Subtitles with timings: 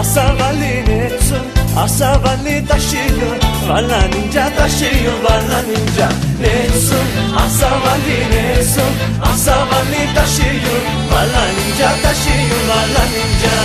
[0.00, 3.36] Etsin asavalli ne etsin Asavalli taşıyor.
[3.68, 6.08] Varlanınca taşıyor varlanınca
[6.40, 8.82] Ne etsin asavalli ne etsin
[9.22, 10.82] Asavalli taşıyor.
[11.12, 13.55] Varlanınca taşıyor varlanınca Değişmem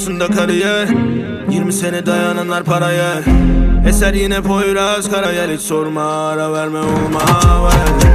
[0.00, 0.88] yer altında kariyer
[1.50, 3.22] 20 sene dayananlar paraya.
[3.88, 7.20] Eser yine Poyraz Karayel hiç sorma ara verme olma
[7.64, 8.08] ver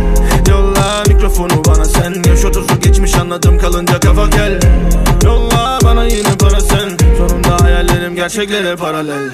[0.49, 4.59] Yolla mikrofonu bana sen Yaş otuzu geçmiş anladım kalınca kafa gel
[5.23, 9.29] Yolla bana yine para sen Sonunda hayallerim gerçeklere paralel.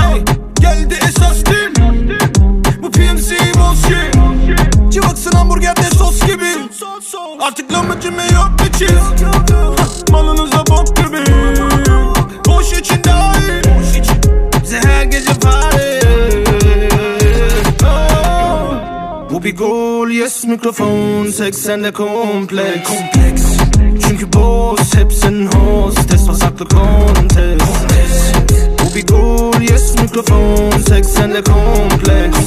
[0.00, 0.24] Hey,
[0.60, 1.74] Geldi esas tim
[2.82, 6.44] Bu PMC bullshit Civaksın hamburgerde sos gibi.
[7.40, 9.26] Artık lahmacun yok bir çiz.
[10.10, 11.45] Malınıza bok gibi
[12.66, 13.62] Boş içinde ay
[14.62, 16.06] Bize her gece party
[17.84, 18.74] Oh.
[19.30, 21.26] Bu bir gol yes mikrofon.
[21.26, 22.90] 80'de kompleks.
[24.08, 27.62] Çünkü boss hepsin hostes Pasaklı kontes.
[28.82, 30.70] Bu bir gol yes mikrofon.
[30.70, 32.38] 80'de kompleks.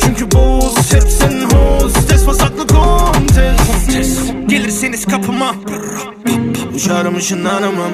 [0.00, 3.60] Çünkü boss hepsin hostes Pasaklı kontes.
[4.48, 5.54] Gelirseniz kapıma
[6.74, 7.90] Uçarım ışınlanamam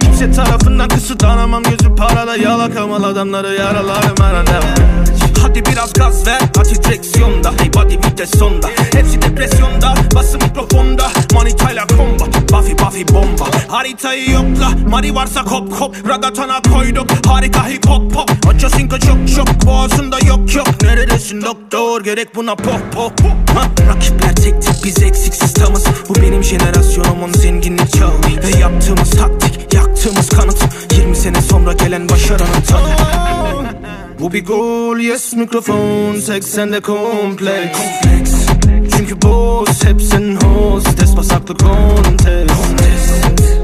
[0.00, 1.62] Kimse tarafından kısıtlanamam.
[1.62, 4.22] Gözü parada yalakamal adamları yaralarım.
[4.22, 4.60] Arada
[5.42, 6.40] Hadi biraz gaz ver.
[6.56, 8.68] Hadi direksiyonda Hey body vites sonda.
[8.94, 9.94] Hepsi depresyonda.
[10.14, 11.10] Bası mikrofonda.
[11.34, 13.44] Manitayla combat Buffy Buffy bomba.
[13.68, 14.70] Haritayı yokla.
[14.88, 16.08] Mari varsa kop kop.
[16.08, 17.06] Ragatana koyduk.
[17.26, 19.66] Harika hip hop pop Aço sinko çok çok.
[19.66, 20.82] Boğazında yok yok.
[20.82, 22.04] Neredesin doktor?
[22.04, 23.12] Gerek buna pop pop.
[23.54, 23.62] Ha?
[23.88, 28.12] Rakipler tek tek biz eksiksiz tamız Bu benim jenerasyonumun zenginlik çağı.
[28.44, 30.64] Ve yaptığımız taktik Yaktığımız kanıt.
[30.98, 32.96] 20 sene sonra gelen başarının tadı
[34.22, 37.78] Bu bir gol yes mikrofon 80'de kompleks.
[38.96, 42.50] Çünkü boss hepsin host Despas haklı kontes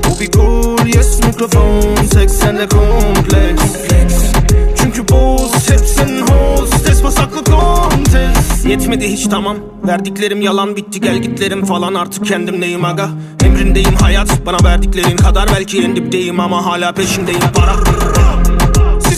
[0.04, 3.62] Bu bir gol yes mikrofon 80'de kompleks.
[4.76, 9.56] Çünkü boss hepsin host Despas haklı kontes Yetmedi hiç tamam.
[9.86, 11.94] Verdiklerim yalan bitti gel gitlerim falan.
[11.94, 13.08] Artık kendimdeyim aga?
[13.44, 15.48] Emrindeyim hayat Bana verdiklerin kadar.
[15.56, 17.40] Belki en dipteyim Ama hala peşindeyim.
[17.54, 17.72] Para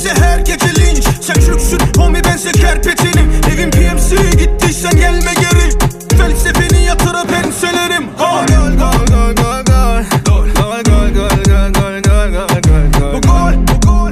[0.00, 5.78] Size her gece linç Sen çürüksün homie bense kerpetinim Evim PMC gittiysen gelme geri
[6.18, 12.32] Felsefeni yatırıp enselerim Gol gol gol gol gol gol Gol gol gol gol gol gol
[12.32, 14.10] gol gol gol Bu gol bu gol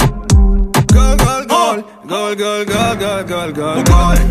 [0.92, 4.27] Gol gol gol Gol gol gol gol gol gol Bu gol bu gol Gol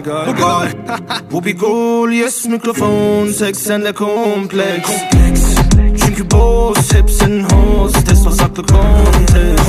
[0.00, 0.66] gol gol Bu gol
[1.32, 4.90] Bu bir gol yes mikrofon 80'de kompleks
[5.98, 9.60] Çünkü boss hepsin host Test saklı kontes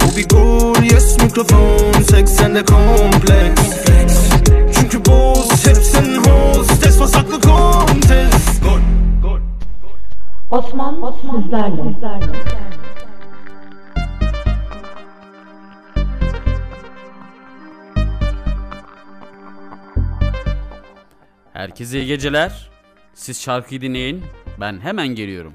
[0.00, 3.62] Bu bir gol yes mikrofon 80'de kompleks
[4.74, 8.80] Çünkü boss hepsin host Test saklı kontes Gol
[9.22, 9.38] Gol
[10.50, 12.81] Osman, Osman sizlerle.
[21.62, 22.70] Herkese iyi geceler.
[23.14, 24.24] Siz şarkıyı dinleyin.
[24.60, 25.54] Ben hemen geliyorum.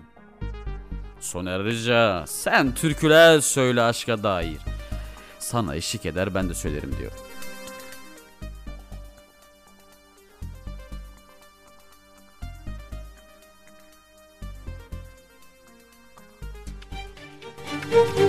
[1.20, 4.58] Soner Rıca, sen türküler söyle aşka dair.
[5.40, 7.12] Sana eşlik eder ben de söylerim diyor.
[17.92, 18.27] Osman,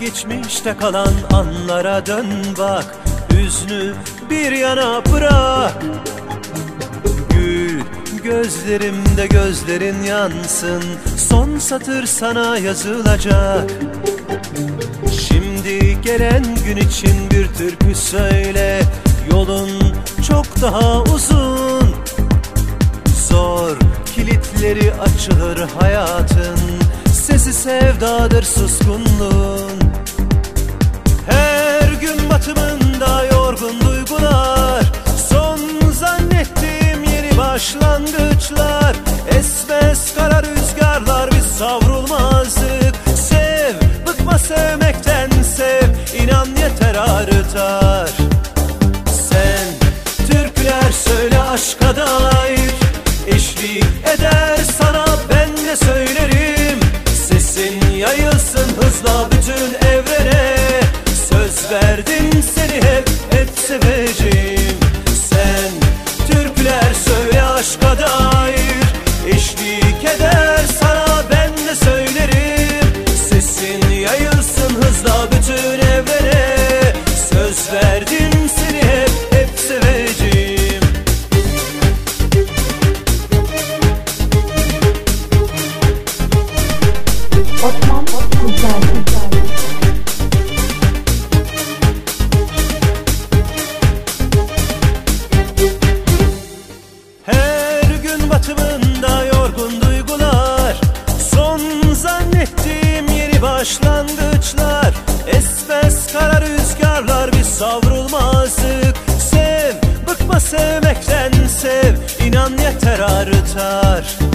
[0.00, 2.26] geçmişte kalan anlara dön
[2.58, 2.84] bak
[3.32, 3.94] Hüznü
[4.30, 5.82] bir yana bırak.
[7.30, 7.80] Gül
[8.24, 10.82] gözlerimde gözlerin yansın
[11.16, 13.70] Son satır sana yazılacak.
[15.12, 18.80] Şimdi gelen gün için bir türkü söyle
[19.30, 19.70] Yolun
[20.28, 21.94] çok daha uzun.
[23.28, 23.76] Zor
[24.14, 26.58] kilitleri açılır hayatın
[27.12, 29.89] Sesi sevdadır suskunluğun
[32.46, 34.84] gün batımında yorgun duygular.
[35.28, 35.58] Son
[35.92, 38.96] zannettiğim yeni başlangıçlar.
[39.38, 42.94] Esmez kara rüzgarlar biz savrulmazdık.
[43.14, 43.74] Sev,
[44.06, 45.29] bıkma sevmekten
[62.06, 62.89] Derdim seni
[112.80, 114.29] terartar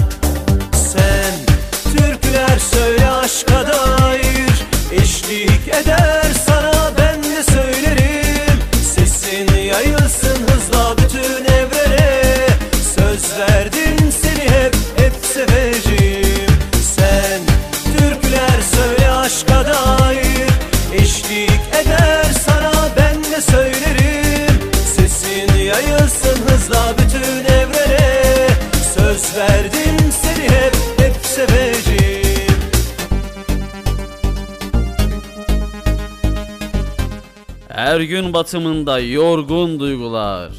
[37.95, 40.51] Her gün batımında yorgun duygular.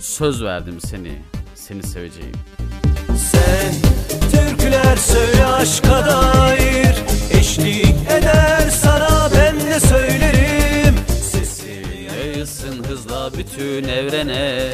[0.00, 1.12] Söz verdim seni,
[1.54, 2.32] seni seveceğim.
[3.16, 3.74] Sen
[4.30, 6.94] türküler söyle aşka dair
[7.38, 14.70] Eşlik eder sana ben de söylerim Sesini Yayılsın hızla bütün evrene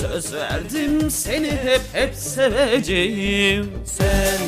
[0.00, 3.70] Söz verdim seni hep hep seveceğim.
[3.84, 4.38] Sen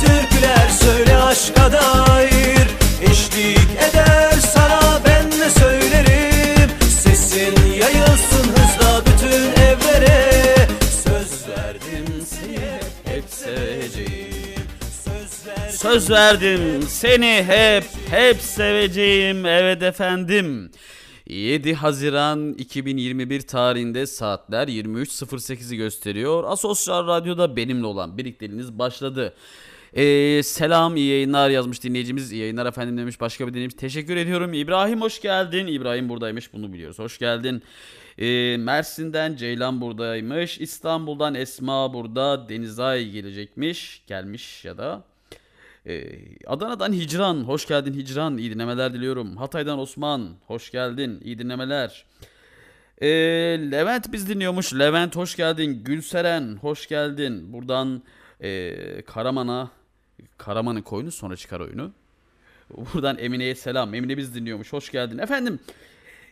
[0.00, 2.66] türküler söyle aşka dair
[3.02, 6.70] Eşlik eder sana ben de söylerim.
[7.02, 14.66] Sesin yayılsın hızla bütün evlere Söz verdim seni hep seveceğim.
[15.04, 15.78] Söz verdim.
[15.78, 20.70] Söz verdim seni hep hep seveceğim evet efendim
[21.26, 26.44] 7 Haziran 2021 tarihinde saatler 23.08'i gösteriyor.
[26.44, 29.34] Asosyal Radyo'da benimle olan birlikteliğiniz başladı.
[29.96, 32.32] Ee, selam iyi yayınlar yazmış dinleyicimiz.
[32.32, 33.80] İyi yayınlar efendim demiş başka bir dinleyicimiz.
[33.80, 34.54] Teşekkür ediyorum.
[34.54, 35.66] İbrahim hoş geldin.
[35.66, 36.98] İbrahim buradaymış bunu biliyoruz.
[36.98, 37.62] Hoş geldin.
[38.18, 40.60] Ee, Mersin'den Ceylan buradaymış.
[40.60, 42.48] İstanbul'dan Esma burada.
[42.48, 44.02] Denizay gelecekmiş.
[44.06, 45.11] Gelmiş ya da.
[45.86, 49.36] Ee, Adana'dan Hicran, hoş geldin Hicran, iyi dinlemeler diliyorum.
[49.36, 52.04] Hatay'dan Osman, hoş geldin, iyi dinlemeler.
[53.02, 53.08] Ee,
[53.72, 55.84] Levent biz dinliyormuş, Levent hoş geldin.
[55.84, 57.52] Gülseren, hoş geldin.
[57.52, 58.02] Buradan
[58.40, 59.70] ee, Karaman'a,
[60.38, 61.92] Karaman'ın koyunu sonra çıkar oyunu.
[62.70, 65.18] Buradan Emine'ye selam, Emine biz dinliyormuş, hoş geldin.
[65.18, 65.58] Efendim,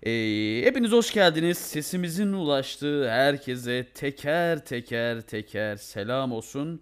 [0.03, 1.59] ee, hepiniz hoş geldiniz.
[1.59, 6.81] Sesimizin ulaştığı herkese teker teker teker selam olsun.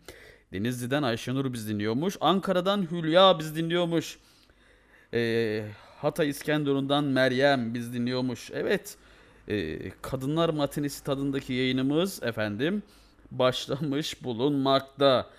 [0.52, 2.16] Denizli'den Ayşenur biz dinliyormuş.
[2.20, 4.18] Ankara'dan Hülya biz dinliyormuş.
[5.14, 5.64] Ee,
[5.96, 8.50] Hatay İskenderun'dan Meryem biz dinliyormuş.
[8.50, 8.96] Evet.
[9.48, 12.82] ee, Kadınlar Matinesi tadındaki yayınımız efendim
[13.30, 15.30] başlamış bulunmakta.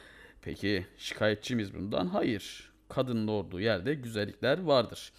[0.42, 2.08] Peki şikayetçi miyiz bundan?
[2.08, 2.70] Hayır.
[2.90, 5.12] Kadının olduğu yerde güzellikler vardır.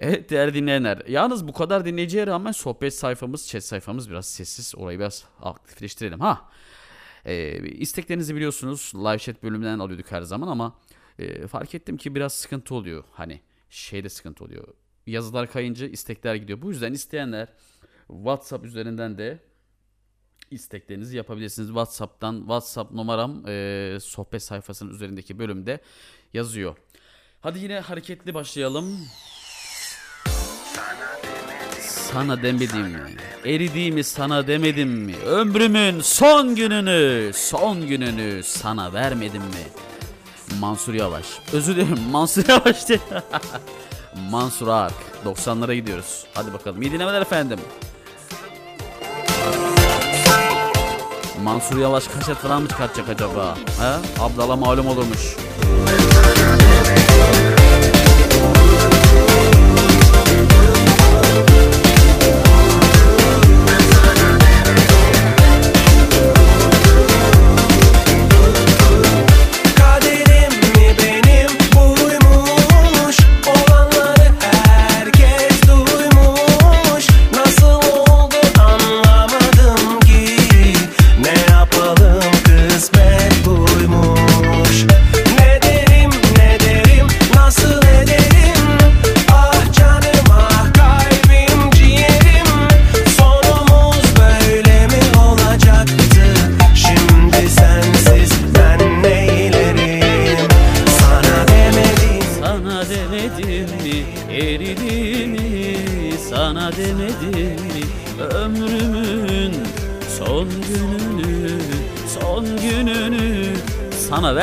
[0.00, 1.02] Evet değerli dinleyenler.
[1.08, 4.74] Yalnız bu kadar dinleyiciye rağmen sohbet sayfamız, chat sayfamız biraz sessiz.
[4.76, 6.20] Orayı biraz aktifleştirelim.
[6.20, 6.50] Ha.
[7.26, 10.78] Ee, isteklerinizi biliyorsunuz live chat bölümünden alıyorduk her zaman ama
[11.18, 13.04] e, fark ettim ki biraz sıkıntı oluyor.
[13.12, 13.40] Hani
[13.70, 14.68] şeyde sıkıntı oluyor.
[15.06, 16.62] Yazılar kayınca istekler gidiyor.
[16.62, 17.48] Bu yüzden isteyenler
[18.08, 19.38] WhatsApp üzerinden de
[20.50, 21.68] isteklerinizi yapabilirsiniz.
[21.68, 25.80] WhatsApp'tan WhatsApp numaram e, sohbet sayfasının üzerindeki bölümde
[26.32, 26.76] yazıyor.
[27.40, 28.98] Hadi yine hareketli başlayalım.
[32.16, 33.00] Sana demedim mi?
[33.44, 35.14] Eridiğimi sana demedim mi?
[35.26, 39.66] Ömrümün son gününü, son gününü sana vermedim mi?
[40.60, 41.26] Mansur Yavaş.
[41.52, 42.76] Özür dilerim Mansur Yavaş.
[44.30, 44.94] Mansur Ark.
[45.24, 46.24] 90'lara gidiyoruz.
[46.34, 46.82] Hadi bakalım.
[46.82, 47.58] İyi dinlemeler efendim.
[51.42, 53.56] Mansur Yavaş kaset falan mı çıkartacak acaba?
[53.78, 54.00] Ha?
[54.20, 55.36] Abdala malum olurmuş.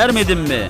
[0.04, 0.70] Sana vermedim mi?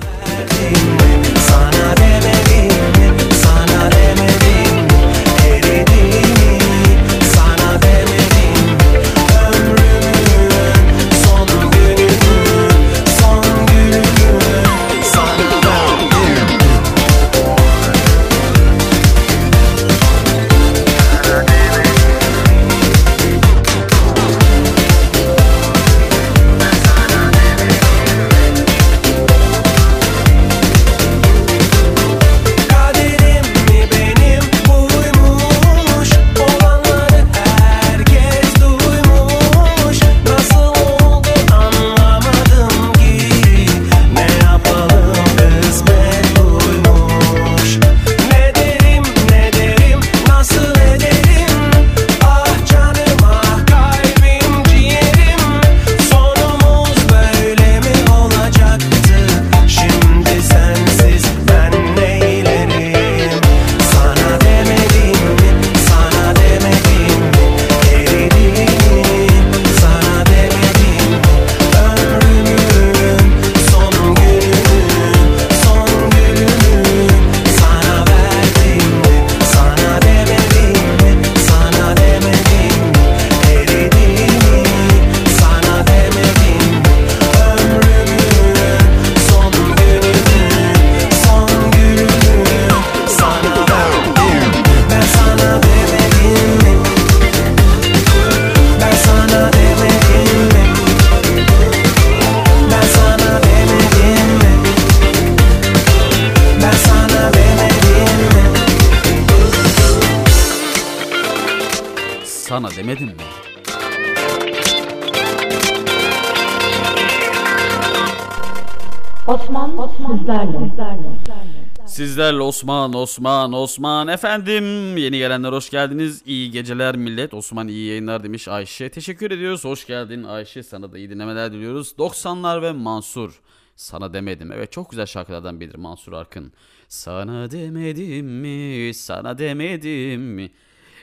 [122.54, 124.08] Osman, Osman, Osman.
[124.08, 126.22] Efendim yeni gelenler hoş geldiniz.
[126.26, 127.34] İyi geceler millet.
[127.34, 128.88] Osman iyi yayınlar demiş Ayşe.
[128.88, 129.64] Teşekkür ediyoruz.
[129.64, 130.62] Hoş geldin Ayşe.
[130.62, 131.94] Sana da iyi dinlemeler diliyoruz.
[131.98, 133.40] 90'lar ve Mansur.
[133.76, 134.52] Sana demedim.
[134.52, 136.52] Evet çok güzel şarkılardan biridir Mansur Arkın.
[136.88, 138.94] Sana demedim mi?
[138.94, 140.50] Sana demedim mi?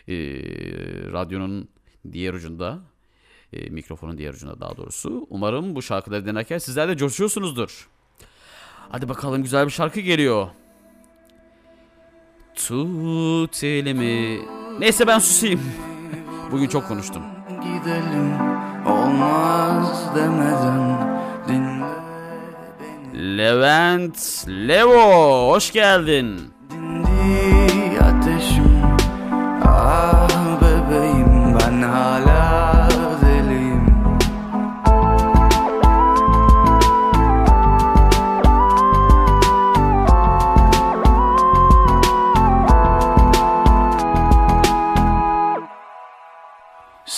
[0.08, 0.13] Ee,
[1.12, 1.67] radyonun
[2.12, 2.79] diğer ucunda
[3.53, 5.27] e, mikrofonun diğer ucunda daha doğrusu.
[5.29, 7.89] Umarım bu şarkıları dinlerken sizler de coşuyorsunuzdur.
[8.89, 10.48] Hadi bakalım güzel bir şarkı geliyor.
[12.55, 14.39] Tut elimi.
[14.79, 15.62] Neyse ben susayım.
[16.51, 17.24] Bugün çok konuştum.
[17.50, 18.31] Gidelim
[18.86, 20.98] olmaz demeden
[21.48, 21.81] dinle
[23.38, 26.39] Levent Levo hoş geldin.
[26.70, 28.70] dindi ateşim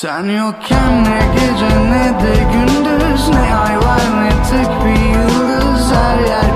[0.04, 6.20] Sen yokken ne gece ne de gündüz Ne ay var ne tek bir yıldız Her
[6.20, 6.53] yer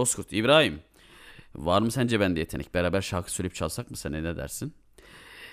[0.00, 0.32] Bozkurt.
[0.32, 0.80] İbrahim.
[1.54, 2.74] Var mı sence bende yetenek?
[2.74, 4.74] Beraber şarkı söyleyip çalsak mı sen ne dersin?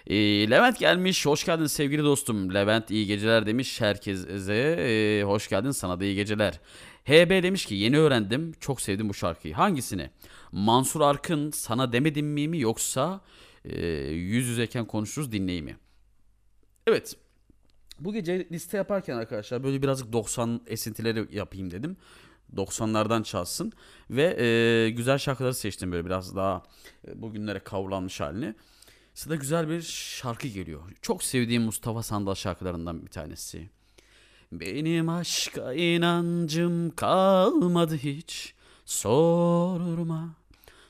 [0.08, 0.16] Ee,
[0.50, 1.26] Levent gelmiş.
[1.26, 2.54] Hoş geldin sevgili dostum.
[2.54, 4.76] Levent iyi geceler demiş herkese.
[4.80, 6.60] Ee, hoş geldin sana da iyi geceler.
[7.06, 8.54] HB demiş ki yeni öğrendim.
[8.60, 9.54] Çok sevdim bu şarkıyı.
[9.54, 10.10] Hangisini?
[10.52, 13.22] Mansur Arkın sana demedim mi mi yoksa
[13.66, 15.78] e, yüz yüzeyken konuşuruz dinleyi mi?
[16.88, 17.16] Evet.
[18.00, 21.98] Bu gece liste yaparken arkadaşlar böyle birazcık 90 esintileri yapayım dedim.
[22.56, 23.74] 90'lardan çalsın
[24.10, 26.64] ve e, güzel şarkıları seçtim böyle biraz daha
[27.08, 28.56] e, bugünlere kavrulanmış halini.
[29.14, 30.82] Size güzel bir şarkı geliyor.
[31.02, 33.70] Çok sevdiğim Mustafa Sandal şarkılarından bir tanesi.
[34.52, 38.54] Benim aşka inancım kalmadı hiç.
[38.86, 40.30] Sorma,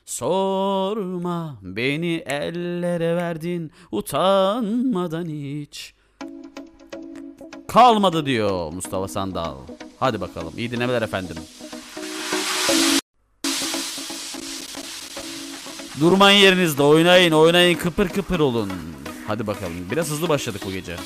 [0.04, 1.58] sorma.
[1.62, 5.94] Beni ellere verdin utanmadan hiç.
[7.68, 9.56] Kalmadı diyor Mustafa Sandal.
[10.00, 10.52] Hadi bakalım.
[10.56, 11.36] İyi dinlemeler efendim.
[16.00, 18.72] Durmayın yerinizde oynayın oynayın kıpır kıpır olun.
[19.26, 20.96] Hadi bakalım biraz hızlı başladık bu gece.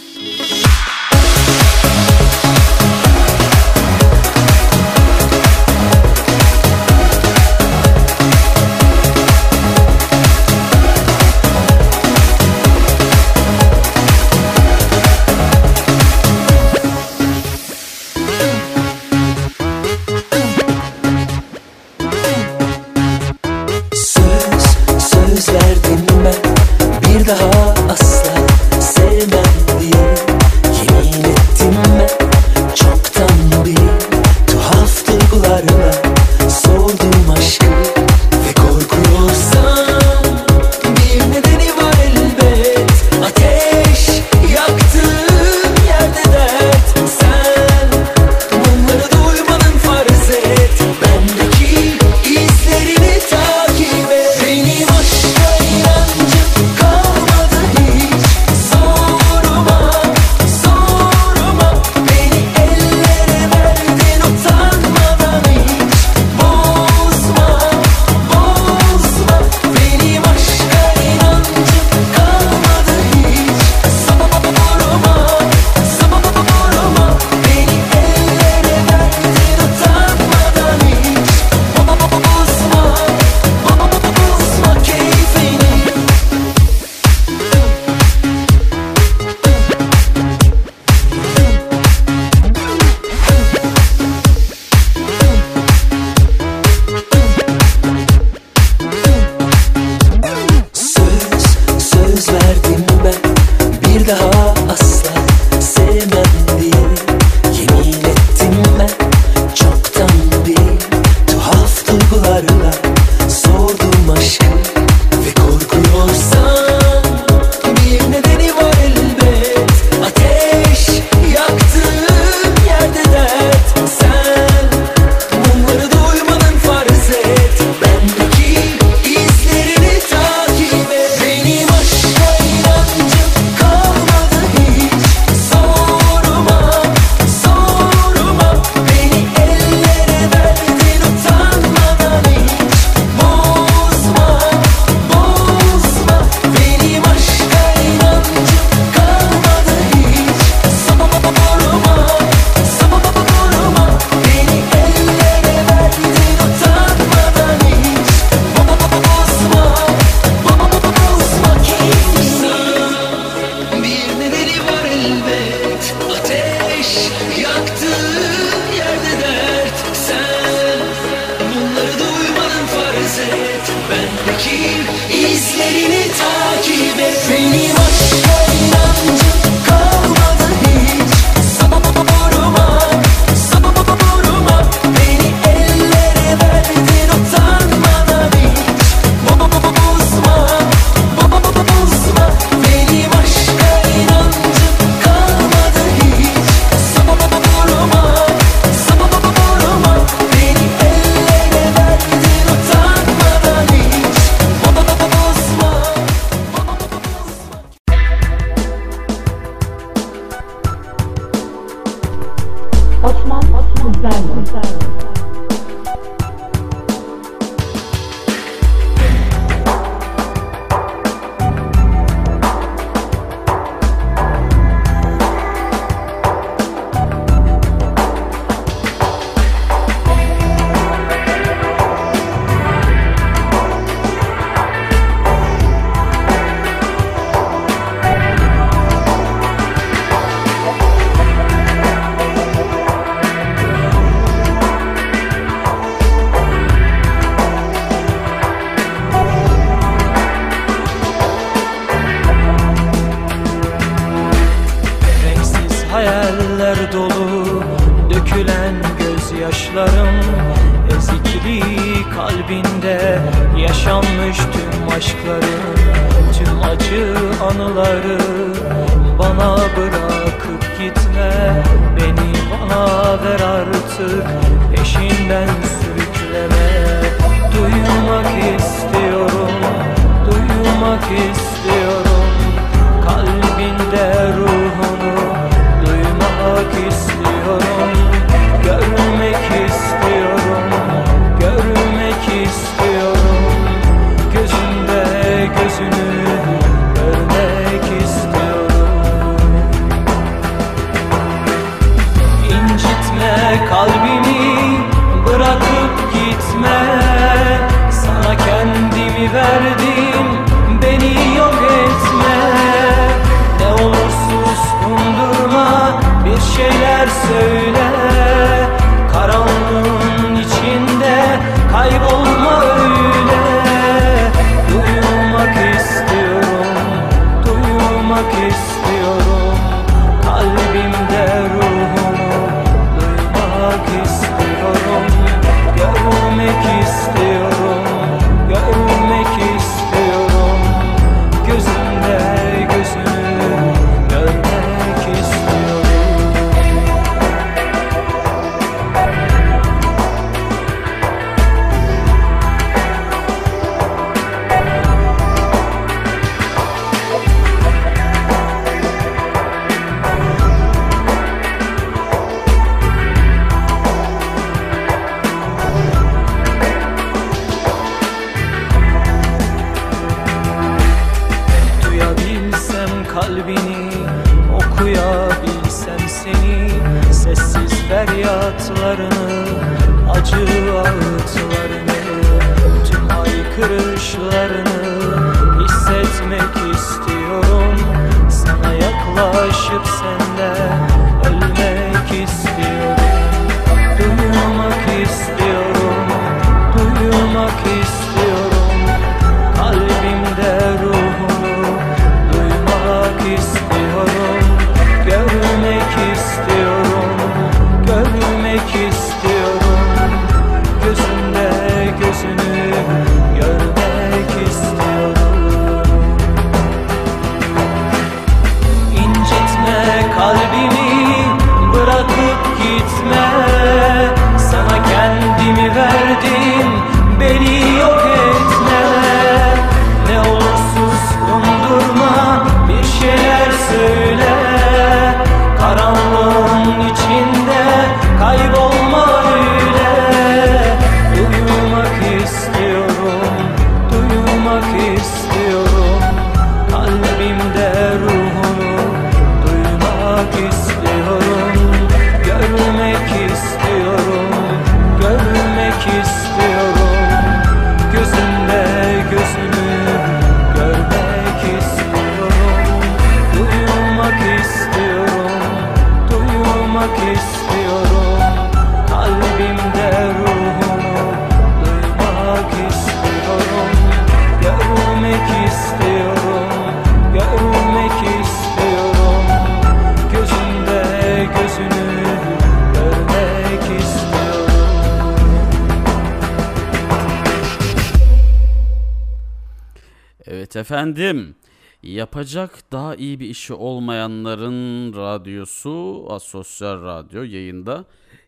[496.13, 497.85] Asosyal Radyo yayında.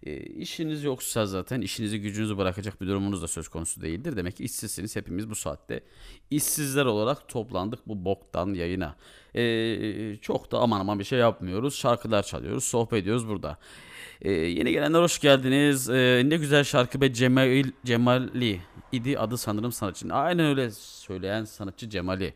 [0.07, 4.17] E, işiniz yoksa zaten işinizi gücünüzü bırakacak bir durumunuz da söz konusu değildir.
[4.17, 4.97] Demek ki işsizsiniz.
[4.97, 5.81] Hepimiz bu saatte
[6.31, 8.97] işsizler olarak toplandık bu boktan yayına.
[9.35, 11.75] E, çok da aman aman bir şey yapmıyoruz.
[11.75, 13.59] Şarkılar çalıyoruz, sohbet ediyoruz burada.
[14.23, 15.91] E, yeni gelenler hoş geldiniz.
[15.91, 18.61] E, ne güzel şarkı be Cemal Cemali
[18.93, 20.15] idi adı sanırım sanatçının.
[20.15, 22.35] Aynen öyle söyleyen sanatçı Cemali.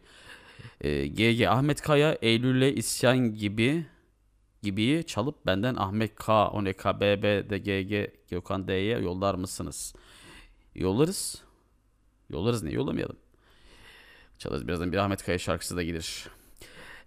[0.80, 3.84] E, GG Ahmet Kaya Eylül'le isyan gibi
[4.62, 9.94] gibiyi çalıp benden Ahmet K, ONK, BB, de GG, Gökhan D'ye yollar mısınız?
[10.74, 11.42] Yollarız.
[12.30, 13.16] Yollarız ne yollamayalım.
[14.38, 16.28] Çalarız birazdan bir Ahmet Kaya şarkısı da gelir.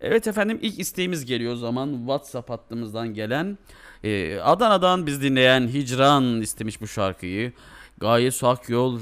[0.01, 3.57] Evet efendim ilk isteğimiz geliyor o zaman WhatsApp hattımızdan gelen
[4.03, 7.53] e, Adana'dan biz dinleyen Hicran istemiş bu şarkıyı.
[7.97, 8.99] Gaye Su Akyol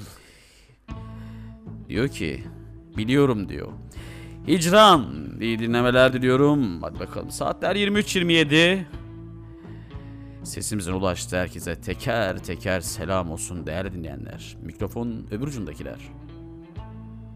[1.90, 2.44] diyor ki
[2.98, 3.72] biliyorum diyor.
[4.48, 5.06] Hicran
[5.42, 6.82] iyi dinlemeler diliyorum.
[6.82, 8.84] Hadi bakalım saatler 23.27.
[10.44, 14.58] Sesimizin ulaştığı herkese teker teker selam olsun değerli dinleyenler.
[14.64, 16.00] Mikrofon öbür ucundakiler.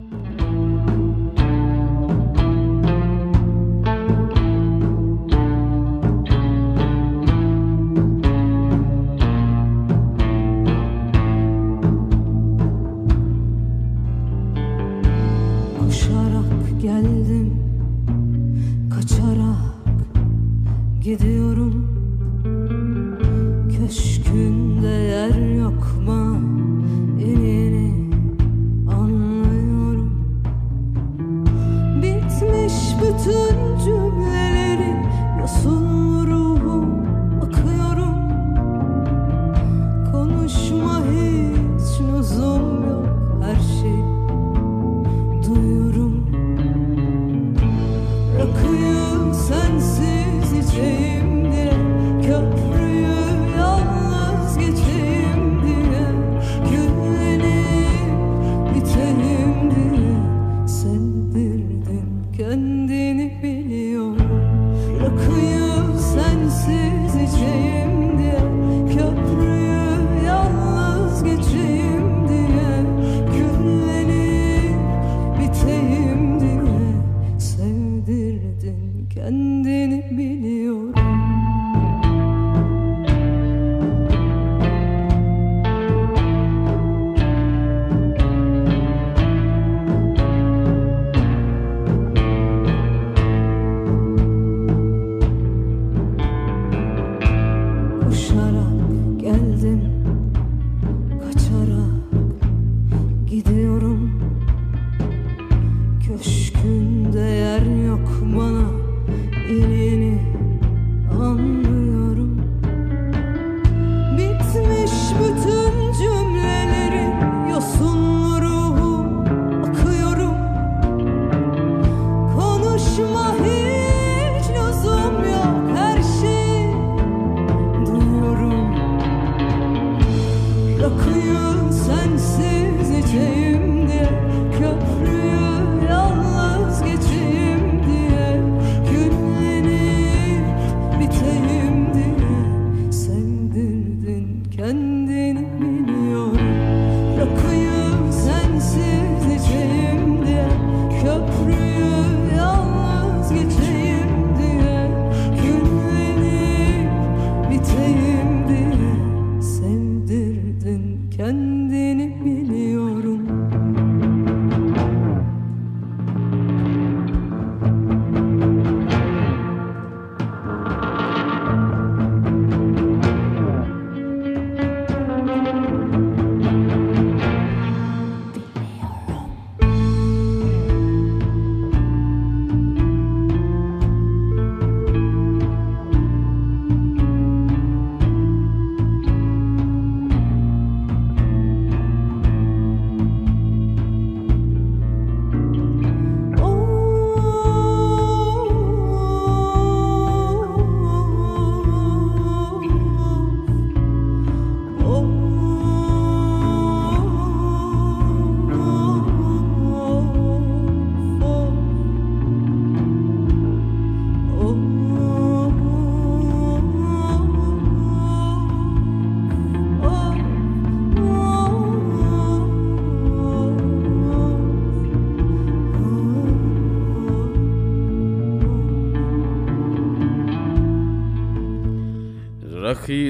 [0.09, 0.52] Koşarak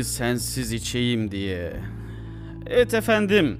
[0.04, 1.74] Sensiz içeyim diye.
[2.68, 3.60] Evet efendim.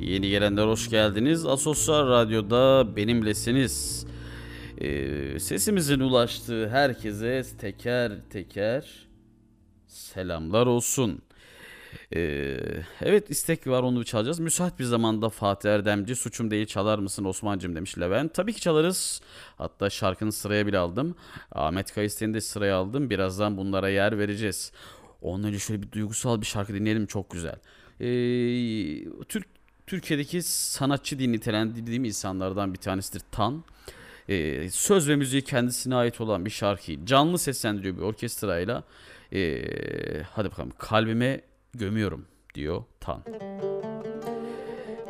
[0.00, 1.46] Yeni gelenler hoş geldiniz.
[1.46, 4.06] Asosyal Radyo'da benimlesiniz.
[4.80, 9.06] Ee, sesimizin ulaştığı herkese teker teker
[9.86, 11.22] selamlar olsun.
[12.14, 12.56] Ee,
[13.00, 14.38] evet istek var onu çalacağız.
[14.38, 18.34] Müsait bir zamanda Fatih Erdemci suçum değil çalar mısın Osman'cım demiş Levent.
[18.34, 19.20] Tabii ki çalarız.
[19.58, 21.14] Hatta şarkının sıraya bile aldım.
[21.52, 23.10] Ahmet Kayısten'i de sıraya aldım.
[23.10, 24.72] Birazdan bunlara yer vereceğiz.
[25.22, 27.56] Ondan önce şöyle bir duygusal bir şarkı dinleyelim çok güzel.
[28.00, 29.46] Ee, Türk
[29.86, 33.64] Türkiye'deki sanatçı diye nitelendirdiğim insanlardan bir tanesidir Tan.
[34.28, 38.84] Ee, söz ve müziği kendisine ait olan bir şarkıyı canlı seslendiriyor bir orkestrayla.
[39.32, 41.40] Ee, hadi bakalım kalbime
[41.74, 43.22] gömüyorum diyor Tan.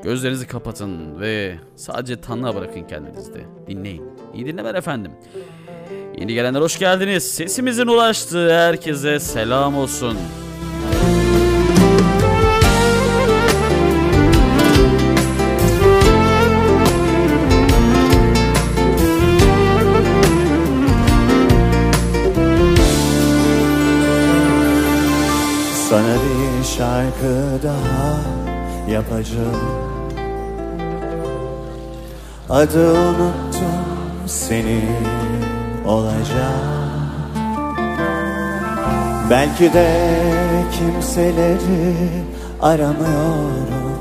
[0.03, 3.45] Gözlerinizi kapatın ve sadece Tanrı'na bırakın kendinizde.
[3.67, 4.05] Dinleyin.
[4.35, 5.13] İyi dinlemeler efendim.
[6.21, 7.35] Yeni gelenler hoş geldiniz.
[7.35, 10.19] Sesimizin ulaştığı herkese selam olsun.
[25.89, 28.21] Sana bir şarkı daha
[28.91, 29.89] yapacağım
[32.51, 34.81] Adı unuttum seni
[35.89, 36.79] olacak.
[39.31, 39.89] Belki de
[40.73, 41.95] kimseleri
[42.63, 43.99] aramıyorum.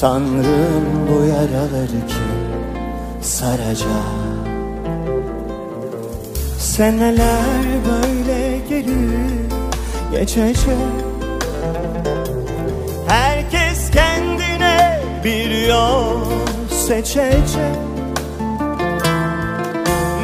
[0.00, 4.26] Tanrım bu yaraları kim saracak?
[6.58, 9.46] Seneler böyle gelir
[10.12, 10.76] geçecek.
[13.08, 16.20] Herkes kendine bir yol
[16.70, 17.85] seçecek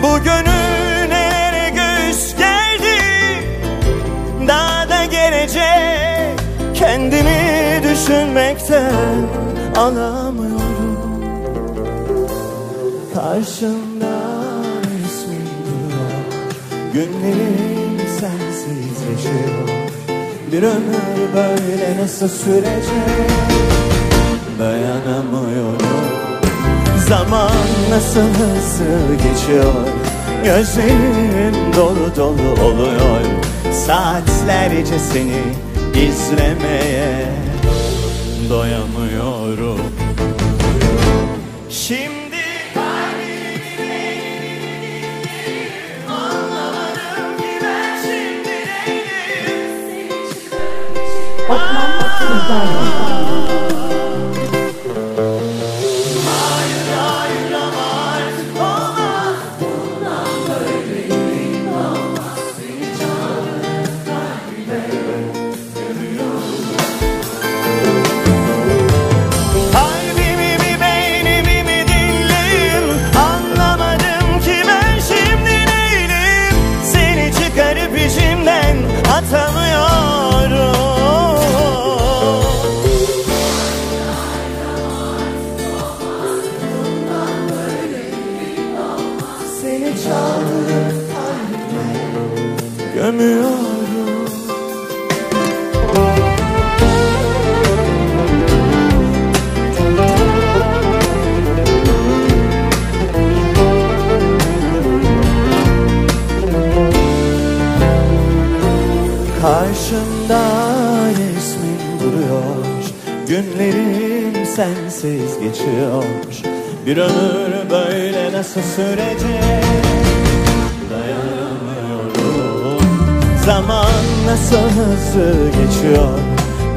[0.02, 2.98] Bu gönül nereye göğüs geldi?
[4.48, 6.40] Daha da gelecek.
[6.74, 9.26] Kendimi düşünmekten
[9.76, 10.62] alamıyorum.
[13.14, 14.18] Karşımda
[15.06, 16.22] ismin duruyor
[16.92, 19.68] Günlerim sensiz geçiyor
[20.52, 23.30] Bir ömür böyle nasıl sürecek?
[24.58, 26.11] Dayanamıyorum
[27.12, 27.50] Zaman
[27.90, 29.74] nasıl hızlı geçiyor?
[30.44, 33.20] Gözlerim dolu dolu oluyor.
[33.86, 35.42] Saatlerce seni
[36.06, 37.26] izlemeye
[38.50, 39.80] doyamıyorum.
[41.70, 42.36] Şimdi
[51.48, 53.02] Osman Sizlerle.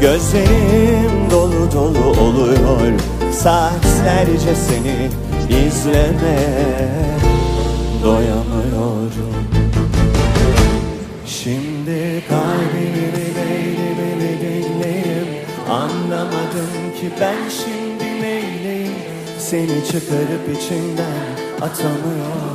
[0.06, 3.00] Gözlerim dolu dolu oluyor.
[3.34, 5.10] Saatlerce seni
[5.50, 6.90] izlemeye
[8.04, 9.46] doyamıyorum.
[11.26, 15.28] Şimdi kalbimi beynimi mi dinleyim
[15.70, 18.94] Anlamadım ki ben şimdi neyleyim?
[19.40, 22.55] Seni çıkarıp içimden atamıyorum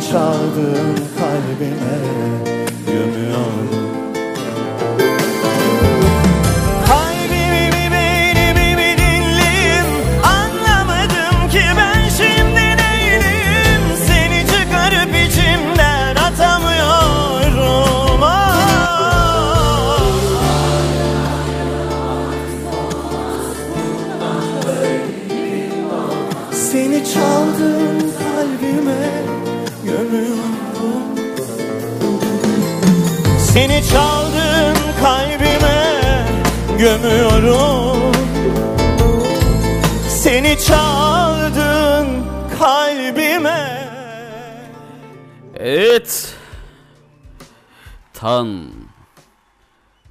[0.00, 2.59] Çaldığım kalbime
[45.90, 46.34] Evet.
[48.12, 48.70] Tan.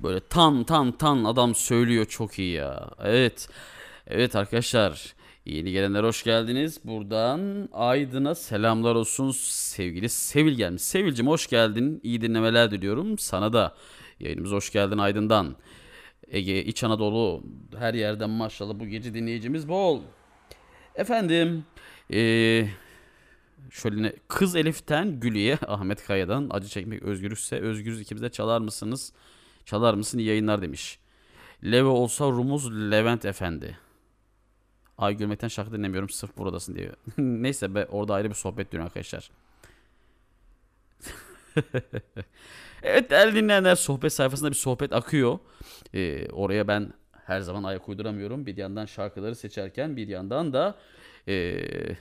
[0.04, 2.90] Böyle tan tan tan adam söylüyor çok iyi ya.
[3.04, 3.50] Evet.
[4.08, 5.14] Evet arkadaşlar.
[5.46, 6.80] Yeni gelenler hoş geldiniz.
[6.84, 9.32] Buradan Aydın'a selamlar olsun.
[9.42, 10.82] Sevgili Sevil gelmiş.
[10.82, 12.00] Sevilcim hoş geldin.
[12.04, 13.18] İyi dinlemeler diliyorum.
[13.18, 13.76] Sana da.
[14.20, 15.56] Yayınımıza hoş geldin Aydın'dan.
[16.28, 17.44] Ege, İç Anadolu
[17.78, 20.02] her yerden maşallah bu gece dinleyicimiz bol.
[20.96, 21.66] Efendim.
[22.10, 22.70] Eee
[23.70, 29.14] Şöyle ne- Kız Elif'ten Gülü'ye Ahmet Kaya'dan acı çekmek özgürlükse özgürüz ikimiz çalar mısınız?
[29.66, 31.00] Çalar mısın yayınlar demiş.
[31.64, 33.78] Leve olsa Rumuz Levent Efendi.
[34.98, 36.94] Ay gülmekten şarkı dinlemiyorum sırf buradasın diyor.
[37.18, 39.32] Neyse be orada ayrı bir sohbet dönüyor arkadaşlar.
[42.84, 45.40] evet değerli dinleyenler sohbet sayfasında bir sohbet akıyor.
[45.94, 46.94] Ee, oraya ben
[47.26, 48.46] her zaman ayak uyduramıyorum.
[48.46, 50.76] Bir yandan şarkıları seçerken bir yandan da
[51.28, 51.96] ee,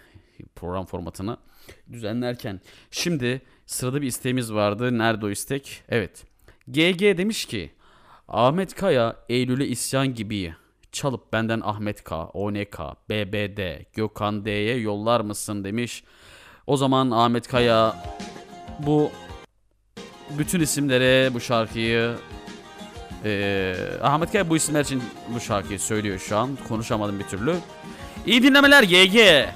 [0.54, 1.36] program formatını
[1.92, 2.60] düzenlerken.
[2.90, 4.98] Şimdi sırada bir isteğimiz vardı.
[4.98, 5.82] Nerede o istek?
[5.88, 6.24] Evet.
[6.68, 7.70] GG demiş ki
[8.28, 10.54] Ahmet Kaya Eylül'e isyan gibi
[10.92, 16.04] çalıp benden Ahmet K, ONK, BBD, Gökhan D'ye yollar mısın demiş.
[16.66, 17.96] O zaman Ahmet Kaya
[18.78, 19.10] bu
[20.38, 22.16] bütün isimlere bu şarkıyı
[23.24, 25.02] ee, Ahmet Kaya bu isimler için
[25.34, 26.58] bu şarkıyı söylüyor şu an.
[26.68, 27.56] Konuşamadım bir türlü.
[28.26, 29.48] İyi dinlemeler GG.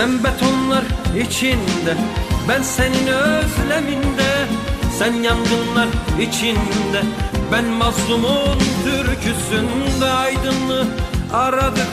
[0.00, 0.84] Sen betonlar
[1.26, 1.96] içinde
[2.48, 4.46] Ben senin özleminde.
[4.98, 5.88] Sen yangınlar
[6.20, 7.02] içinde
[7.52, 10.04] Ben mazlumun türküsünde.
[10.04, 10.86] Aydınlığı
[11.32, 11.88] aradık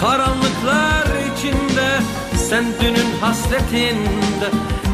[0.00, 2.00] Karanlıklar içinde.
[2.48, 4.48] Sen dünün hasretinde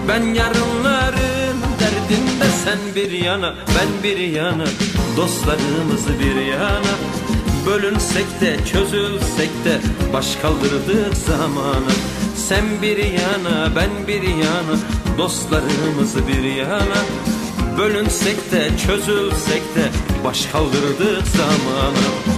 [0.09, 2.47] Ben yarınların derdinde.
[2.65, 4.65] Sen bir yana ben bir yana
[5.17, 6.95] Dostlarımız bir yana.
[7.67, 9.81] Bölünsek de çözülsek de
[10.13, 11.95] baş kaldırdık zamanı
[12.37, 14.79] Sen bir yana ben bir yana
[15.19, 17.05] dostlarımız bir yana.
[17.79, 19.91] Bölünsek de çözülsek de
[20.25, 22.34] baş kaldırdık zamanı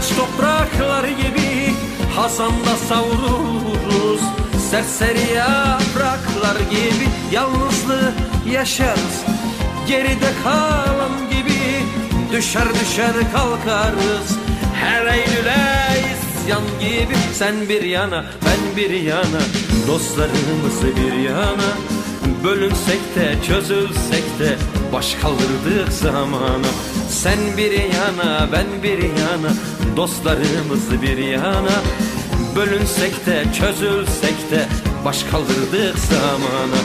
[0.00, 1.74] Kıraç topraklar gibi
[2.16, 4.20] Hazanda savruluruz
[4.70, 8.12] Serseri yapraklar gibi Yalnızlığı
[8.52, 9.24] yaşarız.
[9.88, 11.60] Geride kalan gibi
[12.32, 14.38] Düşer düşer kalkarız.
[14.74, 19.40] Her Eylül'e isyan gibi Sen bir yana ben bir yana.
[19.86, 21.70] Dostlarımız bir yana.
[22.44, 24.56] Bölünsek de çözülsek de
[24.92, 26.66] baş kaldırdık zamanı
[27.10, 29.52] Sen bir yana ben bir yana
[29.96, 31.82] dostlarımız bir yana.
[32.56, 34.66] Bölünsek de çözülsek de
[35.04, 36.80] baş kaldırdık zamanı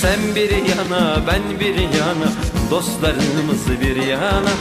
[0.00, 2.32] Sen bir yana ben bir yana
[2.70, 4.52] dostlarımız bir yana.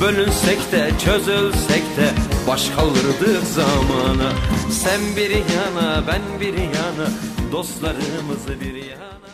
[0.00, 2.10] Bölünsek de çözülsek de
[2.48, 4.32] baş kaldırdık zamanı
[4.70, 7.08] Sen bir yana ben bir yana
[7.52, 9.25] dostlarımız bir yana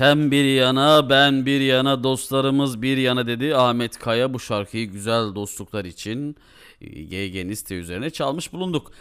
[0.00, 5.34] Sen bir yana ben bir yana dostlarımız bir yana dedi Ahmet Kaya bu şarkıyı güzel
[5.34, 6.36] dostluklar için
[6.80, 8.92] e, GG liste üzerine çalmış bulunduk.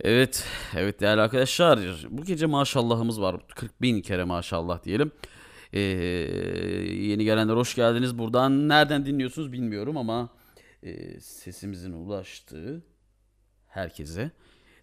[0.00, 0.44] Evet,
[0.76, 1.80] evet değerli arkadaşlar
[2.10, 5.12] bu gece maşallahımız var 40 bin kere maşallah diyelim.
[5.72, 10.28] Ee, yeni gelenler hoş geldiniz buradan nereden dinliyorsunuz bilmiyorum ama
[10.82, 12.82] e, sesimizin ulaştığı
[13.66, 14.30] herkese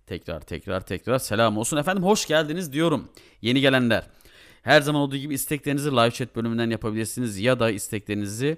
[0.07, 3.09] tekrar tekrar tekrar selam olsun efendim hoş geldiniz diyorum
[3.41, 4.03] yeni gelenler.
[4.66, 8.57] Her zaman olduğu gibi isteklerinizi live chat bölümünden yapabilirsiniz ya da isteklerinizi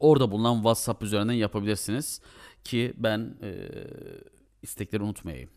[0.00, 2.20] orada bulunan WhatsApp üzerinden yapabilirsiniz
[2.64, 3.54] ki ben e,
[4.62, 5.50] istekleri unutmayayım.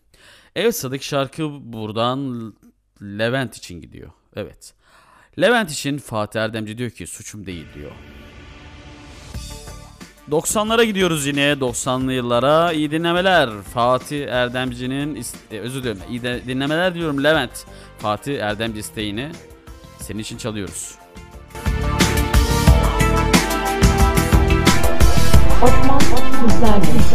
[0.56, 2.54] Evet sıradaki şarkı buradan
[3.02, 4.12] Levent için gidiyor.
[4.36, 4.74] Evet.
[5.40, 7.92] Levent için Fatih Erdemci diyor ki suçum değil diyor.
[10.32, 12.72] 90'lara gidiyoruz yine 90'lı yıllara.
[12.72, 13.50] İyi dinlemeler.
[13.74, 16.00] Fatih Erdemci'nin e, özür dilerim.
[16.10, 17.66] İyi de- dinlemeler diyorum Levent.
[18.00, 19.32] Fatih Erdemci isteğini
[20.00, 20.96] senin için çalıyoruz.
[25.64, 27.07] Osman Kızlarlı.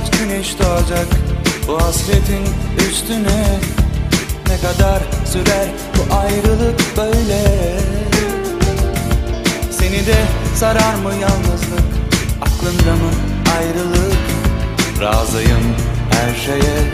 [0.00, 1.06] Kaç güneş doğacak?
[1.68, 2.44] Bu hasretin
[2.88, 3.60] üstüne
[4.48, 7.42] Ne kadar sürer bu ayrılık böyle?
[9.70, 10.16] Seni de
[10.56, 11.90] sarar mı yalnızlık?
[12.40, 13.10] Aklında mı
[13.58, 14.18] ayrılık?
[15.00, 15.76] Razıyım
[16.10, 16.92] her şeye.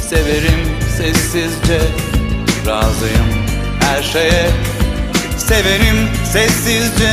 [0.00, 0.60] Severim
[0.96, 1.80] sessizce.
[2.66, 3.32] Razıyım
[3.80, 4.50] her şeye.
[5.38, 7.12] Severim sessizce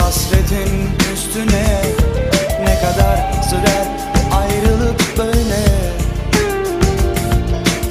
[0.00, 1.82] hasretin üstüne.
[2.64, 3.86] Ne kadar sürer
[4.32, 5.62] ayrılık böyle?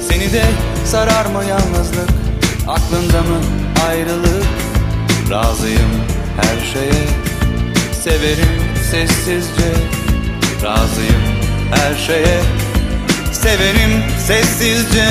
[0.08, 0.42] Seni de
[0.84, 2.10] sarar mı yalnızlık?
[2.68, 3.40] Aklında mı
[3.88, 4.44] ayrılık?
[5.30, 5.90] Razıyım
[6.40, 7.06] her şeye.
[7.92, 9.70] Severim sessizce.
[10.64, 11.22] Razıyım
[11.70, 12.40] her şeye.
[13.32, 15.06] Severim sessizce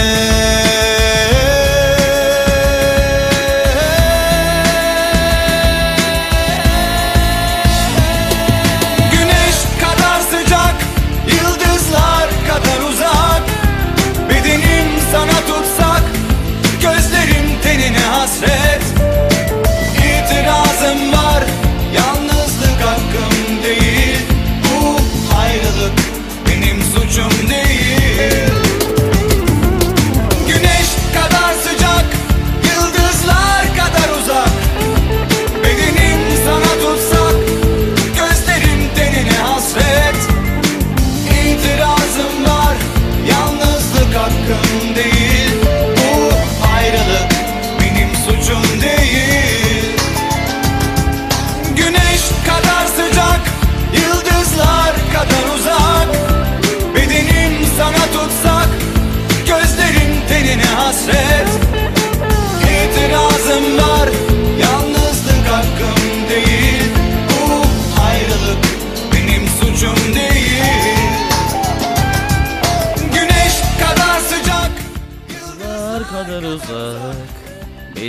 [18.39, 18.68] ser.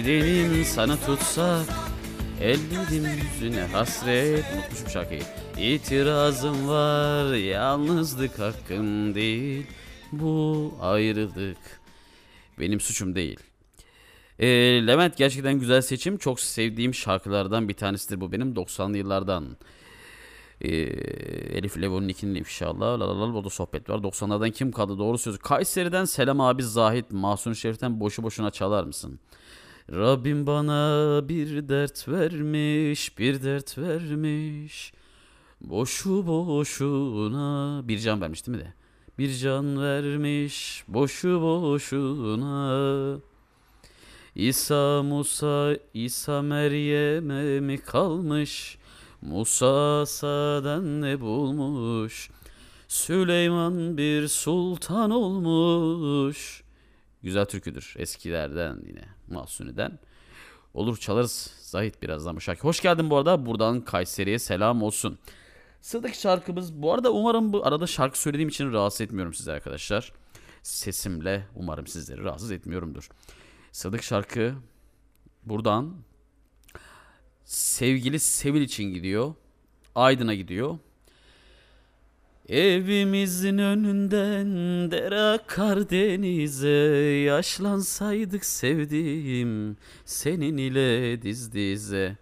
[0.01, 1.67] Bedenim sana tutsak
[2.41, 5.23] Ellerim yüzüne hasret Unutmuşum şarkıyı
[5.59, 9.67] İtirazım var Yalnızlık hakkım değil
[10.13, 11.59] Bu ayrılık
[12.61, 13.41] Benim suçum değil
[14.39, 14.49] Ee,
[14.87, 16.19] Levent gerçekten güzel seçim.
[16.19, 19.57] Çok sevdiğim şarkılardan bir tanesidir bu benim 90'lı yıllardan.
[20.61, 20.69] Ee,
[21.59, 23.01] Elif Levon'un ikinin inşallah.
[23.01, 23.99] La la la o da sohbet var.
[23.99, 24.99] 90'lardan kim kaldı?
[24.99, 25.39] Doğru söz.
[25.39, 27.11] Kayseri'den Selam abi Zahit.
[27.11, 29.21] Mahsun Şerif'ten boşu boşuna çalar mısın?
[29.93, 34.93] Rabbim bana bir dert vermiş, bir dert vermiş.
[35.61, 38.75] Boşu boşuna bir can vermiş değil mi de?
[39.19, 43.19] Bir can vermiş boşu boşuna.
[44.35, 48.79] İsa Musa İsa Meryem'e mi kalmış?
[49.23, 52.31] Musa Sa'dan ne bulmuş?
[52.89, 56.63] Süleyman bir sultan olmuş.
[57.23, 59.99] Güzel türküdür eskilerden yine Mahsuni'den.
[60.75, 62.63] Olur çalarız Zahit birazdan bu şarkı.
[62.63, 63.47] Hoş geldin bu arada.
[63.47, 65.19] Buradan Kayseri'ye selam olsun.
[65.81, 70.13] Sıradaki şarkımız bu arada umarım bu arada şarkı söylediğim için rahatsız etmiyorum sizi arkadaşlar.
[70.63, 73.09] Sesimle umarım sizleri rahatsız etmiyorumdur.
[73.73, 74.55] Sıradaki şarkı
[75.45, 75.95] buradan
[77.45, 79.35] sevgili Sevil için gidiyor.
[79.95, 80.79] Aydın'a gidiyor.
[82.51, 84.47] Evimizin önünden
[84.91, 86.69] dere akar denize
[87.25, 92.17] Yaşlansaydık sevdiğim senin ile diz dize.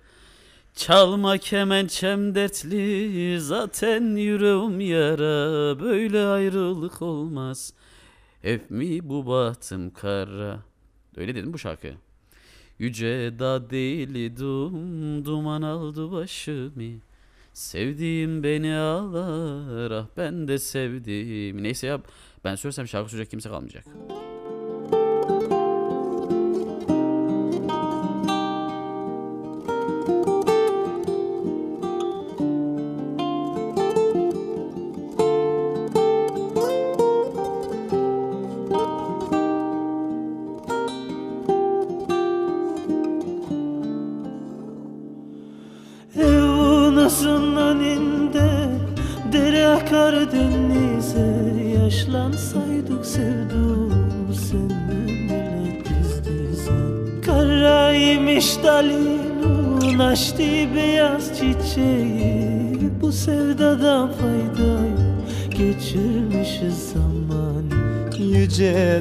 [0.74, 7.72] Çalma kemençem dertli zaten yüreğim yara Böyle ayrılık olmaz.
[8.42, 10.58] Hep mi bu bahtım kara?
[11.16, 11.88] Öyle dedim bu şarkı.
[12.78, 17.00] Yüce da değildim duman aldı başımı
[17.58, 22.00] Sevdiğim beni ağlar ah ben de sevdim Neyse ya
[22.44, 23.84] ben söylesem şarkı söyleyecek kimse kalmayacak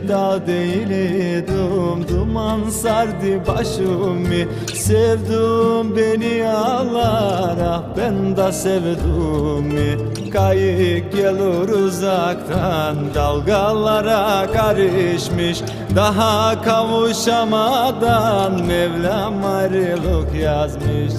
[0.08, 12.96] Dağ değildim Duman sardı başımı Sevdum beni ağlar Ah ben de sevdim Kayık gelir uzaktan
[13.16, 15.62] Dalgalara karışmış.
[15.96, 21.14] Daha kavuşamadan Mevlam ayrılık yazmış.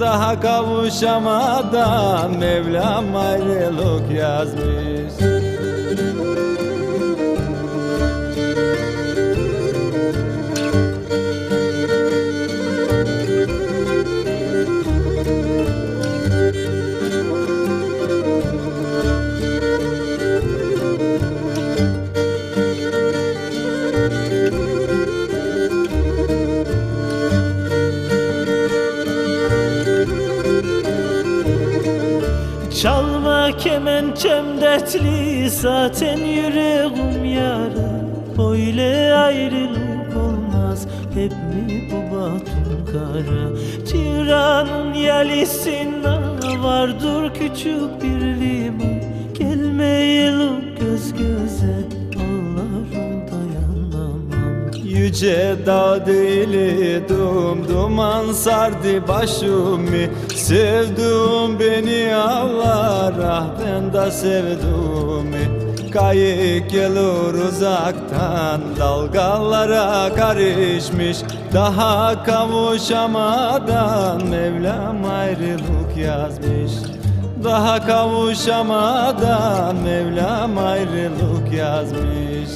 [0.00, 5.42] Daha kavuşamadan Mevlam ayrılık yazmış
[34.72, 38.02] dertli zaten yüreğim yara
[38.38, 40.86] Böyle ayrılık olmaz.
[41.14, 43.56] Hep mi bu batın kara?
[43.86, 46.08] Ciranın yelisinde
[46.62, 49.00] vardır küçük bir liman.
[49.38, 51.76] Gelmeyelim göz göze
[52.16, 54.70] ağlarım dayanamam.
[54.84, 60.06] Yüce dağ değil dum duman sardı başımı.
[60.34, 63.14] Sevduğum beni ağlar
[63.72, 65.62] de sevduğumu
[65.92, 71.18] Kayık gelir uzaktan dalgalara karışmış.
[71.54, 73.66] Daha kavuşamadan
[74.26, 76.72] Mevlam ayrılık yazmış.
[77.44, 82.50] Daha kavuşamadan Mevlam ayrılık yazmış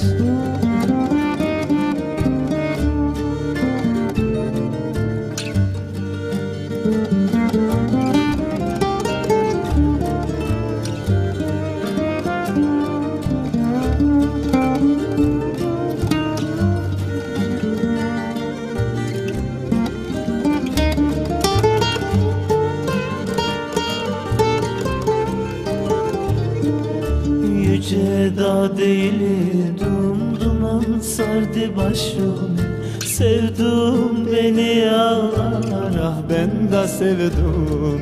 [31.89, 32.57] başım
[33.05, 37.97] Sevdum beni ağlar Ah ben de sevduğumu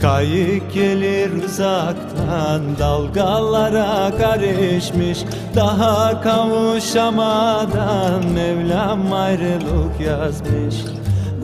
[0.00, 5.18] Kayık gelir uzaktan Dalgalara karışmış.
[5.54, 10.74] Daha kavuşamadan Mevlam ayrılık yazmış.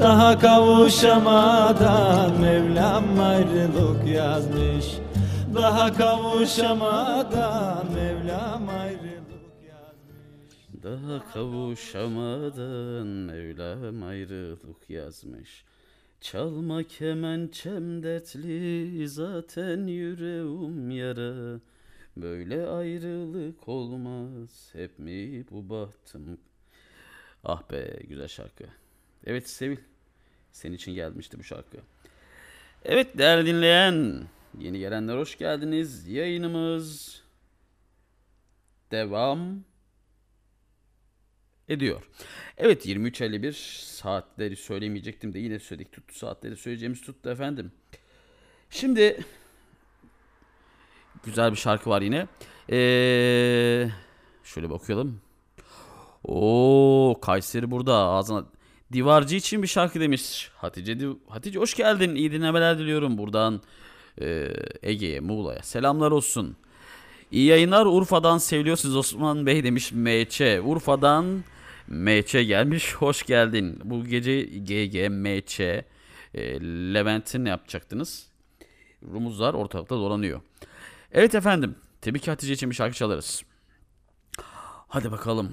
[0.00, 4.86] Daha kavuşamadan Mevlam ayrılık yazmış.
[5.54, 8.83] Daha kavuşamadan Mevlam ayrılık
[10.84, 15.64] Daha kavuşamadan Mevlam ayrılık yazmış.
[16.20, 21.60] Çalma kemençem dertli zaten yüreğim yara.
[22.16, 26.38] Böyle ayrılık olmaz hep mi bu bahtım?
[27.44, 28.64] Ah be güzel şarkı.
[29.26, 29.78] Evet Sevil
[30.52, 31.78] senin için gelmişti bu şarkı.
[32.84, 34.26] Evet değerli dinleyen
[34.58, 36.08] yeni gelenler hoş geldiniz.
[36.08, 37.22] Yayınımız
[38.90, 39.64] devam
[41.68, 42.02] ediyor.
[42.58, 43.52] Evet 23.51
[43.96, 47.72] saatleri söylemeyecektim de yine söyledik tuttu saatleri söyleyeceğimiz tuttu efendim.
[48.70, 49.20] Şimdi
[51.24, 52.26] güzel bir şarkı var yine.
[52.70, 53.88] Ee,
[54.44, 55.20] şöyle bakıyalım.
[56.24, 58.44] Oo Kayseri burada ağzına
[58.92, 60.50] Divarcı için bir şarkı demiş.
[60.56, 60.98] Hatice
[61.28, 62.14] Hatice hoş geldin.
[62.14, 63.62] İyi dinlemeler diliyorum buradan
[64.20, 64.48] e,
[64.82, 65.62] Ege'ye, Muğla'ya.
[65.62, 66.56] Selamlar olsun.
[67.30, 70.40] İyi yayınlar Urfa'dan seviliyorsunuz Osman Bey demiş MÇ.
[70.64, 71.44] Urfa'dan
[71.88, 72.94] MÇ gelmiş.
[72.94, 73.80] Hoş geldin.
[73.84, 75.84] Bu gece GG, MÇ, e,
[76.94, 78.26] Levent'in ne yapacaktınız?
[79.12, 80.40] Rumuzlar ortalıkta dolanıyor.
[81.12, 81.76] Evet efendim.
[82.00, 83.42] Tabii ki Hatice için bir şarkı çalarız.
[84.88, 85.52] Hadi bakalım.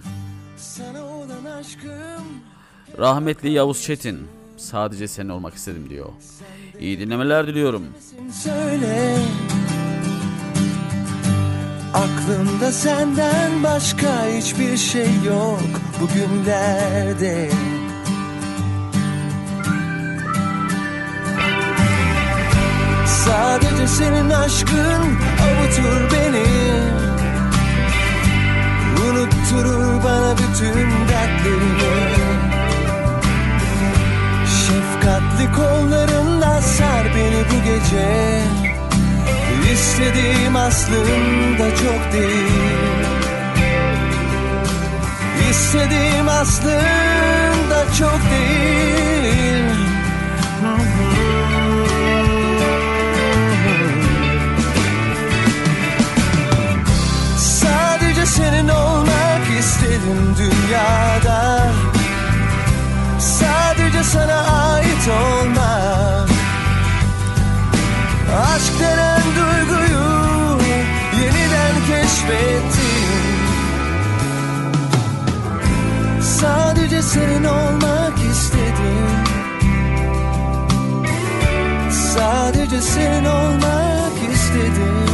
[0.58, 2.24] Sana olan aşkım
[2.98, 4.28] Rahmetli Yavuz Çetin.
[4.58, 6.10] Sadece sen olmak istedim diyor.
[6.80, 7.88] İyi dinlemeler diliyorum.
[8.44, 9.18] söyle
[12.12, 15.62] Aklımda senden başka hiçbir şey yok
[16.02, 17.50] bugünlerde
[23.06, 25.04] Sadece senin aşkın
[25.44, 26.48] avutur beni.
[29.10, 31.82] Unutturur bana bütün dertlerimi
[34.46, 38.61] Şefkatli kollarınla sar beni bu gece
[39.74, 43.02] İstediğim aslında çok değil.
[45.50, 49.66] İstediğim aslında çok değil.
[57.38, 61.72] Sadece senin olmak istedim dünyada.
[63.20, 66.21] Sadece sana ait olmak
[68.36, 70.60] Aşk denen duyguyu
[71.22, 73.32] yeniden keşfettim
[76.22, 79.22] Sadece senin olmak istedim.
[81.92, 85.11] Sadece senin olmak istedim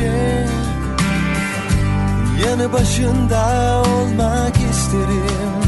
[0.00, 0.46] gece
[2.46, 5.60] Yanı başında olmak isterim.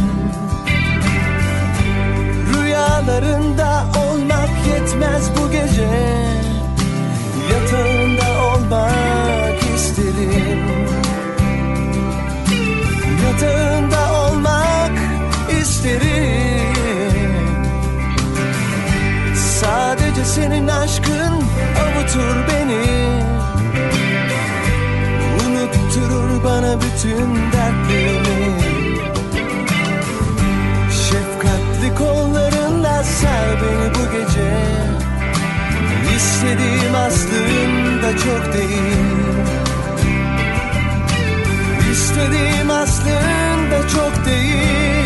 [2.54, 5.88] Rüyalarında olmak yetmez bu gece
[7.52, 10.60] Yatağında olmak isterim.
[13.24, 14.98] Yatağında olmak
[15.62, 16.72] isterim.
[19.60, 21.34] Sadece senin aşkın
[21.82, 23.01] avutur beni
[26.44, 28.60] bana bütün dertlerimi.
[30.90, 34.52] Şefkatli kollarınla sar beni bu gece.
[36.16, 39.42] İstediğim aslında çok değil.
[41.92, 45.01] İstediğim aslında çok değil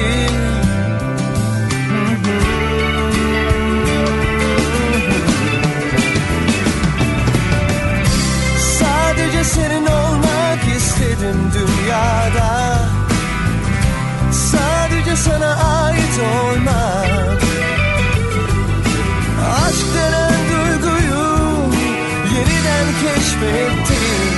[11.97, 12.78] dünyada.
[14.32, 17.42] Sadece sana ait olmak.
[19.66, 21.26] Aşk denen duyguyu
[22.34, 24.36] yeniden keşfettim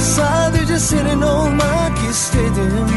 [0.00, 2.88] Sadece senin olmak istedim.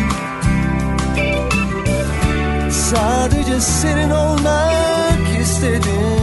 [2.71, 6.20] Sadece senin olmak istedim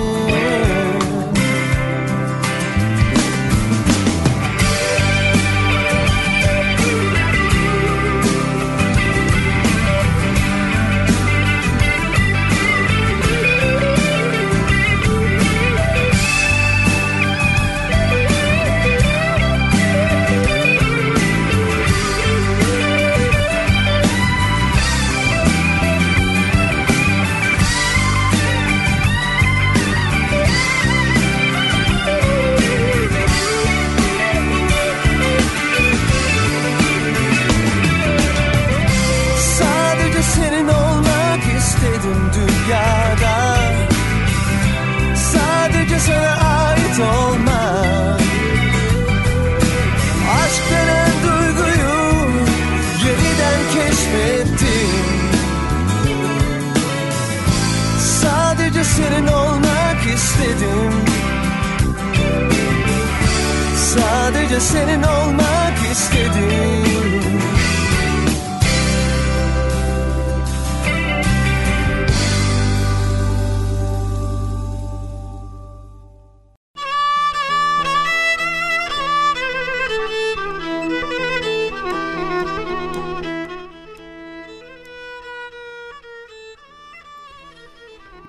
[64.49, 66.43] Sadece senin olmak istedim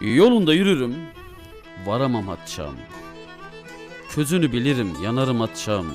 [0.01, 0.95] Yolunda yürürüm,
[1.85, 2.75] varamam atçam.
[4.09, 5.85] Közünü bilirim, yanarım atçam.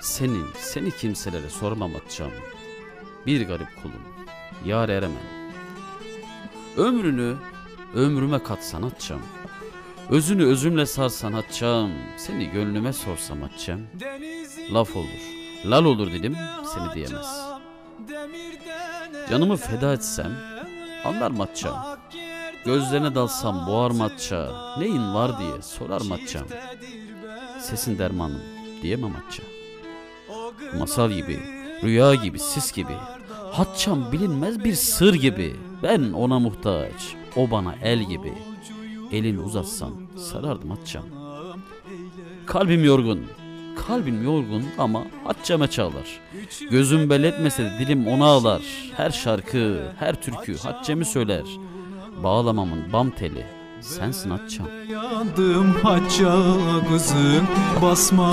[0.00, 2.30] Senin, seni kimselere sormam atçam.
[3.26, 4.02] Bir garip kulum,
[4.64, 5.16] yar eremem.
[6.76, 7.34] Ömrünü,
[7.94, 9.20] ömrüme katsan atçam.
[10.10, 11.90] Özünü özümle sarsan atçam.
[12.16, 13.80] Seni gönlüme sorsam atçam.
[14.72, 15.20] Laf olur,
[15.64, 16.36] lal olur dedim,
[16.74, 17.48] seni diyemez.
[19.30, 20.32] Canımı feda etsem,
[21.04, 21.98] anlar mı atçam?
[22.64, 26.46] Gözlerine dalsam boğar matça Neyin var diye sorar matçam
[27.66, 28.40] Sesin dermanım
[28.82, 29.42] diyemem matça
[30.78, 31.40] Masal gibi,
[31.82, 32.92] rüya gibi, sis gibi
[33.52, 35.56] Hatçam bilinmez bir sır gibi.
[35.82, 38.32] Ben ona muhtaç, o bana el gibi.
[39.12, 41.02] Elini uzatsan sarardım hatçam
[42.46, 43.26] Kalbim yorgun,
[43.86, 46.20] kalbim yorgun ama hatçame çağlar.
[46.70, 48.62] Gözüm belletmese de dilim ona ağlar.
[48.96, 51.44] Her şarkı, her türkü hatçemi söyler.
[52.22, 53.55] Bağlamamın bam teli
[53.86, 54.66] sensin atçam.
[54.90, 56.34] Yandım hacca
[56.88, 57.42] kızın
[57.82, 58.32] basma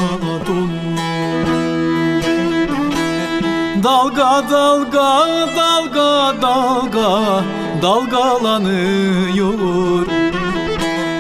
[3.84, 7.44] Dalga dalga dalga dalga
[7.82, 10.08] dalgalanıyor.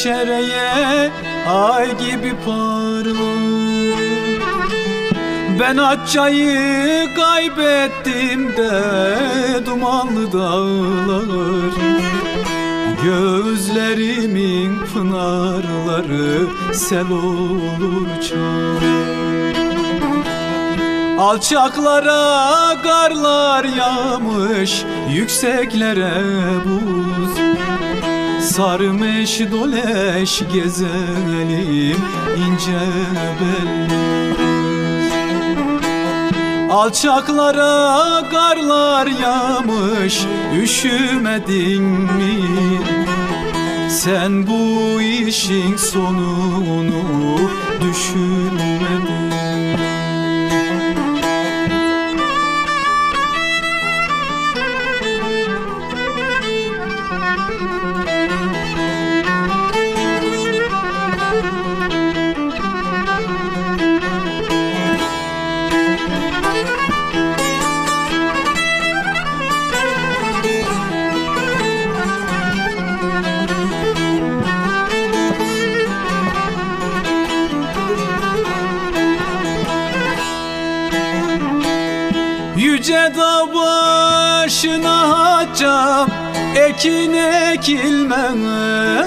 [0.03, 1.11] pencereye
[1.49, 4.03] Ay gibi parlar.
[5.61, 11.73] Ben Atça'yı kaybettim de dumanlı dağlar.
[13.05, 18.83] Gözlerimin pınarları sel olur çağ
[21.23, 26.15] Alçaklara karlar yağmış Yükseklere
[26.65, 27.12] buz
[28.53, 31.97] Sarmış doleş gezelim
[32.37, 32.81] ince
[33.41, 34.03] belli
[36.71, 40.21] Alçaklara karlar yağmış
[40.63, 42.43] Üşümedin mi?
[43.91, 47.41] Sen bu işin sonunu
[47.81, 49.12] düşünmedin
[86.83, 87.15] Ekin
[87.53, 89.07] ekilmez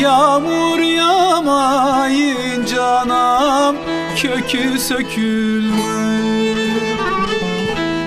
[0.00, 3.76] Yağmur yağmayınca anam
[4.16, 6.56] Kökü sökülmez.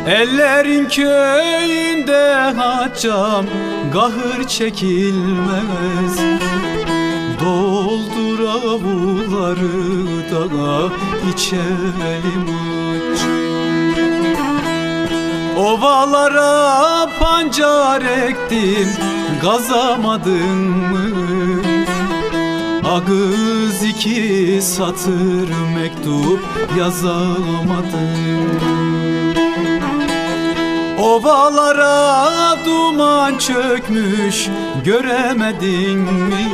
[0.07, 3.45] Ellerin köyünde haccam
[3.93, 6.19] Gahır çekilmez.
[7.39, 10.89] Doldur avulları da
[11.33, 12.68] içelim
[15.59, 18.89] Ovalara pancar ektim
[19.41, 21.09] Gazamadın mı?
[22.85, 26.39] Ağız iki satır mektup
[26.77, 28.49] yazamadın
[30.99, 32.25] Ovalara
[32.65, 34.47] duman çökmüş
[34.85, 36.49] göremedin mi?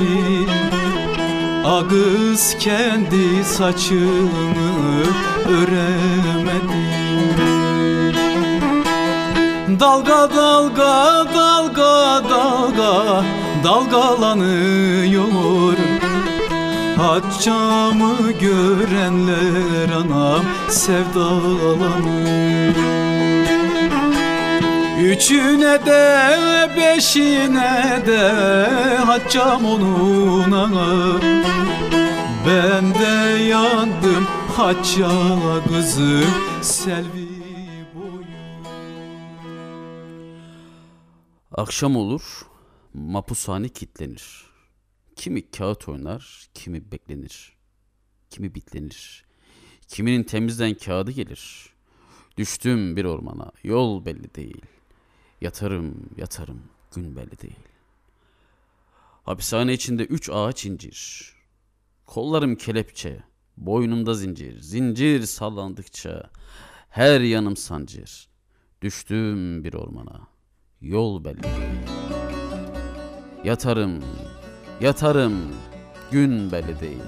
[1.66, 5.04] Ağız kendi saçını
[5.50, 7.05] öremedin
[9.80, 13.24] Dalga dalga dalga dalga
[13.64, 15.78] dalgalanıyor.
[16.98, 22.76] Haccamı görenler anam sevdalanır
[25.02, 26.30] Üçüne de
[26.78, 28.32] beşine de
[29.06, 30.88] haccam onun ana
[32.48, 35.10] Ben de yandım hacca
[35.68, 37.25] kızım Selvi
[41.58, 42.46] Akşam olur,
[42.94, 44.46] mapushane kitlenir.
[45.16, 47.54] Kimi kağıt oynar, kimi beklenir.
[48.30, 49.26] Kimi bitlenir.
[49.88, 51.70] Kiminin temizden kağıdı gelir.
[52.38, 54.62] Düştüm bir ormana, yol belli değil.
[55.42, 56.62] Yatarım, yatarım,
[56.96, 57.60] gün belli değil.
[59.24, 61.34] Hapishane içinde üç ağaç incir.
[62.06, 63.24] Kollarım kelepçe,
[63.58, 64.62] boynumda zincir.
[64.62, 66.30] Zincir sallandıkça
[66.90, 68.28] her yanım sancır.
[68.82, 70.35] Düştüm bir ormana,
[70.86, 71.48] yol belli.
[73.44, 74.04] Yatarım,
[74.82, 75.34] yatarım,
[76.12, 77.02] gün belli değil.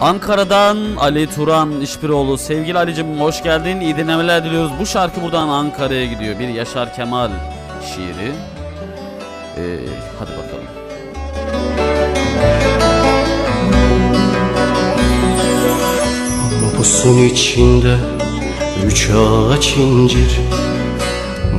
[0.00, 2.38] Ankara'dan Ali Turan İşbiroğlu.
[2.38, 3.80] Sevgili Ali'cim hoş geldin.
[3.80, 4.72] İyi dinlemeler diliyoruz.
[4.80, 6.38] Bu şarkı buradan Ankara'ya gidiyor.
[6.38, 7.30] Bir Yaşar Kemal
[7.94, 8.32] şiiri.
[9.56, 9.78] Ee,
[10.18, 10.59] hadi bakalım.
[16.80, 17.96] Mapusun içinde
[18.86, 20.40] üç ağaç incir.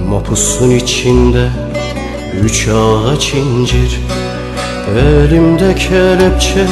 [0.10, 1.50] Mapusun içinde
[2.44, 4.00] üç ağaç incir.
[4.98, 6.66] Elimde kelepçe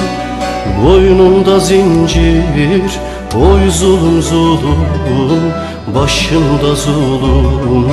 [0.84, 3.00] Boynumda zincir.
[3.36, 5.54] Oy zulüm zulüm
[5.96, 7.86] Başımda zulüm.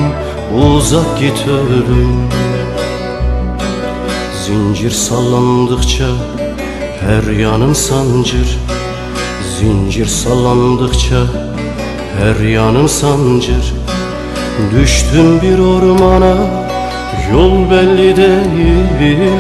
[0.62, 2.28] Uzak git ölüm.
[4.46, 6.07] Zincir sallandıkça
[7.00, 8.59] Her yanım sancır
[9.61, 11.16] Zincir sallandıkça
[12.18, 13.74] Her yanım sancır.
[14.72, 16.34] Düştüm bir ormana
[17.32, 19.30] Yol belli değil.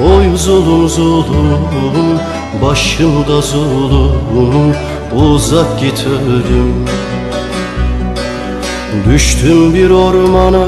[0.00, 2.18] Oy zulüm zulüm
[2.62, 4.74] Başımda zulüm.
[5.16, 6.74] Uzak git ölüm.
[9.08, 10.66] Düştüm bir ormana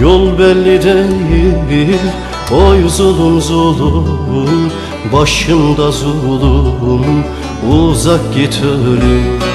[0.00, 2.00] Yol belli değil.
[2.52, 4.72] Oy zulüm zulüm
[5.12, 7.24] Başımda zulüm
[7.66, 9.47] Uzak git ölüm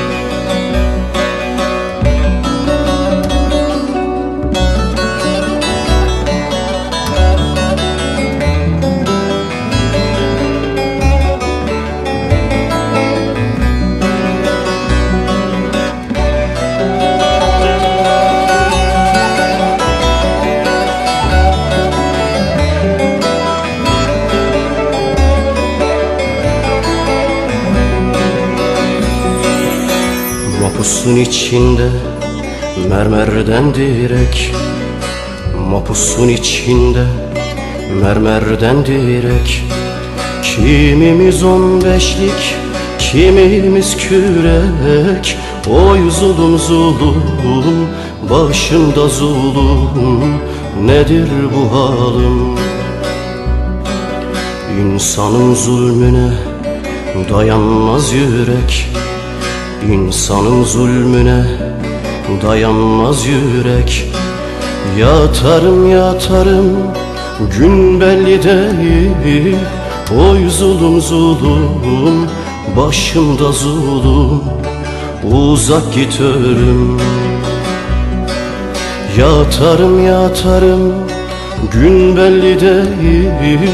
[30.83, 31.89] Mapusun içinde
[32.89, 34.55] mermerden direk.
[35.69, 37.05] Mapusun içinde
[38.01, 39.63] mermerden direk.
[40.43, 42.55] Kimimiz on beşlik
[42.99, 45.37] kimimiz kürek.
[45.67, 47.87] Oy zulüm zulüm
[48.29, 50.35] başımda zulüm
[50.85, 52.57] Nedir bu halim?
[54.81, 56.33] İnsanın zulmüne
[57.29, 58.93] dayanmaz yürek
[59.91, 61.45] İnsanın zulmüne
[62.41, 64.05] dayanmaz yürek.
[64.99, 66.77] Yatarım yatarım
[67.57, 69.55] gün belli değil.
[70.11, 72.29] Oy zulüm zulüm
[72.77, 74.41] başımda zulüm.
[75.31, 76.99] Uzak git ölüm.
[79.17, 80.93] Yatarım yatarım
[81.73, 83.69] gün belli değil.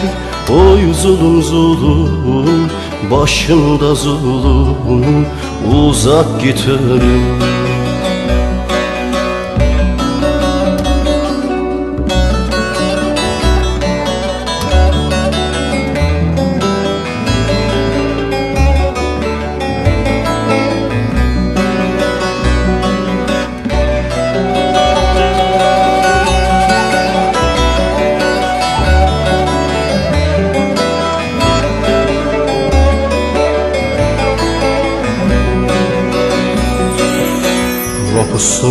[0.49, 2.69] Oy zulüm zulüm
[3.11, 5.25] başımda zulüm
[5.67, 6.67] Uzak git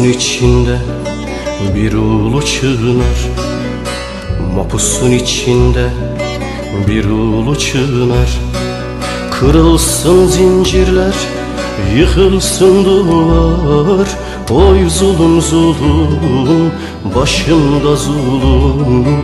[0.08, 0.78] içinde
[1.74, 3.28] bir ulu çınar
[4.54, 5.90] Mapusun içinde
[6.88, 8.38] bir ulu çınar
[9.40, 11.14] Kırılsın zincirler,
[11.96, 14.08] yıkılsın duvar.
[14.50, 16.72] Oy zulüm zulüm,
[17.16, 19.22] başımda zulüm.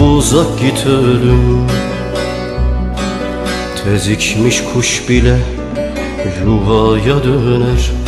[0.00, 1.66] Uzak git ölüm.
[3.84, 5.38] Tezikmiş kuş bile
[6.44, 8.05] yuvaya döner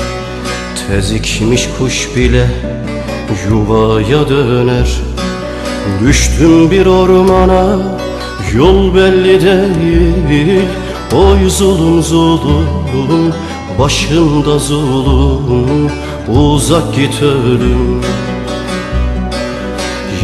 [0.88, 2.46] Tezikmiş kuş bile
[3.50, 5.00] yuvaya döner.
[6.00, 7.78] Düştüm bir ormana
[8.54, 10.68] yol belli değil.
[11.12, 13.34] Oy zulüm zulüm
[13.78, 15.90] başımda zulüm.
[16.28, 18.02] Uzak git ölüm.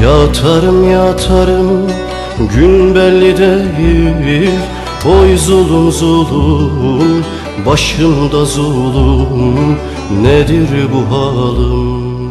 [0.02, 1.90] Yatarım yatarım
[2.54, 4.50] gün belli değil.
[5.06, 7.24] Oy zulüm zulüm
[7.66, 9.78] başımda zulüm
[10.12, 12.24] Nedir bu halim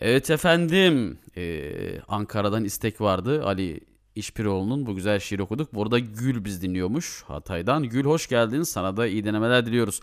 [0.00, 1.18] Evet efendim.
[1.36, 3.44] Ee, Ankara'dan istek vardı.
[3.44, 3.80] Ali
[4.14, 5.74] İşpiroğlu'nun bu güzel şiir okuduk.
[5.74, 7.82] Burada Gül biz dinliyormuş Hatay'dan.
[7.82, 8.62] Gül hoş geldin.
[8.62, 10.00] Sana da iyi denemeler diliyoruz.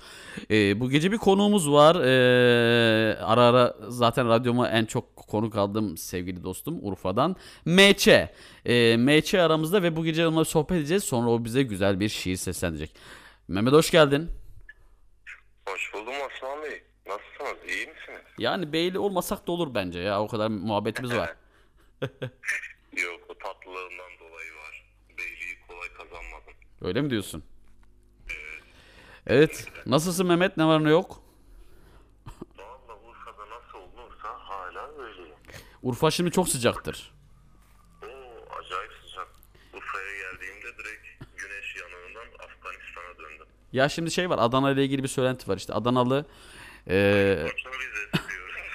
[0.52, 1.96] Ee, bu gece bir konuğumuz var.
[1.96, 7.36] Ee, ara ara zaten radyoma en çok konuk aldığım sevgili dostum Urfa'dan.
[7.66, 8.08] MÇ.
[8.66, 11.04] Ee, MÇ aramızda ve bu gece onunla sohbet edeceğiz.
[11.04, 12.96] Sonra o bize güzel bir şiir seslenecek.
[13.48, 14.30] Mehmet hoş geldin.
[15.74, 16.84] Hoş buldum Osman Bey.
[17.08, 17.70] Nasılsınız?
[17.70, 18.22] İyi misiniz?
[18.38, 20.22] Yani beyli olmasak da olur bence ya.
[20.22, 21.36] O kadar muhabbetimiz var.
[22.98, 24.86] Yok o tatlılığından dolayı var.
[25.18, 26.54] Beyliği kolay kazanmadım.
[26.82, 27.44] Öyle mi diyorsun?
[29.28, 29.68] Evet.
[29.86, 30.58] Nasılsın Mehmet?
[30.58, 31.24] Ne var ne yok?
[32.58, 35.36] Valla Urfa'da nasıl olursa hala öyleyim.
[35.84, 37.14] Urfa şimdi çok sıcaktır.
[38.04, 38.08] Oo
[38.60, 39.28] acayip sıcak.
[39.74, 43.48] Urfa'ya geldiğimde direkt güneş yanığından Afganistan'a döndüm.
[43.74, 44.38] Ya şimdi şey var.
[44.42, 45.74] Adana ile ilgili bir söylenti var işte.
[45.74, 46.26] Adanalı
[46.88, 47.52] diyoruz.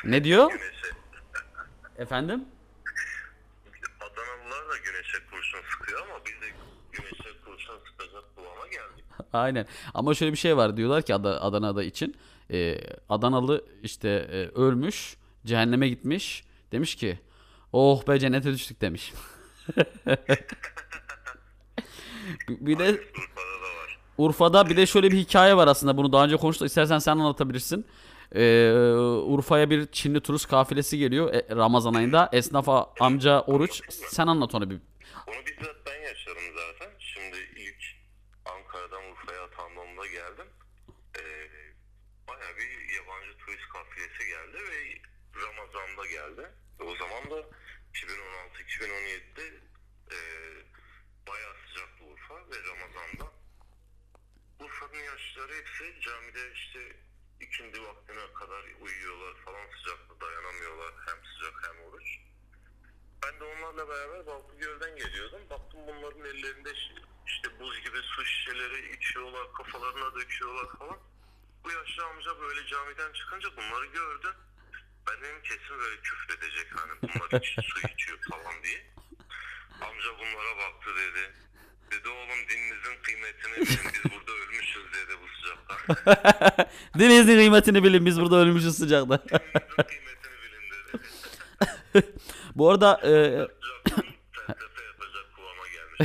[0.05, 0.51] ne diyor?
[0.51, 0.95] Güneşe.
[1.99, 2.45] Efendim?
[4.01, 6.47] Adanalılar da güneşe kurşun sıkıyor ama biz de
[6.93, 9.05] güneşe kurşun sıkacak kıvama geldik.
[9.33, 9.67] Aynen.
[9.95, 12.17] Ama şöyle bir şey var diyorlar ki Ad- Adana'da için.
[12.51, 15.17] Eee, Adanalı işte eee, ölmüş,
[15.47, 16.45] cehenneme gitmiş.
[16.73, 17.19] Demiş ki,
[17.73, 19.13] "Oh be cennete düştük." demiş.
[22.49, 23.01] Bir de
[24.19, 25.97] Urfa'da bir de şöyle bir hikaye var aslında.
[25.97, 26.67] Bunu daha önce konuştuk.
[26.69, 27.87] İstersen sen anlatabilirsin.
[28.35, 28.73] Ee,
[29.27, 32.29] Urfa'ya bir Çinli turist kafilesi geliyor e, Ramazan ayında.
[32.33, 33.81] Esnafa amca oruç.
[33.91, 34.77] Sen anlat onu bir.
[35.29, 36.93] Onu bizzat ben yaşadım zaten.
[36.99, 37.83] Şimdi ilk
[38.45, 40.47] Ankara'dan Urfa'ya atandığımda geldim.
[41.19, 41.23] Ee,
[42.29, 44.81] Baya bir yabancı turist kafilesi geldi ve
[45.47, 46.49] Ramazan'da geldi.
[46.81, 47.47] O zaman da
[47.95, 49.47] 2016-2017'de
[50.17, 50.19] e,
[51.29, 53.27] bayağı sıcaktı Urfa ve Ramazan'da.
[54.65, 56.81] Urfa'nın yaşlıları hepsi camide işte
[57.65, 60.95] ikindi vaktine kadar uyuyorlar falan sıcakta dayanamıyorlar.
[61.07, 62.19] Hem sıcak hem oruç.
[63.23, 65.41] Ben de onlarla beraber Baltıgöl'den geliyordum.
[65.51, 66.73] Baktım bunların ellerinde
[67.27, 70.99] işte buz gibi su şişeleri içiyorlar, kafalarına döküyorlar falan.
[71.65, 74.37] Bu yaşlı amca böyle camiden çıkınca bunları gördü.
[75.09, 78.87] Ben dedim kesin böyle küfredecek hani bunlar su içiyor falan diye.
[79.81, 81.33] Amca bunlara baktı dedi.
[81.91, 86.69] Dedi oğlum dininizin kıymetini bilin biz burada ölmüşüz dedi bu sıcakta.
[86.99, 89.19] Denizin kıymetini bilin biz burada ölmüşüz sıcakta.
[89.29, 89.41] Dininizin
[89.87, 90.63] kıymetini bilin
[91.95, 92.13] dedi.
[92.55, 93.11] Bu arada e,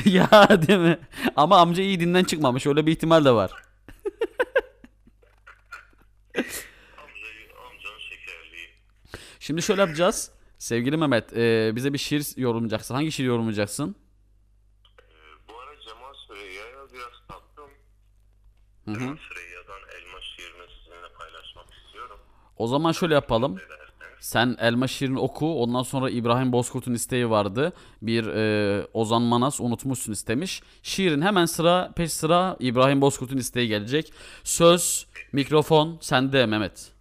[0.09, 0.29] ya
[0.67, 0.99] değil mi?
[1.35, 2.65] Ama amca iyi dinden çıkmamış.
[2.67, 3.51] Öyle bir ihtimal de var.
[9.39, 10.31] Şimdi şöyle yapacağız.
[10.57, 12.95] Sevgili Mehmet, e, bize bir şiir yorumlayacaksın.
[12.95, 13.95] Hangi şiir yorumlayacaksın?
[14.99, 15.03] Ee,
[15.49, 17.69] bu ara Cemal Süreyya'ya biraz taktım.
[18.95, 22.17] Hı Süreyya'dan elma şiirini sizinle paylaşmak istiyorum.
[22.57, 23.59] O zaman şöyle yapalım.
[24.19, 25.63] Sen Elma şiirini oku.
[25.63, 27.73] Ondan sonra İbrahim Bozkurt'un isteği vardı.
[28.01, 30.61] Bir e, Ozan Manas unutmuşsun istemiş.
[30.83, 34.13] Şiirin hemen sıra peş sıra İbrahim Bozkurt'un isteği gelecek.
[34.43, 36.98] Söz, mikrofon sende Mehmet.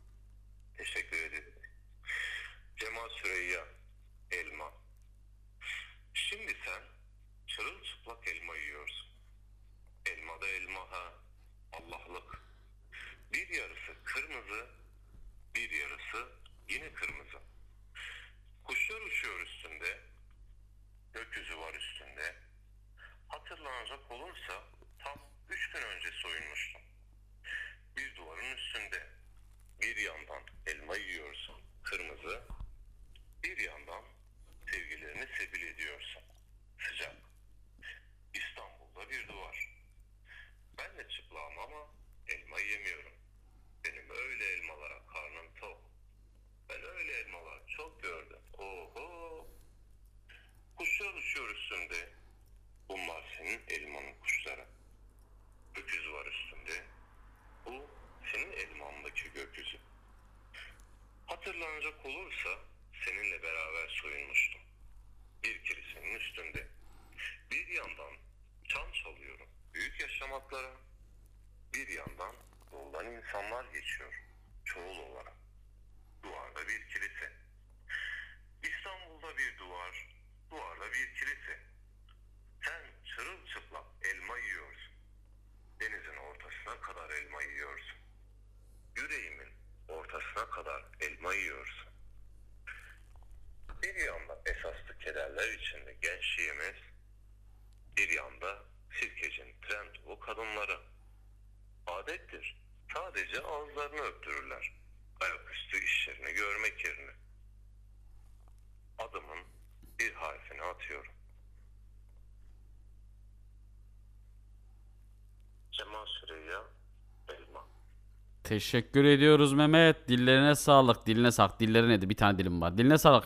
[118.48, 120.08] Teşekkür ediyoruz Mehmet.
[120.08, 121.06] Dillerine sağlık.
[121.06, 121.60] Diline sağlık.
[121.60, 122.10] Dilleri neydi?
[122.10, 122.78] Bir tane dilim var.
[122.78, 123.24] Diline sağlık.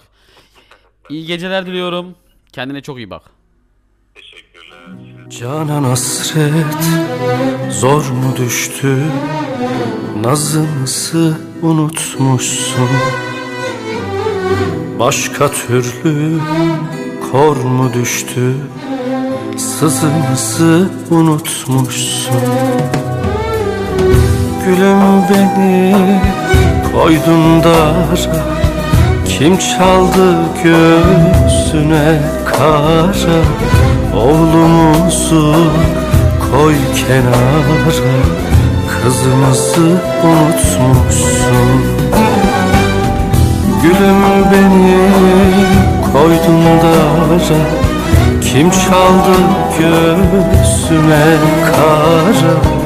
[1.11, 2.15] İyi geceler diliyorum.
[2.53, 3.23] Kendine çok iyi bak.
[4.15, 5.31] Teşekkürler.
[5.31, 6.85] Canan hasret
[7.71, 8.99] zor mu düştü
[10.21, 12.89] Nazımızı unutmuşsun
[14.99, 16.39] Başka türlü
[17.31, 18.55] kor mu düştü
[19.57, 22.41] Sızımızı unutmuşsun
[24.77, 25.95] Gülüm beni
[26.93, 28.37] koydun dara.
[29.29, 30.35] Kim çaldı
[30.65, 33.43] göğsüne kara?
[34.17, 35.55] Oğlumuzu
[36.51, 37.93] koy kenara.
[38.89, 41.83] Kızımızı unutmuşsun.
[43.83, 44.23] Gülüm
[44.53, 45.11] beni
[46.13, 47.61] koydun dara.
[48.41, 49.39] Kim çaldı
[49.79, 51.37] göğsüme
[51.67, 52.82] kara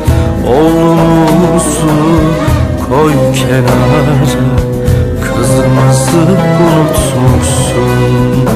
[0.47, 1.97] Oğlumuzu
[2.89, 4.17] koy kenara
[5.23, 6.19] Kızımızı
[6.61, 8.49] unutmuşsun.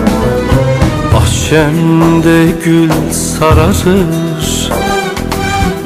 [1.14, 4.70] Bahçemde gül sararır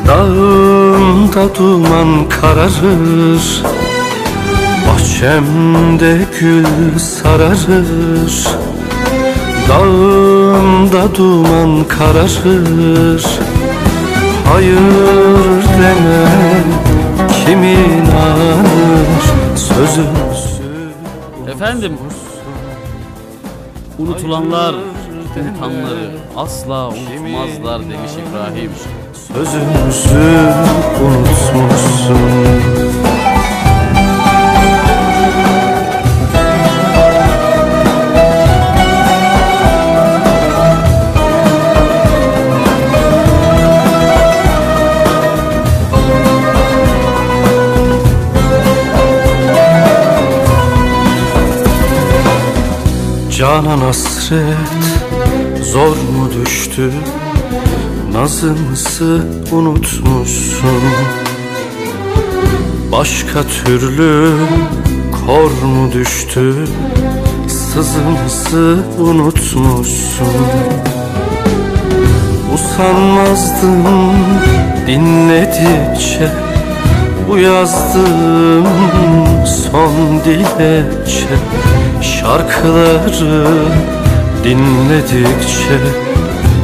[0.06, 3.62] Dağımda duman kararır.
[4.89, 8.48] Bahçemde gül sararır
[9.68, 13.24] Dağımda duman kararır.
[14.52, 16.27] Hayır deme
[17.47, 18.67] kim inanır
[19.57, 20.55] sözümüzü
[21.55, 21.99] Efendim.
[23.99, 24.75] Unutulanlar
[25.41, 28.71] unutanları asla unutmazlar demiş İbrahim.
[29.35, 30.53] Sözümüzü
[31.05, 33.03] unutmuşsun
[53.55, 54.85] Canan hasret
[55.62, 56.93] zor mu düştü?
[58.12, 59.22] Nazımızı
[59.52, 60.82] unutmuşsun.
[62.93, 64.32] Başka türlü
[65.12, 66.55] kor mu düştü?
[67.48, 70.35] Sızımızı unutmuşsun.
[72.55, 73.85] Usanmazdım
[74.86, 76.28] dinledikçe
[77.28, 77.39] Bu
[79.47, 81.35] son dilekçe
[82.05, 83.47] Şarkıları
[84.44, 85.78] dinledikçe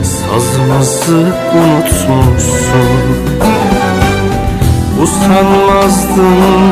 [0.03, 2.91] Sazımızı unutmuşsun.
[5.03, 6.63] Usanmazdım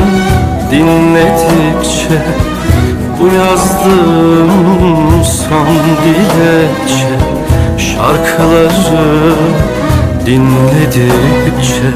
[0.70, 2.22] dinledikçe
[3.20, 5.66] Bu yazdığım son
[6.04, 7.14] dilekçe
[7.78, 9.34] Şarkıları
[10.26, 11.90] dinledikçe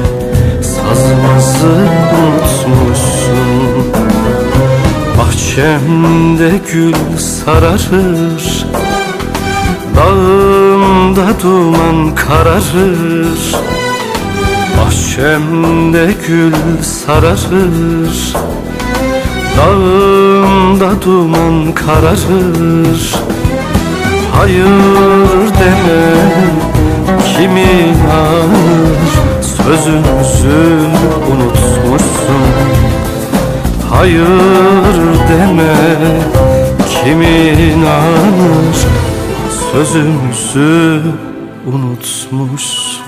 [0.61, 1.75] Sazımızı
[2.13, 3.72] unutmuşsun
[5.23, 8.65] Bahçemde gül sararır
[9.95, 13.55] Dağımda duman kararır.
[14.77, 18.33] Bahçemde gül sararır
[19.57, 23.15] Dağımda duman kararır.
[24.37, 24.65] Hayır
[25.59, 26.53] demem
[27.37, 30.87] kim inanır Sözümüzü
[31.31, 31.72] unutmuşsun
[34.03, 35.75] Hayır deme.
[36.89, 38.77] Kim inanır
[39.71, 41.01] Sözümüzü
[41.65, 43.03] unutmuşsun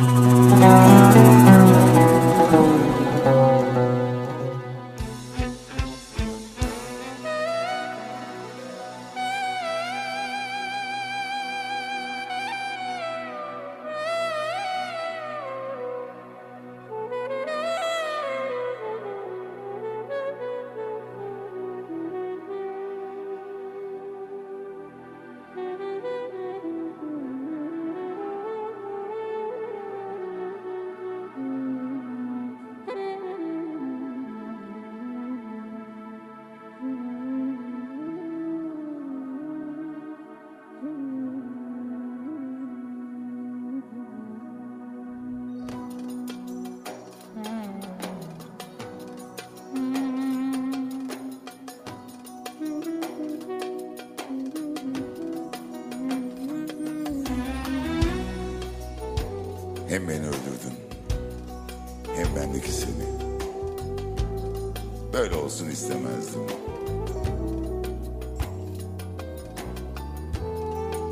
[65.45, 66.41] olsun istemezdim.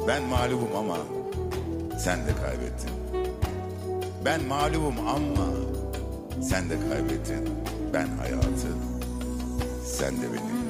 [0.07, 0.97] Ben mağlubum ama
[1.99, 2.91] sen de kaybettin.
[4.26, 5.47] Ben mağlubum ama
[6.41, 7.49] sen de kaybettin.
[7.93, 8.68] Ben hayatı,
[9.85, 10.62] sen de beni.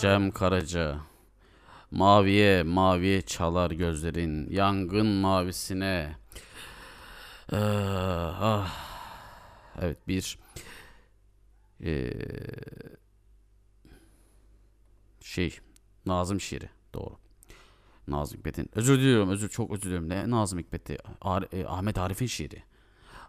[0.00, 1.00] Cem Karaca.
[1.90, 6.16] Maviye maviye çalar gözlerin Yangın mavisine.
[7.52, 8.76] Ee, ah.
[9.80, 10.38] Evet bir
[11.84, 12.12] ee,
[15.20, 15.58] Şey
[16.06, 17.16] Nazım şiiri doğru.
[18.08, 20.08] Nazım Hikmet'in özür diliyorum özür çok özür diliyorum.
[20.08, 20.98] Ne Nazım Hikmet'i?
[21.20, 22.62] Ar e, Ahmet Arif'in şiiri.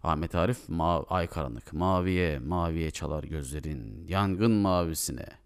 [0.03, 1.73] Ahmet Arif ma ay karanlık.
[1.73, 5.40] Maviye maviye çalar gözlerin yangın mavisine.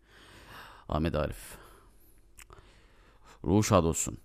[0.90, 1.38] Ahmet Arif.
[3.44, 4.18] Ruhu şad olsun.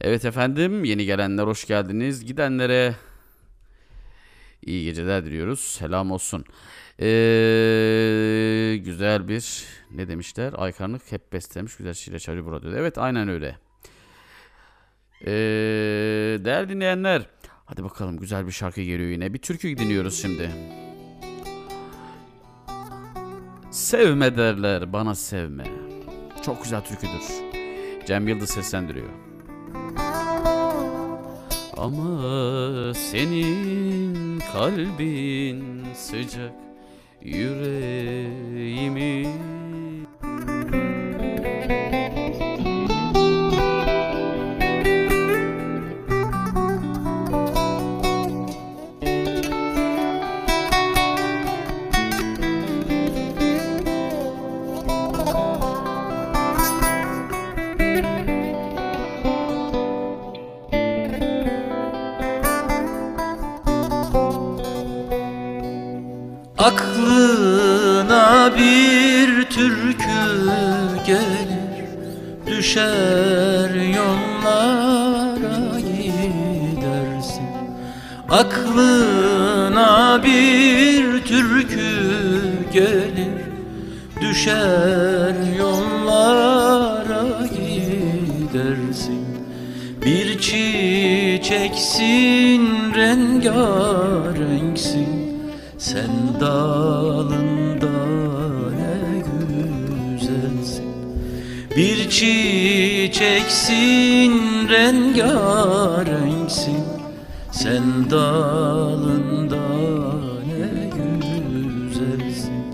[0.00, 2.24] Evet efendim yeni gelenler hoş geldiniz.
[2.24, 2.94] Gidenlere
[4.62, 5.60] iyi geceler diliyoruz.
[5.60, 6.44] Selam olsun.
[7.00, 10.52] Ee, güzel bir ne demişler?
[10.56, 12.78] Aykanlık hep beslemiş güzel şiire çalıyor burada.
[12.78, 13.58] Evet aynen öyle.
[15.26, 15.30] Ee,
[16.44, 17.26] değerli dinleyenler
[17.66, 19.34] hadi bakalım güzel bir şarkı geliyor yine.
[19.34, 20.50] Bir türkü dinliyoruz şimdi.
[23.70, 25.87] Sevme derler bana sevme.
[26.42, 27.22] Çok güzel türküdür.
[28.06, 29.08] Cem Yıldız seslendiriyor.
[31.76, 36.52] Ama senin kalbin sıcak
[37.22, 38.38] yüreğimi
[66.68, 70.20] Aklına bir türkü
[71.06, 71.88] gelir
[72.46, 77.48] Düşer yollara gidersin.
[78.30, 81.90] Aklına bir türkü
[82.72, 83.38] gelir
[84.20, 89.24] Düşer yollara gidersin.
[90.04, 92.12] Bir çiçeksin
[92.94, 95.07] rengarenksin
[95.92, 97.98] sen dalında
[98.76, 98.96] ne
[99.28, 100.88] güzelsin.
[101.76, 103.82] Bir çiçeksin
[104.68, 106.84] rengarenksin.
[107.52, 109.56] Sen dalında
[110.46, 112.64] ne güzelsin.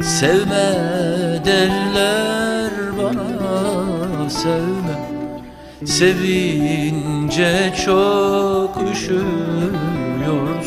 [0.00, 0.68] Sevme
[1.44, 4.96] derler bana sevme.
[5.84, 10.65] Sevince çok üşüyorsun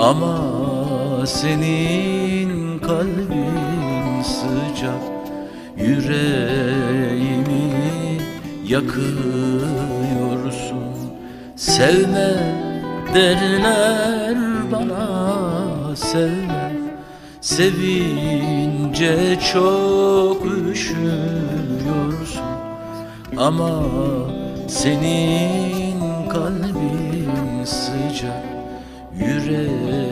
[0.00, 5.02] ama senin kalbin sıcak
[5.78, 7.72] Yüreğimi
[8.66, 9.18] yakıyorsun.
[11.56, 12.36] Sevme
[13.14, 14.36] derler
[14.72, 16.72] bana sevme.
[17.40, 22.42] Sevince çok üşüyorsun.
[23.36, 23.82] Ama
[24.68, 28.47] senin kalbin sıcak
[29.20, 30.07] Yüreğimi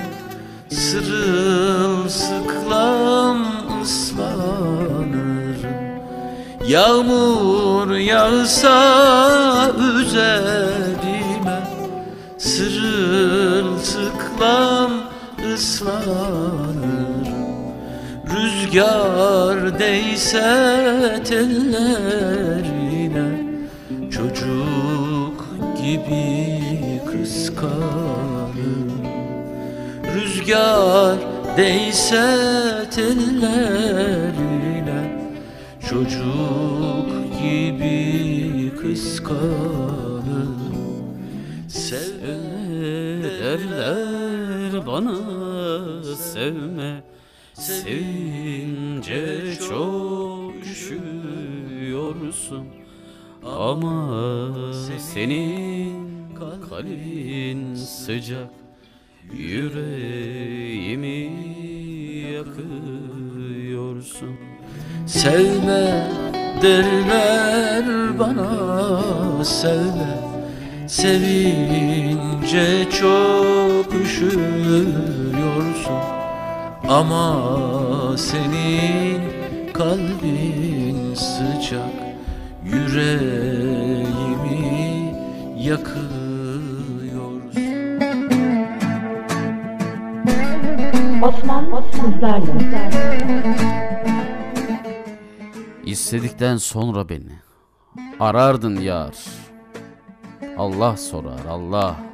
[0.69, 2.17] Sırılsıklam
[3.83, 5.65] ıslanırım.
[6.67, 11.67] Yağmur yağsa üzerime
[12.37, 13.71] Sırılsıklam
[15.53, 17.21] ıslanırım.
[18.33, 22.80] Rüzgar değse tellerine
[24.21, 25.39] Çocuk
[25.83, 26.61] gibi
[27.11, 28.91] kıskanırım.
[30.15, 31.17] Rüzgar
[31.57, 32.25] değse
[32.95, 35.01] tellerine
[35.89, 37.09] Çocuk
[37.41, 40.61] gibi kıskanırım.
[43.43, 45.17] Derler bana
[46.15, 47.03] sevme
[47.53, 49.19] Sevince
[49.69, 52.80] çok üşüyorsun
[53.45, 54.53] Ama
[54.99, 56.33] senin
[56.69, 58.49] kalbin sıcak
[59.33, 61.29] Yüreğimi
[62.33, 64.35] yakıyorsun.
[65.05, 66.07] Sevme
[66.61, 70.19] derler bana sevme.
[70.87, 74.41] Sevince çok üşüyorsun.
[76.89, 79.21] Ama senin
[79.73, 82.10] kalbin sıcak
[82.65, 84.51] Yüreğimi
[85.57, 86.21] yakıyorsun
[91.21, 92.91] Osman sizlerle.
[95.85, 97.39] İstedikten sonra beni
[98.19, 99.15] arardın yar.
[100.57, 102.10] Allah sorar Allah.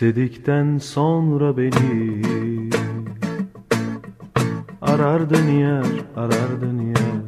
[0.00, 2.22] İstedikten sonra beni
[4.82, 5.86] Arardın yer,
[6.16, 7.22] arardın yer.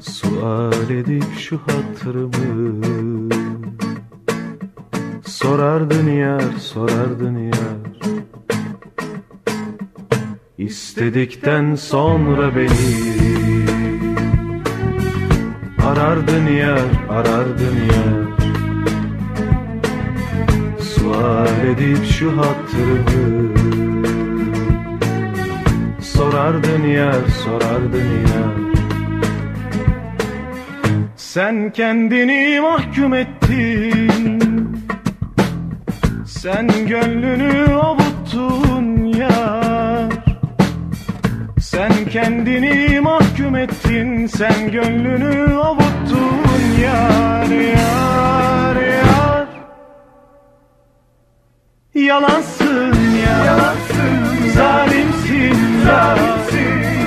[0.00, 2.84] Sual edip şu hatırımı
[5.24, 8.14] Sorardın yer, sorardın yer.
[10.58, 13.14] İstedikten sonra beni
[15.86, 18.39] Arardın yer, arardın yer
[21.60, 23.54] Sual edip şu hatırımı
[26.00, 27.14] Sorardın yer,
[27.44, 28.74] sorardın yer
[31.16, 34.10] Sen kendini mahkum ettin.
[36.26, 40.12] Sen gönlünü avuttun yar.
[41.60, 44.26] Sen kendini mahkum ettin.
[44.26, 49.09] Sen gönlünü avuttun yar yar yar
[52.00, 52.94] Yalansın
[53.26, 53.44] ya.
[53.46, 54.48] Yalansın.
[54.54, 56.16] Zalimsin ya.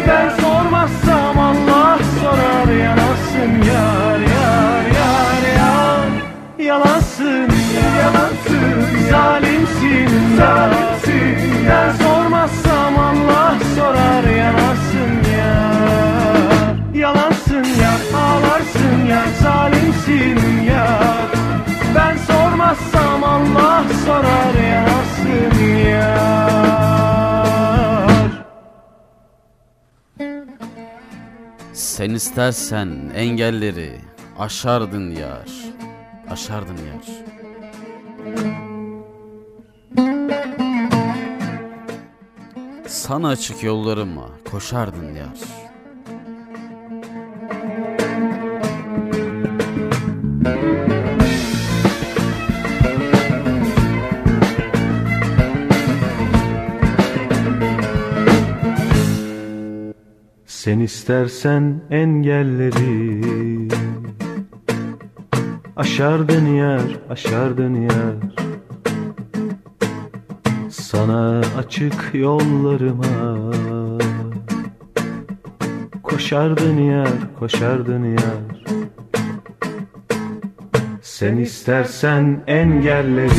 [0.08, 6.10] Ben sormazsam Allah sorar Yanasın yar yar yar yar.
[6.66, 8.04] Yalansın ya.
[8.04, 9.10] Yalansın.
[9.10, 10.70] Zalimsin ya.
[11.70, 15.54] Ben sormazsam Allah sorar Yanasın ya
[16.94, 21.13] Yalansın ya Ağlarsın ya Zalimsin ya
[22.76, 25.60] sormazsam Allah sorar yanasın
[25.90, 26.44] yar
[31.74, 34.02] Sen istersen engelleri
[34.40, 35.50] aşardın yar.
[36.30, 37.06] Aşardın yar.
[42.88, 45.38] Sana açık yollarıma koşardın yar.
[60.64, 63.70] Sen istersen engelleri
[65.76, 68.16] Aşardın yer, aşardın yer
[70.70, 73.52] Sana açık yollarıma
[76.04, 78.66] Koşardın yer, koşardın yer
[81.02, 83.34] Sen istersen engelleri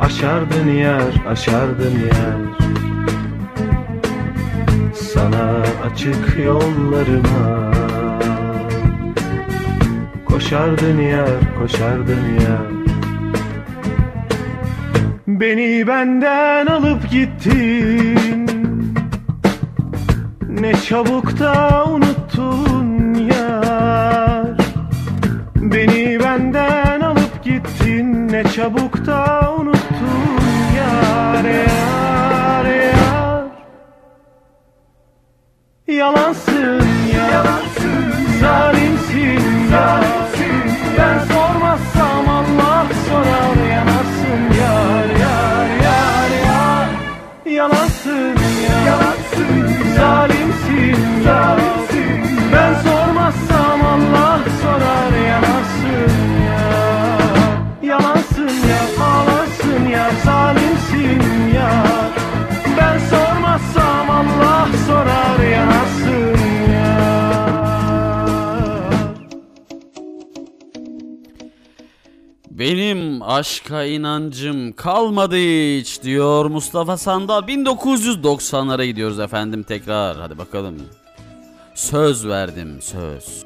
[0.00, 2.69] Aşardın yer, aşardın yer
[5.14, 7.72] sana açık yollarıma.
[10.26, 12.80] Koşardın yer, koşardın yer
[15.26, 18.46] Beni benden alıp gittin.
[20.48, 24.56] Ne çabuk da unuttun yar.
[25.56, 28.28] Beni benden alıp gittin.
[28.28, 30.40] Ne çabuk da unuttun
[30.76, 31.79] yar
[35.90, 36.82] Yalansın
[37.14, 37.26] ya.
[37.32, 40.00] Yalansın Zalimsin ya.
[40.98, 46.88] Ben sormazsam Allah sorar yanasın yar yar yar yar.
[47.46, 48.36] Yalansın
[48.68, 48.76] ya.
[48.86, 51.56] Yalansın Zalimsin ya.
[52.52, 56.12] Ben sormazsam Allah sorar yanasın
[56.46, 56.62] ya
[57.82, 59.04] Yalansın ya.
[59.04, 60.10] Ağlarsın ya.
[60.24, 61.22] Zalimsin
[61.54, 61.70] ya.
[62.78, 65.69] Ben sormazsam Allah sorar yanasın
[72.60, 77.42] Benim aşka inancım kalmadı hiç diyor Mustafa Sandal.
[77.42, 80.16] 1990'lara gidiyoruz efendim tekrar.
[80.16, 80.76] Hadi bakalım.
[81.74, 83.44] Söz verdim söz.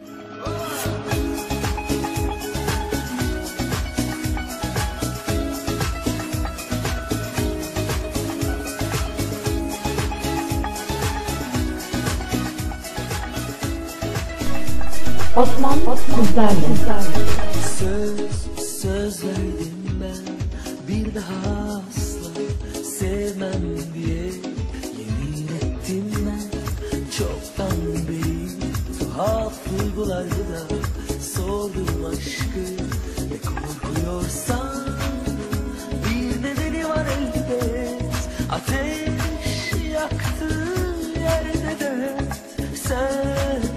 [15.36, 16.54] Osman Sizlerle.
[16.76, 17.33] Söz,
[19.14, 20.34] söz verdim ben.
[20.88, 22.30] Bir daha asla
[22.84, 23.62] sevmem
[23.94, 24.24] diye
[24.98, 26.42] yemin ettim ben.
[27.18, 27.78] Çoktan
[28.08, 28.48] beri
[28.98, 30.76] tuhaf duygularda da
[31.34, 32.84] sordum aşkı.
[33.30, 34.86] Ne korkuyorsan
[36.04, 38.02] bir nedeni var elbet
[38.50, 40.74] ateş yaktı
[41.20, 42.18] yerde de
[42.76, 43.73] sen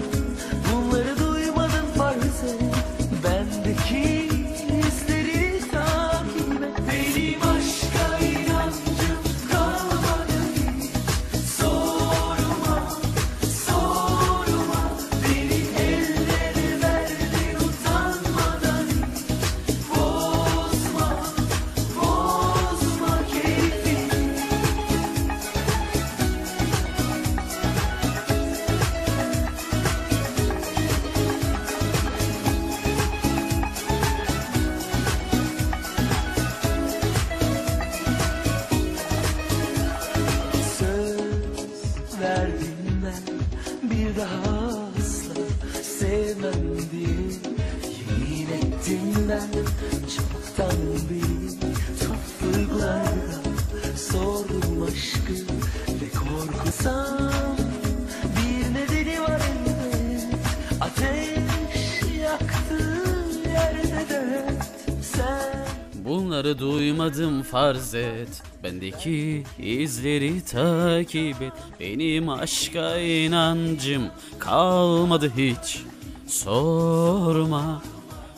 [67.08, 68.42] Duymadım farz et.
[68.62, 71.52] Bendeki izleri takip et.
[71.80, 74.02] Benim aşka inancım
[74.38, 75.82] kalmadı hiç.
[76.26, 77.82] Sorma,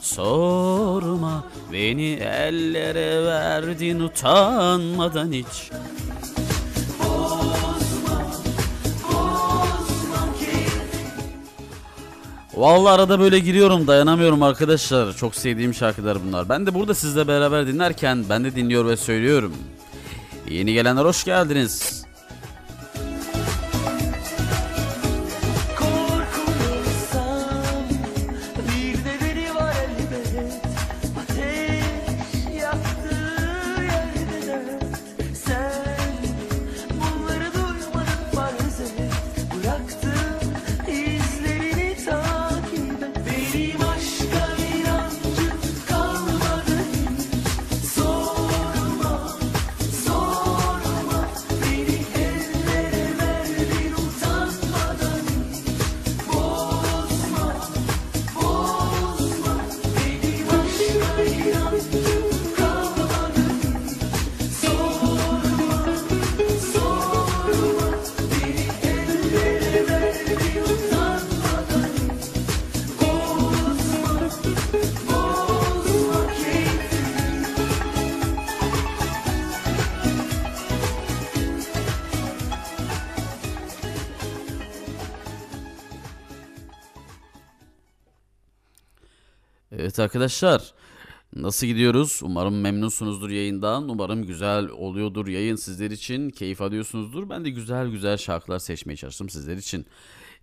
[0.00, 1.44] sorma.
[1.72, 5.70] Beni ellere verdin utanmadan hiç
[12.60, 15.12] Vallahi arada böyle giriyorum dayanamıyorum arkadaşlar.
[15.12, 16.48] Çok sevdiğim şarkılar bunlar.
[16.48, 19.54] Ben de burada sizle beraber dinlerken ben de dinliyor ve söylüyorum.
[20.48, 21.99] Yeni gelenler hoş geldiniz.
[90.20, 90.74] Arkadaşlar
[91.36, 92.20] nasıl gidiyoruz?
[92.22, 93.88] Umarım memnunsunuzdur yayından.
[93.88, 96.30] Umarım güzel oluyordur yayın sizler için.
[96.30, 97.28] Keyif alıyorsunuzdur.
[97.30, 99.86] Ben de güzel güzel şarkılar seçmeye çalıştım sizler için.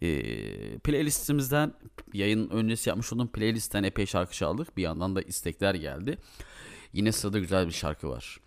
[0.01, 1.73] Ee, playlistimizden
[2.13, 4.77] yayın öncesi yapmış olduğum playlistten epey şarkı çaldık.
[4.77, 6.17] Bir yandan da istekler geldi.
[6.93, 8.39] Yine sırada güzel bir şarkı var.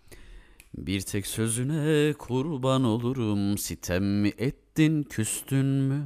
[0.77, 6.03] Bir tek sözüne kurban olurum Sitem mi ettin küstün mü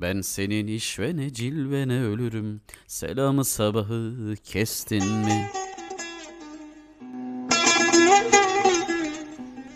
[0.00, 2.60] Ben senin işvene cilvene ölürüm.
[2.86, 5.50] Selamı sabahı kestin mi?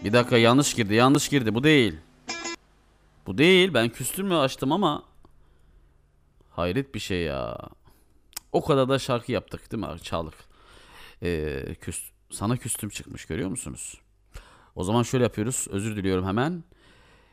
[0.04, 1.54] Bir dakika yanlış girdi yanlış girdi.
[1.54, 1.96] Bu değil.
[3.26, 3.74] Bu değil.
[3.74, 5.04] Ben küstün mü açtım ama
[6.50, 7.58] Hayret bir şey ya.
[8.52, 10.00] O kadar da şarkı yaptık değil mi?
[10.02, 10.34] Çaldık
[11.22, 14.00] ee, küs, Sana küstüm çıkmış görüyor musunuz?
[14.74, 15.66] O zaman şöyle yapıyoruz.
[15.70, 16.64] Özür diliyorum hemen.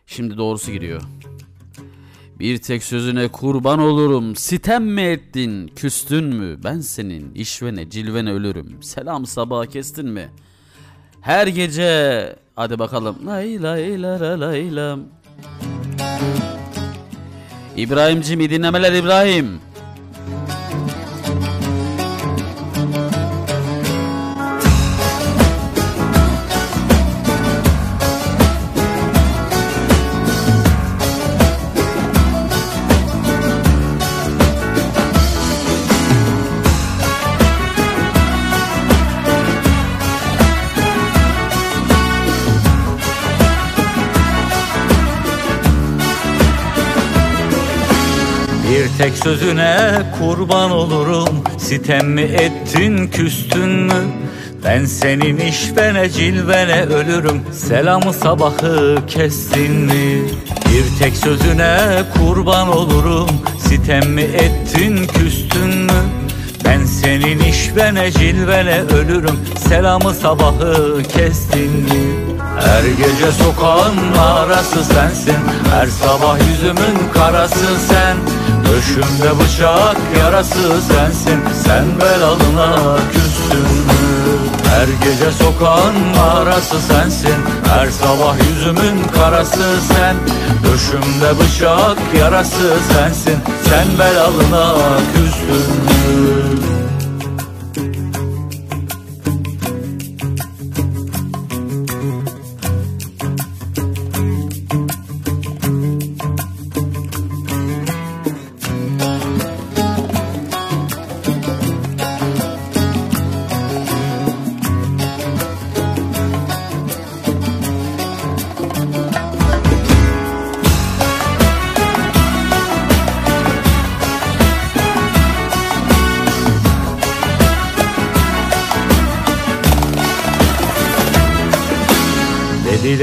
[0.05, 1.01] Şimdi doğrusu giriyor.
[2.41, 4.35] Bir tek sözüne kurban olurum.
[4.35, 5.67] Sitem mi ettin?
[5.67, 6.63] Küstün mü?
[6.63, 8.83] Ben senin işvene cilvene ölürüm.
[8.83, 10.29] Selam sabaha kestin mi?
[11.21, 13.15] Her gece hadi bakalım.
[13.25, 14.99] Lay lay la la lay lam.
[17.77, 19.59] İbrahim'cim iyi dinlemeler İbrahim.
[49.01, 49.77] Tek sözüne
[50.19, 51.43] kurban olurum.
[51.57, 54.03] Sitem mi ettin küstün mü?
[54.65, 57.41] Ben senin işvene cilvene ölürüm.
[57.51, 60.21] Selamı sabahı kestin mi?
[60.65, 61.77] Bir tek sözüne
[62.17, 63.29] kurban olurum.
[63.59, 66.01] Sitem mi ettin küstün mü?
[66.65, 69.39] Ben senin işvene cilvene ölürüm.
[69.69, 72.31] Selamı sabahı kestin mi?
[72.59, 75.37] Her gece sokağın arası sensin.
[75.71, 78.17] Her sabah yüzümün karası sen
[78.81, 81.39] Döşümde bıçak yarası sensin.
[81.65, 84.37] Sen belalına küstün mü
[84.69, 87.35] Her gece sokağın arası sensin.
[87.67, 90.15] Her sabah yüzümün karası sen.
[90.63, 93.37] Döşümde bıçak yarası sensin.
[93.69, 94.75] Sen belalına
[95.13, 96.70] küstün mü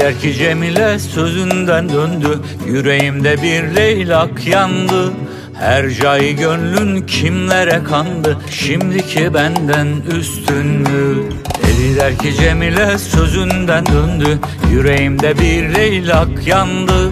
[0.09, 5.13] Deli der ki Cemile sözünden döndü Yüreğimde bir leylak yandı.
[5.59, 9.87] Her cay gönlün kimlere kandı Şimdiki benden
[10.17, 11.23] üstün mü?
[11.63, 14.39] Deli der ki Cemile sözünden döndü
[14.71, 17.11] Yüreğimde bir leylak yandı.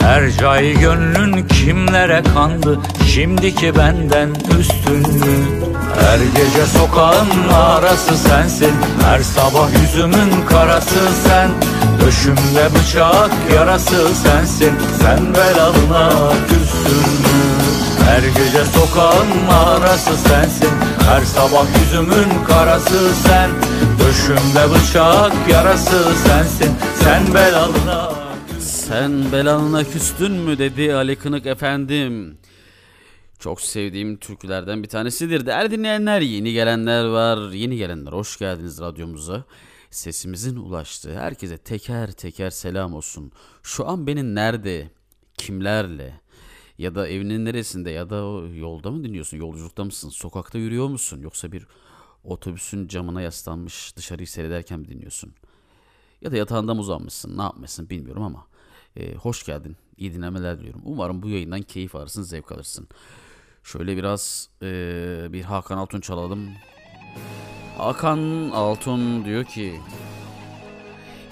[0.00, 4.28] Her cay gönlün kimlere kandı Şimdiki benden
[4.60, 5.36] üstün mü?
[6.00, 8.72] Her gece sokağın arası sensin
[9.04, 11.50] Her sabah yüzümün karası sen
[12.06, 17.42] Döşümde bıçak yarası sensin Sen belalına küstün mü
[18.04, 20.70] Her gece sokağın arası sensin
[21.08, 23.50] Her sabah yüzümün karası sen
[24.00, 26.70] Döşümde bıçak yarası sensin
[27.02, 28.10] Sen belalına
[28.58, 32.38] Sen belalına küstün mü dedi Ali Kınık efendim.
[33.38, 35.46] Çok sevdiğim türkülerden bir tanesidir.
[35.46, 37.52] Değerli dinleyenler, yeni gelenler var.
[37.52, 39.44] Yeni gelenler hoş geldiniz radyomuza.
[39.96, 43.32] Sesimizin ulaştığı herkese teker teker selam olsun.
[43.62, 44.90] Şu an beni nerede,
[45.34, 46.20] kimlerle
[46.78, 48.16] ya da evinin neresinde ya da
[48.54, 51.66] yolda mı dinliyorsun, yolculukta mısın, sokakta yürüyor musun yoksa bir
[52.24, 55.34] otobüsün camına yaslanmış dışarıyı seyrederken mi dinliyorsun?
[56.20, 58.46] Ya da yatağında mı uzanmışsın, ne yapmışsın bilmiyorum ama
[58.96, 59.76] e, hoş geldin.
[59.96, 60.82] İyi dinlemeler diliyorum.
[60.84, 62.88] Umarım bu yayından keyif alırsın, zevk alırsın.
[63.62, 64.68] Şöyle biraz e,
[65.32, 66.48] bir Hakan Altun çalalım.
[67.78, 69.80] Hakan Altun diyor ki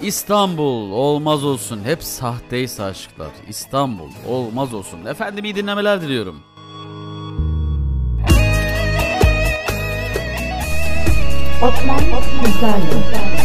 [0.01, 1.83] İstanbul olmaz olsun.
[1.83, 3.31] Hep sahteyse aşklar.
[3.49, 5.05] İstanbul olmaz olsun.
[5.05, 6.43] Efendim iyi dinlemeler diliyorum.
[11.61, 11.99] Osman
[12.45, 13.44] Güzelli.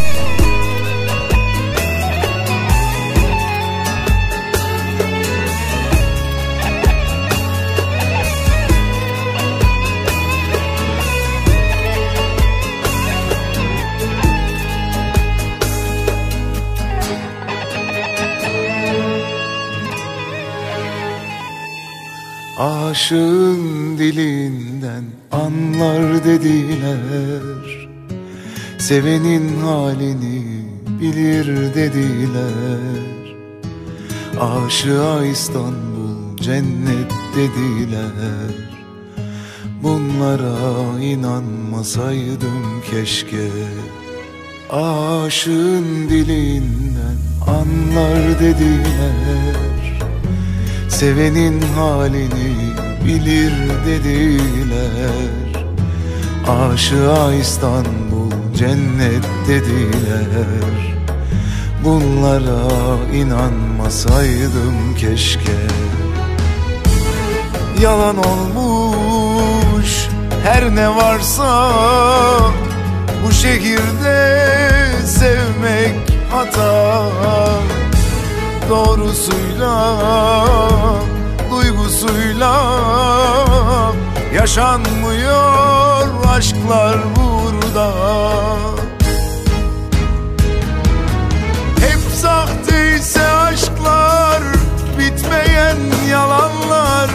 [22.61, 27.89] Aşığın dilinden anlar dediler.
[28.78, 30.65] Sevenin halini
[31.01, 33.35] bilir dediler.
[34.41, 38.55] Aşığa İstanbul cennet dediler.
[39.82, 43.49] Bunlara inanmasaydım keşke.
[44.70, 49.80] Aşığın dilinden anlar dediler
[50.91, 52.57] Sevenin halini
[53.05, 53.53] bilir
[53.87, 55.31] dediler.
[56.49, 61.01] Aşığa İstanbul cennet dediler.
[61.85, 62.69] Bunlara
[63.15, 65.61] inanmasaydım keşke.
[67.81, 70.09] Yalan olmuş
[70.45, 71.71] her ne varsa
[73.27, 74.47] Bu şehirde
[75.07, 75.97] sevmek
[76.33, 77.03] hata
[78.71, 79.97] doğrusuyla
[81.51, 82.55] duygusuyla
[84.35, 87.93] yaşanmıyor aşklar burada.
[91.81, 94.43] Hep sahteyse aşklar
[94.99, 95.79] bitmeyen
[96.11, 97.11] yalanlar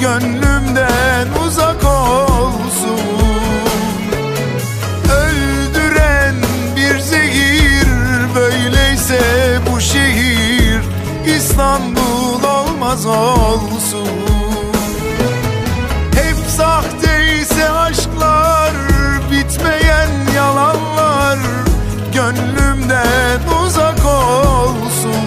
[0.00, 3.00] gönlümden uzak olsun.
[5.12, 6.34] Öldüren
[6.76, 7.86] bir zehir
[8.34, 9.20] böyleyse
[9.72, 9.99] bu şehir
[11.26, 14.08] İstanbul olmaz olsun.
[16.14, 18.72] Hep sahteyse aşklar
[19.30, 21.38] bitmeyen yalanlar
[22.14, 25.24] Gönlümden uzak olsun.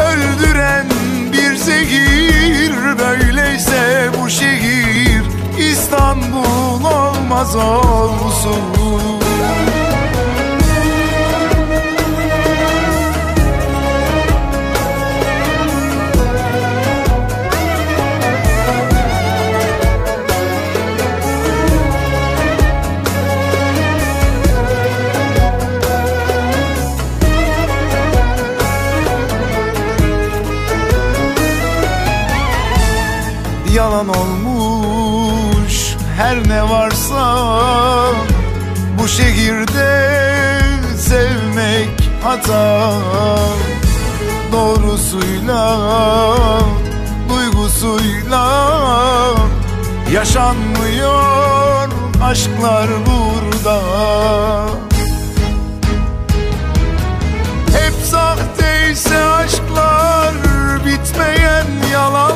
[0.00, 0.86] Öldüren
[1.32, 5.22] bir zehir böyleyse bu şehir
[5.58, 9.21] İstanbul olmaz olsun
[34.02, 37.46] yalan olmuş her ne varsa
[38.98, 40.20] bu şehirde
[40.98, 42.92] sevmek hata
[44.52, 45.78] doğrusuyla
[47.28, 48.46] duygusuyla
[50.12, 51.88] yaşanmıyor
[52.24, 53.80] aşklar burada.
[57.72, 60.34] Hep sahteyse aşklar
[60.86, 62.31] bitmeyen yalanlar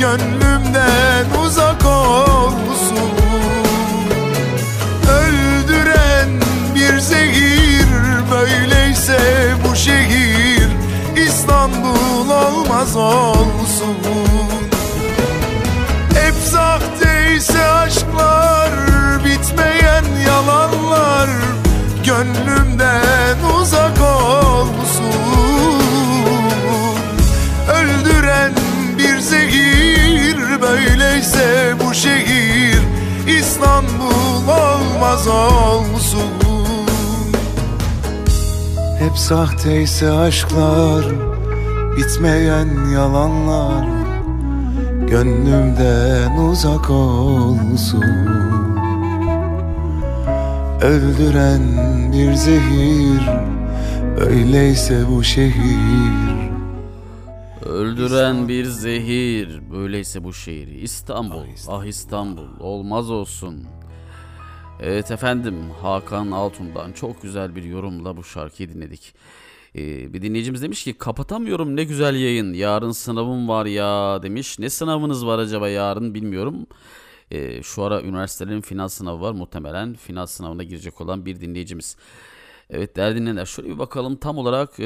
[0.00, 3.10] gönlümden uzak olsun.
[5.10, 6.28] Öldüren
[6.74, 7.86] bir zehir
[8.30, 9.20] Böyleyse
[9.64, 10.68] bu şehir
[11.26, 13.96] İstanbul olmaz olsun.
[16.14, 18.70] Hep sahteyse aşklar
[19.24, 21.28] Bitmeyen yalanlar
[22.06, 25.04] Gönlümden uzak olsun.
[27.68, 28.52] Öldüren
[28.98, 29.89] bir zehir
[30.62, 32.78] Böyleyse bu şehir
[33.38, 36.30] İstanbul olmaz olsun.
[38.98, 41.04] Hep sahteyse aşklar
[41.96, 43.84] Bitmeyen yalanlar
[45.10, 48.04] Gönlümden uzak olsun.
[50.82, 51.62] Öldüren
[52.12, 53.30] bir zehir
[54.20, 56.29] Öyleyse bu şehir
[57.80, 59.60] Öldüren bir zehir.
[59.70, 60.68] Böyleyse bu şehir.
[60.68, 61.44] İstanbul.
[61.68, 62.60] Ah İstanbul.
[62.60, 63.64] Olmaz olsun.
[64.80, 69.14] Evet efendim Hakan Altun'dan çok güzel bir yorumla bu şarkıyı dinledik.
[69.76, 72.52] Ee, bir dinleyicimiz demiş ki kapatamıyorum ne güzel yayın.
[72.52, 74.58] Yarın sınavım var ya demiş.
[74.58, 76.66] Ne sınavınız var acaba yarın bilmiyorum.
[77.30, 79.32] Ee, şu ara üniversitelerin final sınavı var.
[79.32, 81.96] Muhtemelen final sınavına girecek olan bir dinleyicimiz.
[82.72, 84.84] Evet değerli dinleyenler şöyle bir bakalım tam olarak eee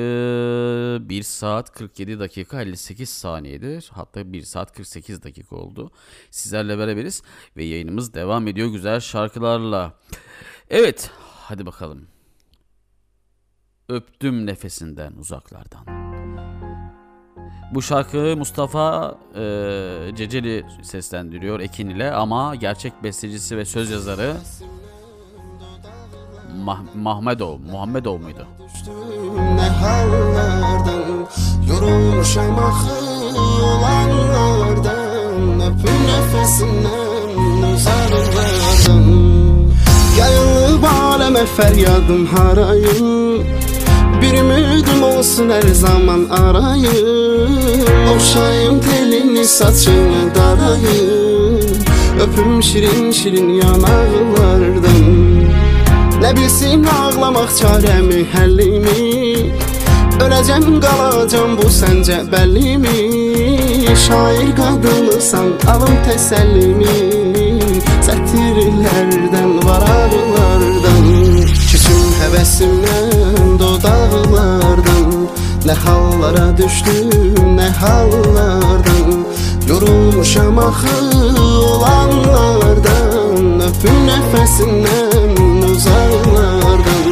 [1.09, 3.91] 1 saat 47 dakika 58 saniyedir.
[3.93, 5.91] Hatta 1 saat 48 dakika oldu.
[6.31, 7.23] Sizlerle beraberiz
[7.57, 9.95] ve yayınımız devam ediyor güzel şarkılarla.
[10.71, 12.07] Evet hadi bakalım.
[13.89, 15.87] Öptüm nefesinden uzaklardan.
[17.75, 24.37] Bu şarkı Mustafa eee, Ceceli seslendiriyor Ekin ile ama gerçek bestecisi ve söz yazarı
[26.55, 28.47] Mah- Mahmedov, Muhammedov muydu?
[31.69, 32.95] Yorulmuşam axı
[33.65, 37.29] olanlardan Öpün nefesinden
[37.75, 39.05] uzarlardan
[40.19, 43.43] Yayılıb aləmə fəryadım harayım
[44.23, 47.83] Bir ümidim olsun hər zaman arayım
[48.17, 51.61] Oxşayım telini saçını darayım
[52.25, 55.24] Öpüm şirin şirin yanaqlardan
[56.25, 59.01] Nə bilsin ağlamaq çarəmi, həllimi
[60.25, 66.97] Öləcəm, qalacam bu səncə bəllimi Şair qadınısan, alım təsəllimi
[68.07, 71.05] Sətirlərdən, varaqlardan
[71.69, 75.07] Küçüm həvəsimdən, dodaqlardan.
[75.69, 77.13] Nə hallara düşdüm,
[77.59, 79.27] nə hallardan.
[79.69, 80.97] Yorulmuşam axı
[81.69, 85.44] olanlardan Öpün nəfəsindən,
[85.75, 87.11] uzaqlardan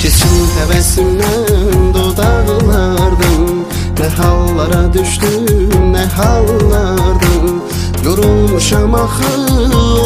[0.00, 3.40] Keçim həvəsimdən, dodaqlardan
[4.00, 5.44] Nə hallara düşdüm,
[5.92, 7.60] nə hallardan.
[8.04, 9.32] Yorulmuşam axı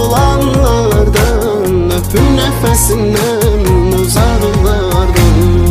[0.01, 1.73] olanlardan.
[1.99, 5.64] Öpün nəfəsindən, uzaqlardan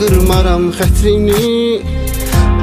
[0.00, 1.50] qırmaram xətrini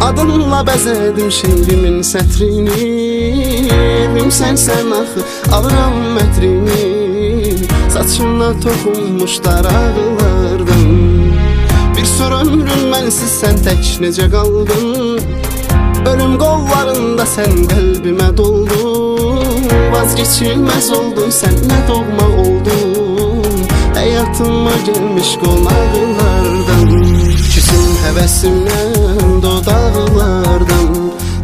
[0.02, 2.86] Adınla bəzədim şeirimin sətrini.
[4.38, 5.22] Sənsən axı,
[5.56, 6.84] alıram mətrini.
[7.94, 10.90] Saçına toxunmuş daraqlardan
[11.98, 15.18] Bir sor ömrüm mənsiz sən tək necə qaldın?
[16.12, 19.66] Ölüm qollarında sən qəlbimə doldun.
[19.96, 23.48] Vazgeçilməz oldun sən nə doğma oldun?
[23.98, 27.27] Həyatıma gəlmiş qonaqlardan
[28.08, 30.94] həvəsimdən dodaqlardan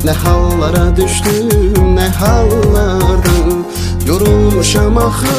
[0.04, 1.50] Nə hallara düşdüm,
[1.96, 3.64] nə hallardan.
[4.08, 5.36] Yorulmuşam axı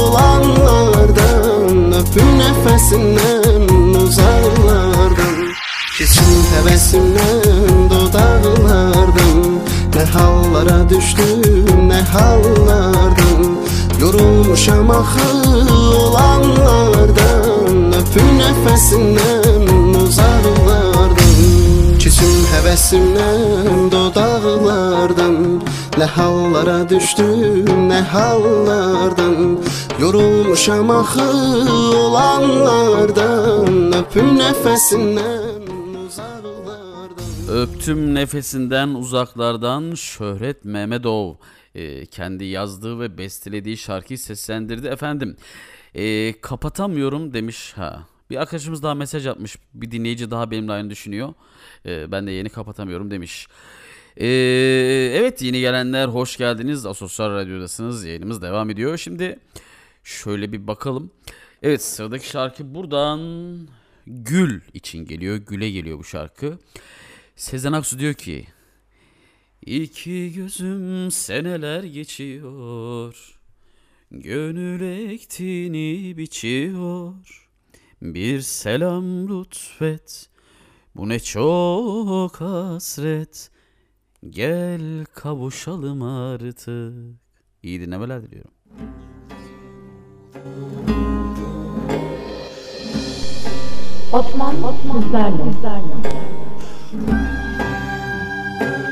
[0.00, 1.76] olanlardan.
[2.00, 3.64] Öpün nəfəsindən,
[4.02, 5.36] uzaqlardan
[5.96, 9.40] Keçim həvəsimdən dodaqlardan
[9.96, 13.40] Nə hallara düşdüm, nə hallardan.
[14.00, 15.28] Yorulmuşam axı
[16.04, 17.92] olanlardan.
[18.00, 21.16] Öpün nəfəsindən, uzaqlardan
[22.02, 25.36] Keçim həvəsimdən dodaqlardan
[25.96, 29.64] Nə hallara düşdüm, nə hallardan.
[30.00, 31.24] Yorulmuşam axı
[32.04, 33.92] olanlardan.
[34.00, 35.64] Öpün nəfəsindən,
[37.48, 41.34] Öptüm nefesinden uzaklardan Şöhret Mehmetov
[41.74, 45.36] e, kendi yazdığı ve bestelediği şarkıyı seslendirdi efendim.
[45.94, 48.06] E, kapatamıyorum demiş ha.
[48.30, 49.56] Bir arkadaşımız daha mesaj atmış.
[49.74, 51.34] Bir dinleyici daha benimle aynı düşünüyor.
[51.86, 53.48] E, ben de yeni kapatamıyorum demiş.
[54.16, 54.26] E,
[55.14, 56.86] evet yeni gelenler hoş geldiniz.
[56.86, 58.04] Asosyal Radyo'dasınız.
[58.04, 58.98] Yayınımız devam ediyor.
[58.98, 59.38] Şimdi
[60.04, 61.10] şöyle bir bakalım.
[61.62, 63.20] Evet sıradaki şarkı buradan
[64.06, 65.36] Gül için geliyor.
[65.36, 66.58] Gül'e geliyor bu şarkı.
[67.36, 68.46] Sezen Aksu diyor ki
[69.66, 73.36] İki gözüm seneler geçiyor
[74.10, 77.45] Gönül ektiğini biçiyor
[78.02, 80.28] Bir selam lütfet
[80.96, 83.50] Bu ne çok hasret
[84.30, 86.94] Gel kavuşalım artık
[87.62, 88.50] İyi dinlemeler diliyorum.
[94.12, 96.16] Osman sizlerle.
[98.60, 98.85] Yok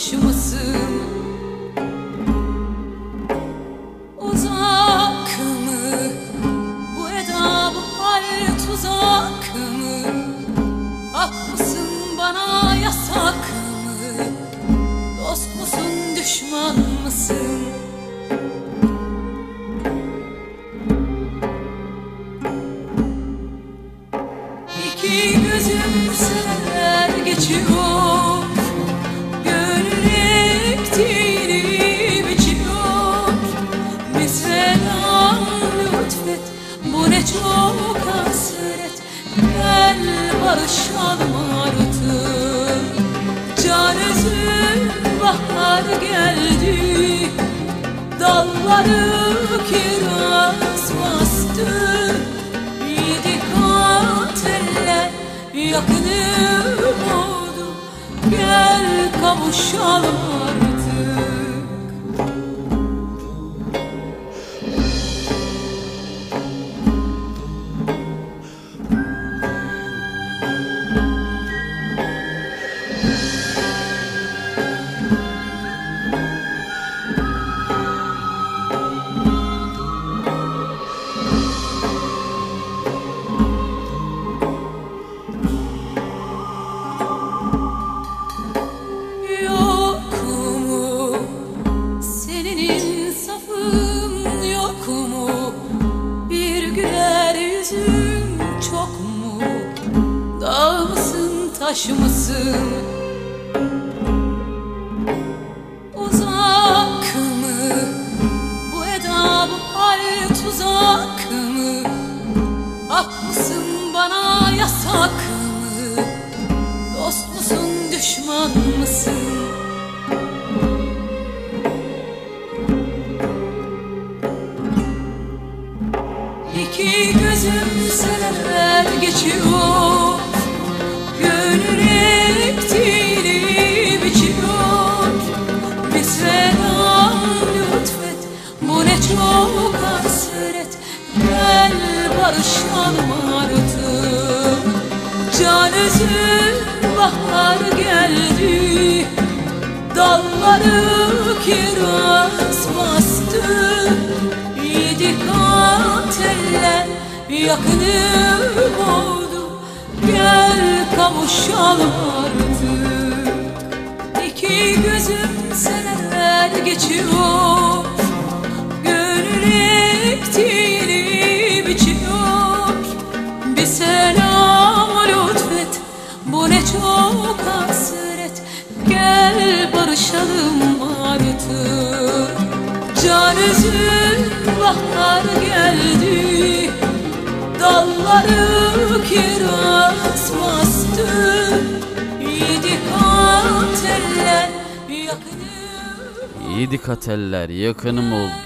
[0.00, 0.76] taş mısın
[4.18, 5.80] uzak mı?
[6.96, 8.22] Bu eda bu hal
[8.66, 10.12] tuzak mı?
[11.12, 13.34] Hak mısın bana yasak
[13.84, 14.24] mı?
[15.18, 17.36] Dost musun düşman mısın?
[24.86, 27.89] İki gözüm seneler geçiyor
[45.70, 47.30] bahar geldi
[48.20, 49.10] Dalları
[49.68, 51.70] kiraz bastı.
[52.88, 55.10] Yedi kat eller
[55.54, 57.74] yakınım oldu.
[58.30, 60.69] Gel kavuşalım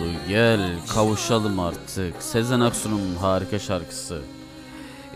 [0.00, 4.22] oldu gel kavuşalım artık Sezen Aksu'nun harika şarkısı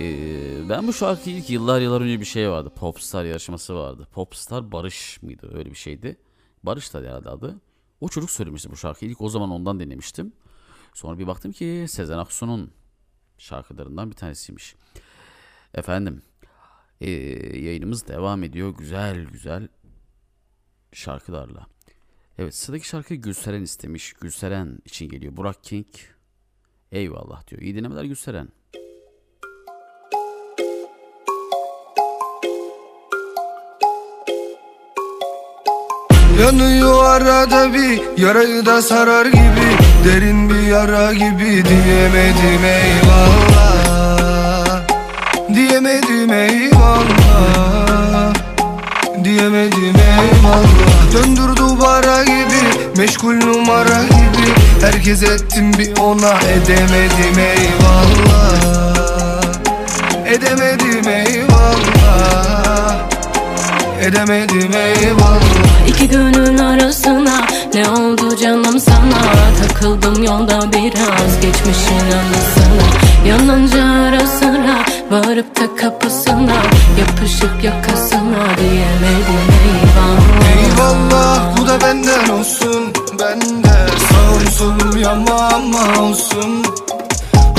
[0.01, 2.71] Ee, ben bu şarkıyı ilk yıllar yıllar önce bir şey vardı.
[2.77, 4.09] Popstar yarışması vardı.
[4.13, 5.51] Popstar Barış mıydı?
[5.55, 6.17] Öyle bir şeydi.
[6.63, 7.61] Barış da herhalde adı.
[8.01, 9.11] O çocuk söylemişti bu şarkıyı.
[9.11, 10.33] İlk o zaman ondan dinlemiştim.
[10.95, 12.71] Sonra bir baktım ki Sezen Aksu'nun
[13.39, 14.75] şarkılarından bir tanesiymiş.
[15.75, 16.23] Efendim
[17.01, 17.11] ee,
[17.59, 18.75] yayınımız devam ediyor.
[18.79, 19.69] Güzel güzel
[20.93, 21.67] şarkılarla.
[22.39, 24.13] Evet sıradaki şarkıyı Gülseren istemiş.
[24.13, 25.37] Gülseren için geliyor.
[25.37, 25.87] Burak King.
[26.93, 27.63] Eyvallah diyor.
[27.63, 28.49] İyi dinlemeler Gülseren.
[36.41, 44.09] Yanıyor arada bir yarayı da sarar gibi Derin bir yara gibi diyemedim eyvallah
[45.55, 47.88] Diyemedim eyvallah
[49.29, 51.13] Diyemedim eyvallah.
[51.13, 54.47] Döndür duvara gibi Meşgul numara gibi.
[54.81, 58.53] Herkes ettim bir ona Edemedim eyvallah.
[60.27, 62.97] Edemedim eyvallah.
[64.03, 65.41] Edemedim eyvallah.
[65.89, 69.23] İki gönül arasına ne oldu canım sana?
[69.63, 76.63] Takıldım yolda biraz geçmişin anısına Yanınca ara sıra varıp da kapısına
[76.99, 86.65] Yapışıp yakasına diyemedim eyvallah Eyvallah bu da benden olsun Bende sağım solum yamama olsun.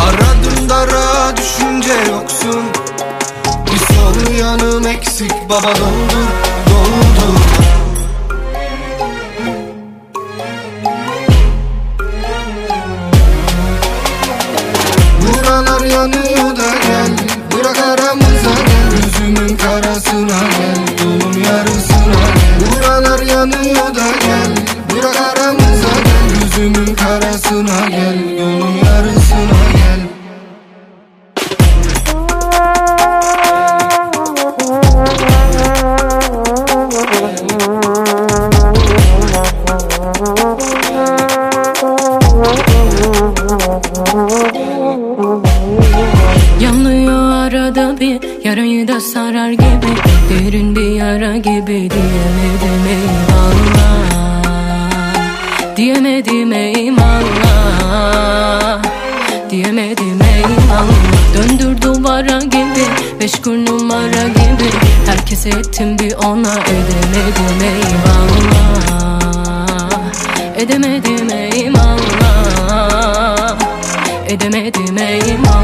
[0.01, 2.63] Aradım dara düşünce yoksun.
[3.65, 6.29] Bir sol yanım eksik baba doldur
[6.69, 7.58] doldur
[15.91, 17.11] yanıyor da gel.
[17.53, 18.89] Bırak aramıza gel.
[18.91, 21.05] Gözümün karasına gel.
[21.05, 22.59] Yolun yarısına gel.
[22.61, 24.51] Buralar yanıyor da gel.
[24.95, 26.39] Bırak aramıza gel.
[26.41, 28.37] Gözümün karasına gel.
[28.39, 28.88] Yolun yarısına
[55.99, 57.89] Diyemedim eyvallah
[59.49, 60.85] Diyemedim eyvallah
[61.35, 62.85] Döndür duvara gibi
[63.19, 64.69] Meşgul numara gibi.
[65.05, 68.89] Herkes ettim bir ona Edemedim eyvallah
[70.57, 72.69] Edemedim eyvallah
[74.27, 75.63] Edemedim eyvallah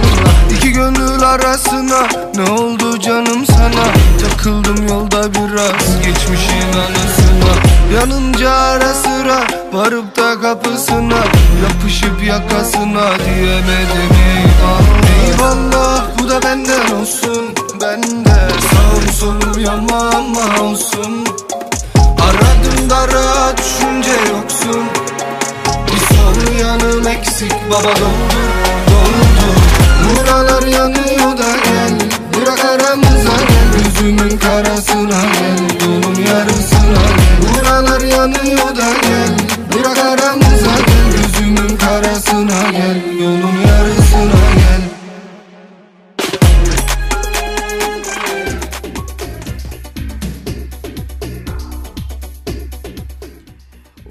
[0.58, 3.86] İki gönül arasına Ne oldu canım sana?
[4.22, 7.54] Takıldım yolda biraz Geçmişin anısına.
[7.96, 11.24] Yanınca ara sıra Varıp da kapısına
[11.64, 14.12] Yapışıp yakasına Diyemedim.
[14.26, 18.36] Eyvallah Eyvallah bu da benden olsun Bende
[18.72, 21.28] sağım solum yamama olsun.
[22.22, 24.84] Aradım dara düşünce yoksun.
[25.88, 28.52] Bir sol yanım eksik baba doldur
[28.88, 29.56] doldur
[30.10, 33.84] Buralar yanıyor da gel Bırak aramıza gel.
[33.84, 37.60] Gözümün karasına gel Yolun yarısına gel.
[37.64, 39.35] Buralar yanıyor da gel
[40.16, 44.82] aramıza gel Gözümün karasına gel Yolun yarısına gel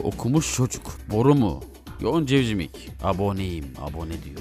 [0.02, 0.82] Okumuş çocuk.
[1.10, 1.60] Boru mu?
[2.00, 2.90] Yoğun cevcimik.
[3.02, 3.64] Aboneyim.
[3.82, 4.40] Abone diyor.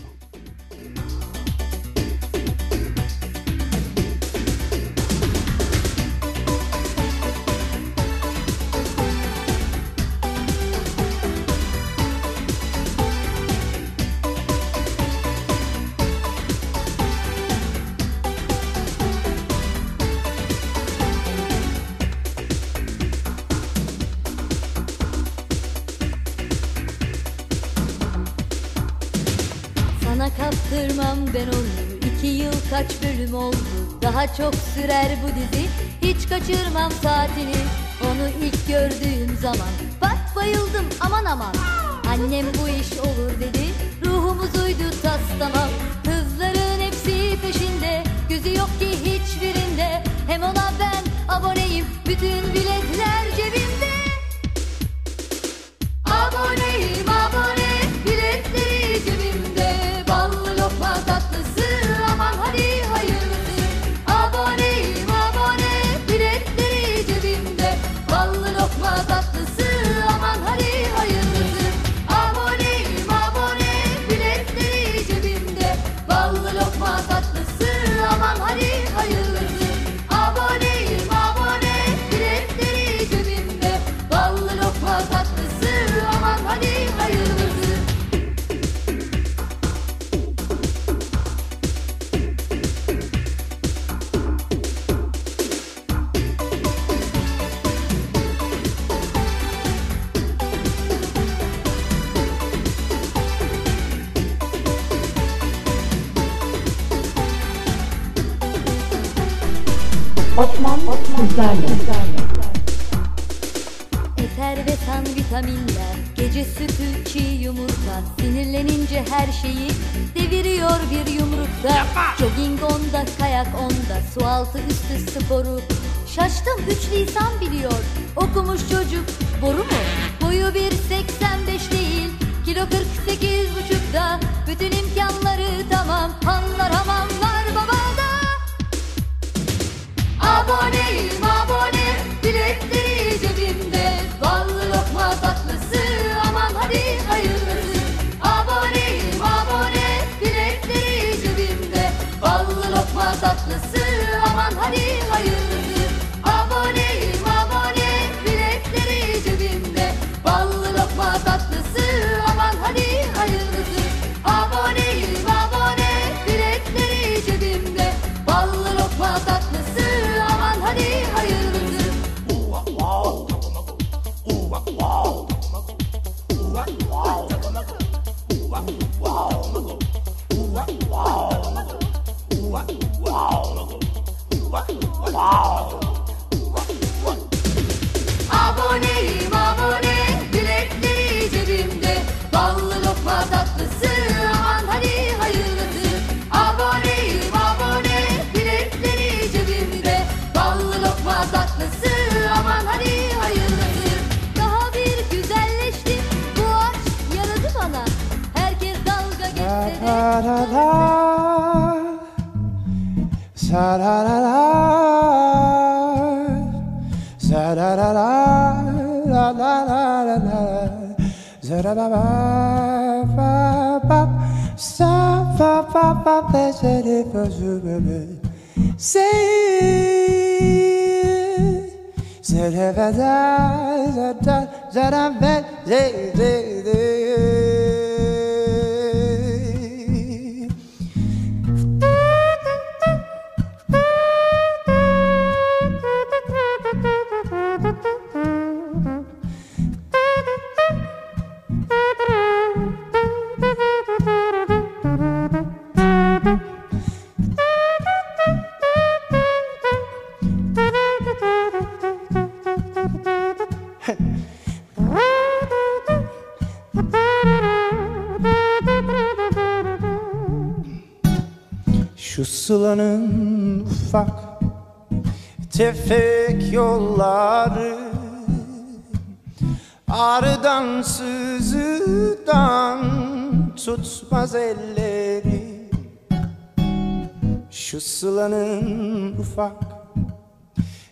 [289.33, 289.57] fuck.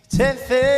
[0.08, 0.71] Ten thirty.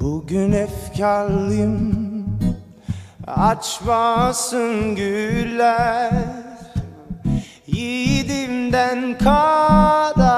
[0.00, 1.85] Bugün efkarlıyım
[3.36, 6.10] açmasın güller.
[7.66, 10.36] Yiğidimden kada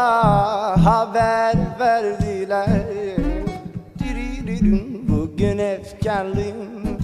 [0.85, 2.69] haber verdiler.
[5.09, 6.99] Bugün efkarlıyım.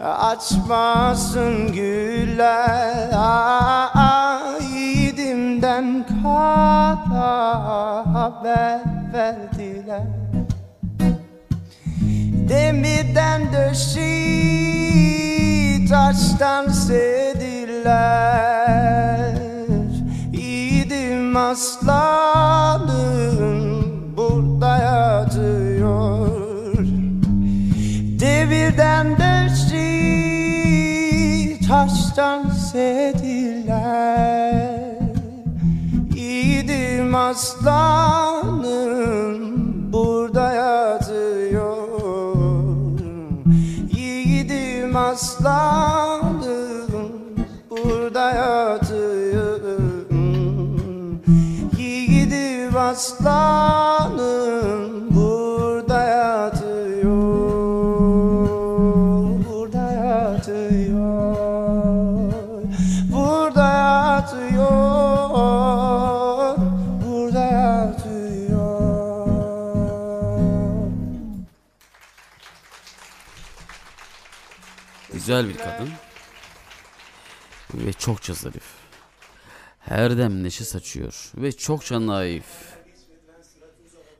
[0.00, 3.10] Açmasın güller.
[4.72, 7.64] Yiğidimden kada
[8.14, 8.80] haber
[9.12, 10.27] verdiler.
[12.48, 14.08] Demirden döşi
[15.90, 17.88] taştan sediler
[20.32, 22.88] İyiydim aslanım
[24.16, 26.28] burada yatıyor.
[28.20, 29.98] Demirden döşi
[31.68, 34.18] taştan sediler
[36.16, 38.58] İyiydim aslanım
[39.92, 40.37] burada
[44.98, 46.42] Aslanım
[47.70, 49.60] burada yatıyor
[51.78, 54.28] Yiğidim aslanım
[75.28, 75.88] Güzel bir kadın.
[77.74, 78.74] Ve çokça zarif.
[79.78, 82.46] Her dem neşe saçıyor ve çokça naif.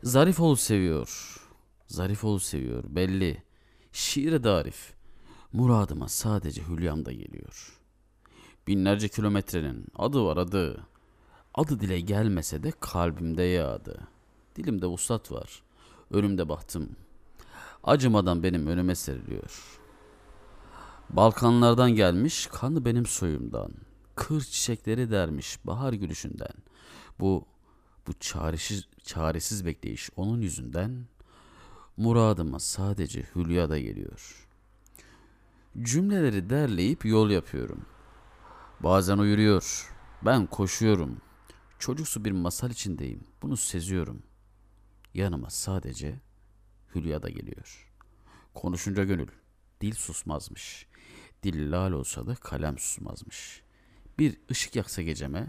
[0.02, 1.36] Zarif ol seviyor.
[1.86, 3.42] Zarif ol seviyor belli.
[3.92, 4.94] Şiire darif.
[5.52, 7.78] Muradıma sadece hülyamda geliyor.
[8.66, 10.86] Binlerce kilometrenin adı var adı.
[11.54, 14.00] Adı dile gelmese de kalbimde yağdı.
[14.56, 15.62] Dilimde vuslat var.
[16.10, 16.96] Önümde bahtım.
[17.84, 19.77] Acımadan benim önüme seriliyor.
[21.10, 23.72] Balkanlardan gelmiş kanı benim soyumdan.
[24.14, 26.54] Kır çiçekleri dermiş bahar gülüşünden.
[27.20, 27.46] Bu
[28.06, 31.06] bu çaresiz, çaresiz bekleyiş onun yüzünden
[31.96, 34.48] muradıma sadece hülya da geliyor.
[35.82, 37.86] Cümleleri derleyip yol yapıyorum.
[38.80, 39.94] Bazen o yürüyor,
[40.24, 41.20] ben koşuyorum.
[41.78, 44.22] Çocuksu bir masal içindeyim, bunu seziyorum.
[45.14, 46.20] Yanıma sadece
[46.94, 47.92] hülya da geliyor.
[48.54, 49.28] Konuşunca gönül,
[49.80, 50.87] dil susmazmış.
[51.42, 53.62] Dil lal olsa da kalem susmazmış.
[54.18, 55.46] Bir ışık yaksa geceme,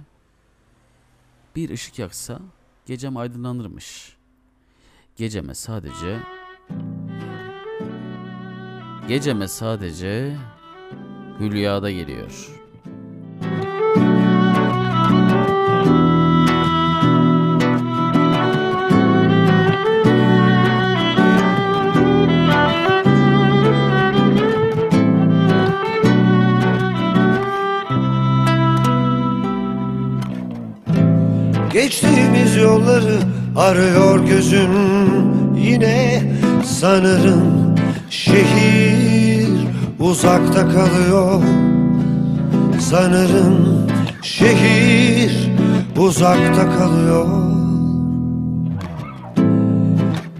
[1.55, 2.41] bir ışık yaksa
[2.85, 4.17] gecem aydınlanırmış.
[5.15, 6.19] Geceme sadece
[9.07, 10.37] Geceme sadece
[11.39, 12.58] Hülya'da geliyor.
[31.89, 33.19] Geçtiğimiz yolları
[33.55, 34.69] arıyor gözüm
[35.57, 36.23] Yine
[36.65, 37.75] sanırım
[38.09, 39.47] şehir
[39.99, 41.41] uzakta kalıyor.
[42.79, 43.87] Sanırım
[44.21, 45.49] şehir
[45.97, 47.27] uzakta kalıyor.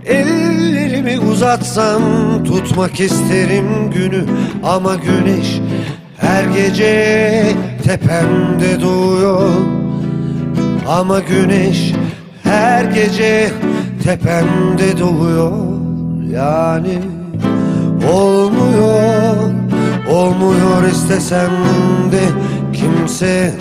[0.06, 2.04] Ellerimi uzatsam
[2.44, 4.24] tutmak isterim günü.
[4.64, 5.60] Ama güneş
[6.18, 7.46] her gece
[7.84, 9.79] tepemde doğuyor
[10.90, 11.94] ama güneş
[12.44, 13.52] her gece
[14.04, 15.52] tepemde doğuyor.
[16.32, 17.00] Yani
[18.14, 19.36] olmuyor,
[20.12, 21.52] olmuyor istesem
[22.12, 22.22] de
[22.74, 23.54] kimse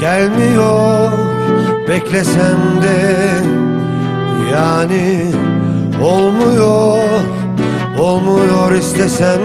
[0.00, 1.12] gelmiyor.
[1.88, 3.16] Beklesem de
[4.52, 5.24] yani
[6.02, 6.98] olmuyor,
[7.98, 9.40] olmuyor istesem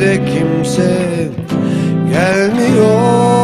[0.00, 0.98] de kimse
[2.10, 3.37] gelmiyor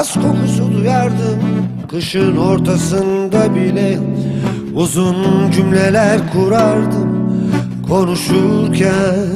[0.00, 1.40] Yaz kokusu duyardım
[1.90, 3.98] kışın ortasında bile.
[4.74, 7.30] Uzun cümleler kurardım
[7.88, 9.26] konuşurken.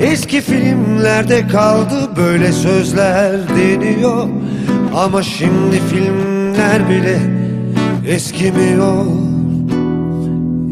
[0.00, 4.28] Eski filmlerde kaldı böyle sözler deniyor.
[4.94, 7.18] Ama şimdi filmler bile
[8.06, 9.06] eskimiyor.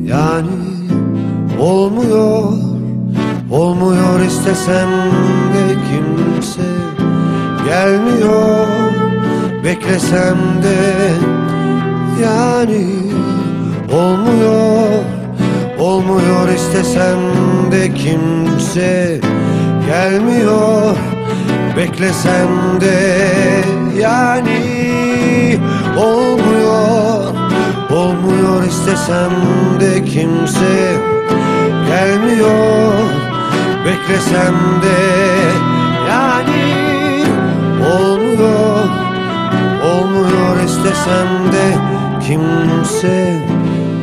[0.07, 0.49] Yani
[1.61, 2.71] olmuyor
[3.51, 4.91] Olmuyor istesem
[5.55, 6.70] de kimse
[7.71, 8.67] gelmiyor.
[9.65, 10.79] Beklesem de
[12.23, 12.87] yani
[13.93, 15.05] olmuyor.
[15.79, 17.21] Olmuyor istesem
[17.73, 19.21] de kimse
[19.87, 20.97] gelmiyor.
[21.77, 22.99] Beklesem de
[24.01, 24.61] yani
[25.99, 27.35] olmuyor.
[27.91, 29.31] Olmuyor istesem
[29.81, 30.97] de kimse
[31.89, 32.95] gelmiyor.
[33.85, 35.40] Beklesem de
[40.81, 41.79] istesem de
[42.27, 43.47] kimse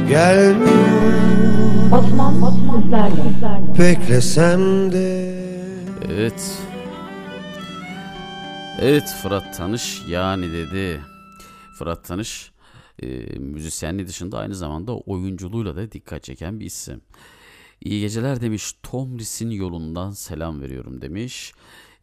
[0.10, 1.18] gelmiyor
[1.92, 3.80] Osman Osman sizlerle.
[3.80, 5.38] beklesem de
[6.10, 6.58] Evet.
[8.80, 11.02] Evet Fırat Tanış yani dedi.
[11.78, 12.52] Fırat Tanış
[13.00, 13.08] e,
[13.40, 17.02] müzisyenliği dışında aynı zamanda oyunculuğuyla da dikkat çeken bir isim.
[17.82, 18.74] İyi geceler demiş.
[18.84, 21.54] Tomris'in yolundan selam veriyorum demiş.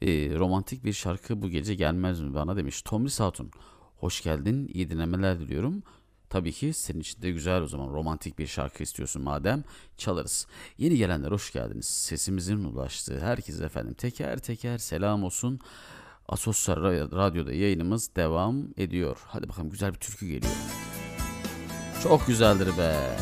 [0.02, 2.82] E, romantik bir şarkı bu gece gelmez mi bana demiş.
[2.82, 3.51] Tomris Hatun
[3.96, 4.70] hoş geldin.
[4.74, 5.82] İyi dinlemeler diliyorum.
[6.30, 9.64] Tabii ki senin için de güzel o zaman romantik bir şarkı istiyorsun madem
[9.96, 10.46] çalarız.
[10.78, 11.86] Yeni gelenler hoş geldiniz.
[11.86, 15.60] Sesimizin ulaştığı herkese efendim teker teker selam olsun.
[16.28, 16.76] Asosyal
[17.12, 19.16] Radyo'da yayınımız devam ediyor.
[19.26, 20.54] Hadi bakalım güzel bir türkü geliyor.
[22.02, 23.16] Çok güzeldir be.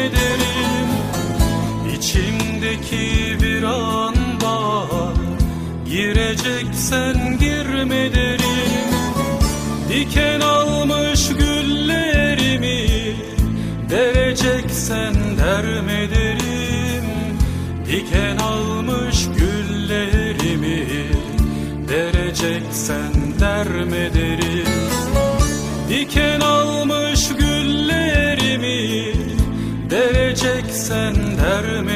[0.00, 0.88] Girme derim
[1.96, 5.14] İçimdeki bir an bahar
[5.86, 8.40] Gireceksen girme derim.
[9.88, 12.86] Diken almış güllerimi
[13.90, 16.10] Dereceksen derme
[30.90, 31.89] Dereceksen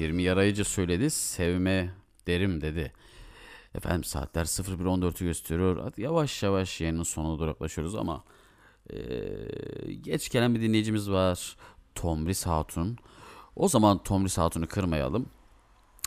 [0.00, 1.94] 20 yarayıcı söyledi sevme
[2.26, 2.92] derim dedi.
[3.74, 5.92] Efendim saatler 01.14'ü gösteriyor.
[5.96, 8.24] Yavaş yavaş yayının sonuna doğru yaklaşıyoruz ama
[8.92, 11.56] eee, geç gelen bir dinleyicimiz var.
[11.94, 12.98] Tomris Hatun.
[13.56, 15.26] O zaman Tomris Hatun'u kırmayalım.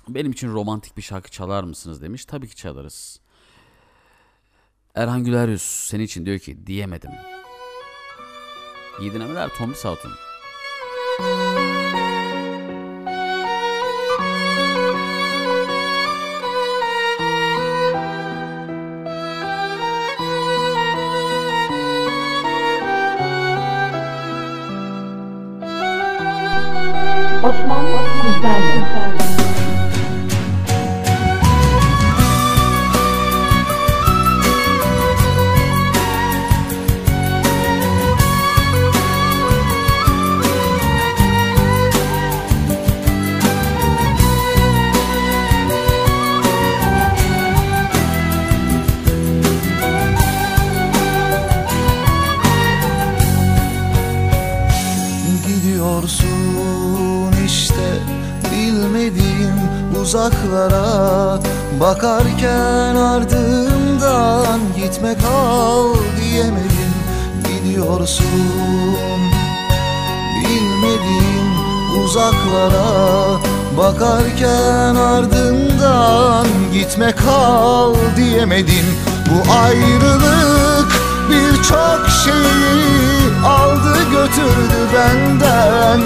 [0.08, 2.26] Benim için romantik bir şarkı çalar mısınız demiş.
[2.26, 3.20] Tabii ki çalarız.
[4.96, 7.12] Erhan Güleryüz senin için diyor ki diyemedim.
[9.02, 10.12] İyi dinlemeler Tomris Hatun.
[28.44, 28.84] Sizlerle.
[28.84, 29.33] Gidiyorsun
[61.80, 66.94] Bakarken ardımdan gitme kal diyemedim.
[67.44, 68.26] Gidiyorsun.
[70.40, 71.50] Bilmediğim
[72.04, 73.40] uzaklara.
[73.78, 78.86] Bakarken ardından gitme kal diyemedim.
[79.30, 80.92] Bu ayrılık
[81.30, 86.02] birçok şeyi aldı götürdü benden.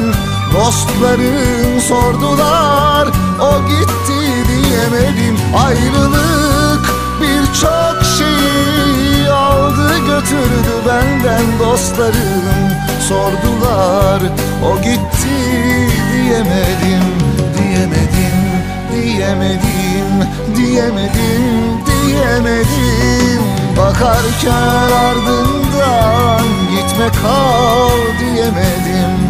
[0.54, 3.08] Dostlarım sordular
[3.42, 4.27] o gitti
[4.68, 5.38] diyemedim.
[5.66, 6.86] Ayrılık
[7.22, 12.72] birçok şeyi aldı götürdü benden Dostlarım.
[13.10, 14.22] Sordular
[14.66, 15.38] o gitti
[16.14, 18.40] diyemedim Diyemedim,
[18.94, 23.42] diyemedim, diyemedim, diyemedim.
[23.78, 29.27] Bakarken ardından gitme kal diyemedim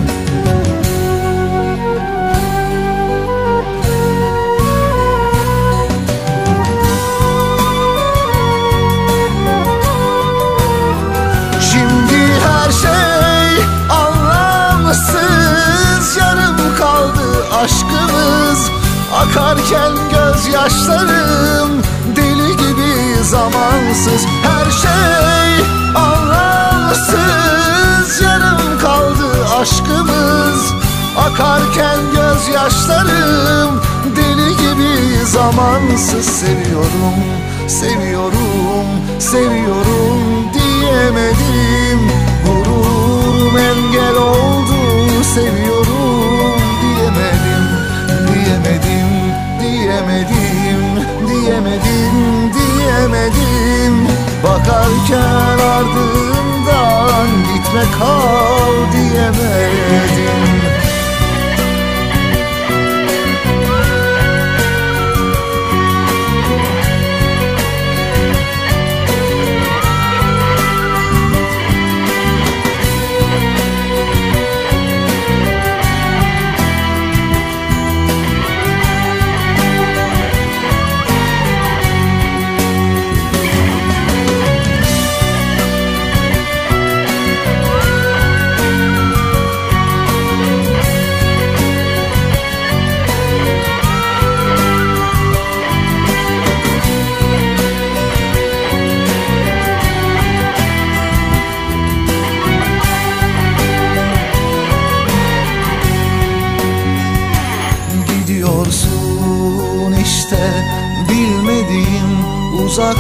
[19.38, 21.82] Akarken gözyaşlarım
[22.16, 24.26] Deli gibi zamansız.
[24.44, 27.18] Her şey anlamsız.
[28.22, 30.74] Yarım kaldı aşkımız.
[31.18, 33.82] Akarken gözyaşlarım
[34.16, 36.26] Deli gibi zamansız.
[36.26, 37.24] Seviyorum,
[37.68, 38.88] seviyorum,
[39.20, 42.12] seviyorum diyemedim.
[42.46, 44.78] Gururum engel oldu
[45.36, 45.77] Seviyorum
[51.48, 54.08] diyemedim, diyemedim
[54.44, 60.57] Bakarken ardından gitme kal diyemedim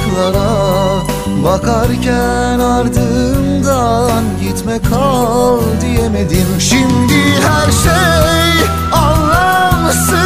[0.08, 1.04] uzaklara
[1.44, 6.48] Bakarken ardımdan gitme kal diyemedim.
[6.60, 10.18] Şimdi her şey anlamsız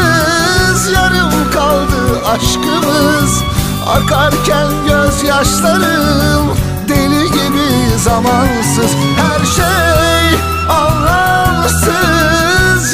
[0.93, 3.43] Yarım kaldı aşkımız.
[3.88, 8.92] Akarken gözyaşlarım Deli gibi zamansız.
[9.16, 12.01] Her şey anlamsız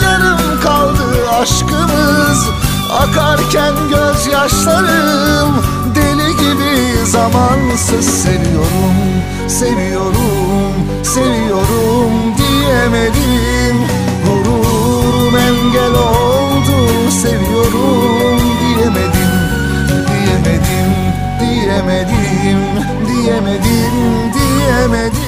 [0.01, 2.40] Yarım kaldı aşkımız.
[2.99, 5.76] Akarken gözyaşlarım
[7.31, 8.97] zamansız Seviyorum,
[9.47, 10.73] seviyorum,
[11.03, 13.77] seviyorum diyemedim.
[14.25, 19.31] Gururum engel oldu Seviyorum diyemedim
[20.07, 20.91] Diyemedim,
[21.39, 22.59] diyemedim,
[23.07, 25.27] diyemedim, diyemedim.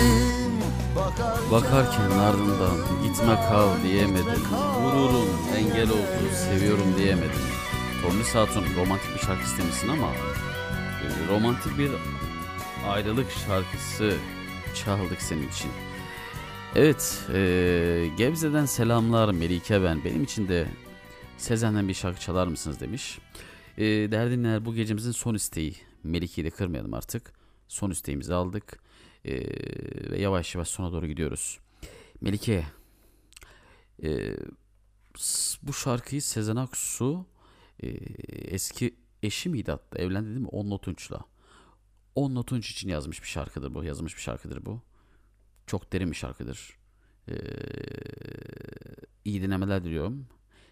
[1.51, 4.43] Bakarken ardından gitme kal diyemedim.
[4.83, 7.41] Gururum engel oldu seviyorum diyemedim.
[8.01, 10.07] Tommy Hatun romantik bir şarkı istemişsin ama
[11.29, 11.91] Romantik bir
[12.87, 14.17] ayrılık şarkısı
[14.75, 15.71] çaldık senin için.
[16.75, 20.05] Evet e, Gebze'den selamlar Melike ben.
[20.05, 20.67] Benim için de
[21.37, 23.19] Sezen'den bir şarkı çalar mısınız demiş.
[23.77, 25.75] E, Değerli dinleyenler bu gecemizin son isteği.
[26.03, 27.33] Melike'yi de kırmayalım artık.
[27.67, 28.79] Son isteğimizi aldık.
[29.25, 29.33] E,
[30.11, 31.59] Ve yavaş yavaş sona doğru gidiyoruz.
[32.21, 32.65] Melike
[34.03, 34.35] e,
[35.63, 37.25] Bu şarkıyı Sezen Aksu
[37.83, 37.87] e,
[38.55, 41.19] Eski eşi miydi hatta evlendi değil mi Onno Tunç'la
[42.15, 44.81] Onno Tunç için yazmış bir şarkıdır bu yazılmış bir şarkıdır bu
[45.67, 46.79] Çok derin bir şarkıdır
[47.27, 47.35] ee,
[49.25, 50.27] iyi dinlemeler diliyorum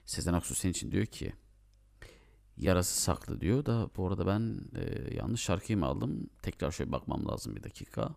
[0.06, 1.34] Sezen Aksu senin için diyor ki
[2.58, 6.30] yarası saklı diyor da bu arada ben e, yanlış şarkıyı mı aldım?
[6.42, 8.16] Tekrar şöyle bakmam lazım bir dakika.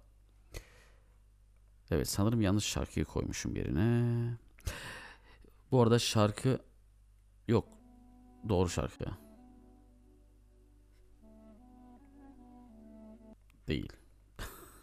[1.91, 4.39] Evet sanırım yanlış şarkıyı koymuşum yerine.
[5.71, 6.59] Bu arada şarkı
[7.49, 7.69] yok.
[8.49, 9.05] Doğru şarkı.
[13.71, 13.93] Değil.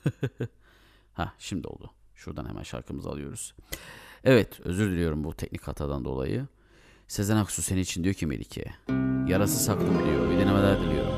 [1.13, 1.91] ha şimdi oldu.
[2.15, 3.53] Şuradan hemen şarkımızı alıyoruz.
[4.23, 6.47] Evet özür diliyorum bu teknik hatadan dolayı.
[7.07, 8.65] Sezen Aksu senin için diyor ki Melike.
[9.27, 10.31] Yarası saklım diyor.
[10.31, 11.13] İyi denemeler diliyorum.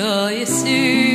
[0.00, 1.09] Gençlik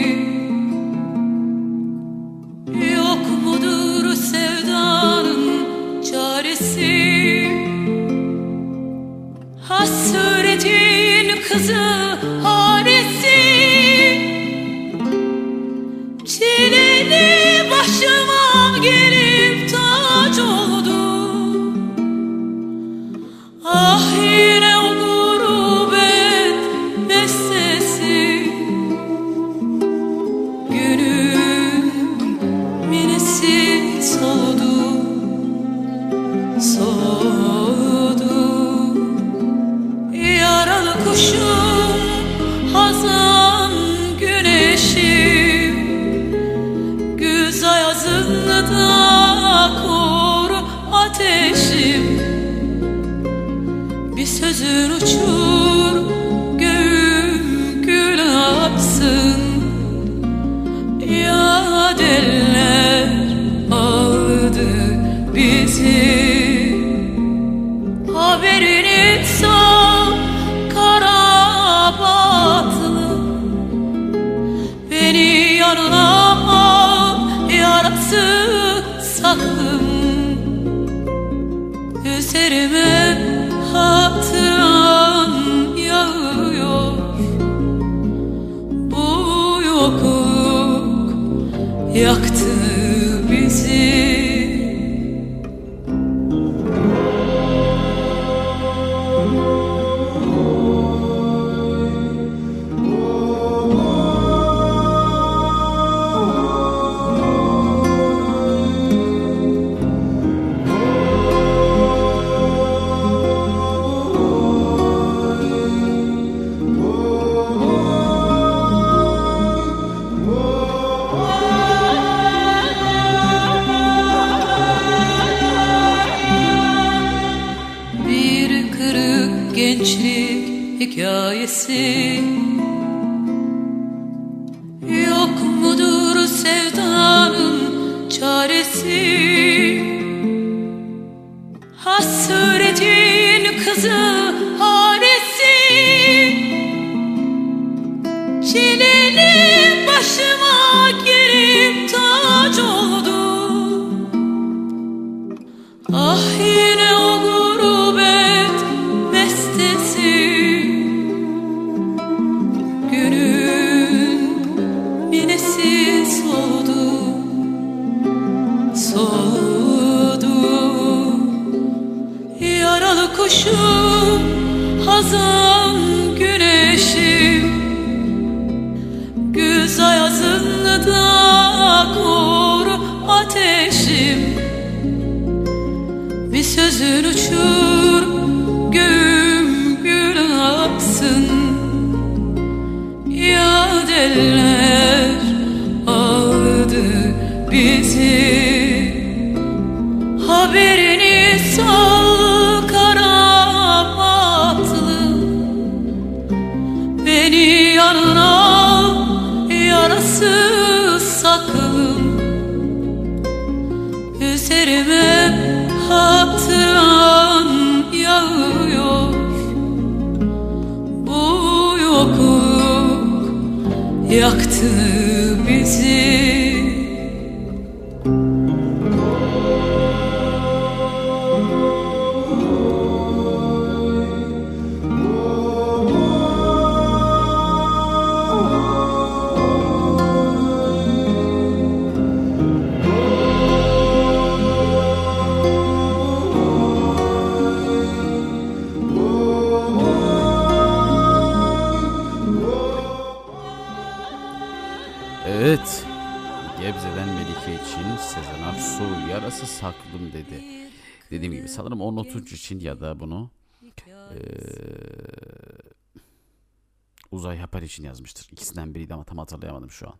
[267.75, 268.27] için yazmıştır.
[268.31, 269.95] İkisinden biriydi ama tam hatırlayamadım şu an.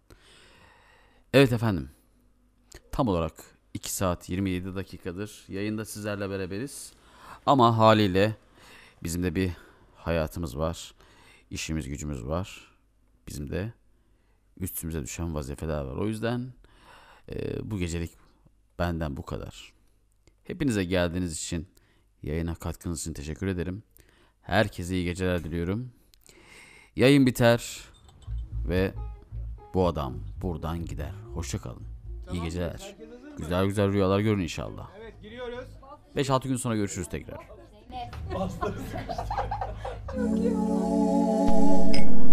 [1.34, 1.90] Evet efendim.
[2.92, 3.34] Tam olarak
[3.74, 6.94] 2 saat 27 dakikadır yayında sizlerle beraberiz.
[7.46, 8.36] Ama haliyle
[9.04, 9.52] bizim de bir
[9.96, 10.94] hayatımız var.
[11.50, 12.72] İşimiz gücümüz var.
[13.28, 13.74] Bizim de
[14.60, 15.96] üstümüze düşen vazifeler var.
[15.96, 16.54] O yüzden
[17.32, 18.12] e, bu gecelik
[18.80, 19.74] benden bu kadar.
[20.44, 21.68] Hepinize geldiğiniz için,
[22.24, 23.84] yayına katkınız için teşekkür ederim.
[24.42, 25.92] Herkese iyi geceler diliyorum.
[26.96, 27.80] Yayın biter
[28.68, 28.94] ve
[29.74, 31.12] bu adam buradan gider.
[31.34, 31.84] Hoşçakalın.
[32.32, 32.96] İyi geceler.
[33.38, 34.88] Güzel güzel rüyalar görün inşallah.
[35.02, 35.66] Evet giriyoruz.
[36.16, 37.38] 5-6 gün sonra görüşürüz tekrar.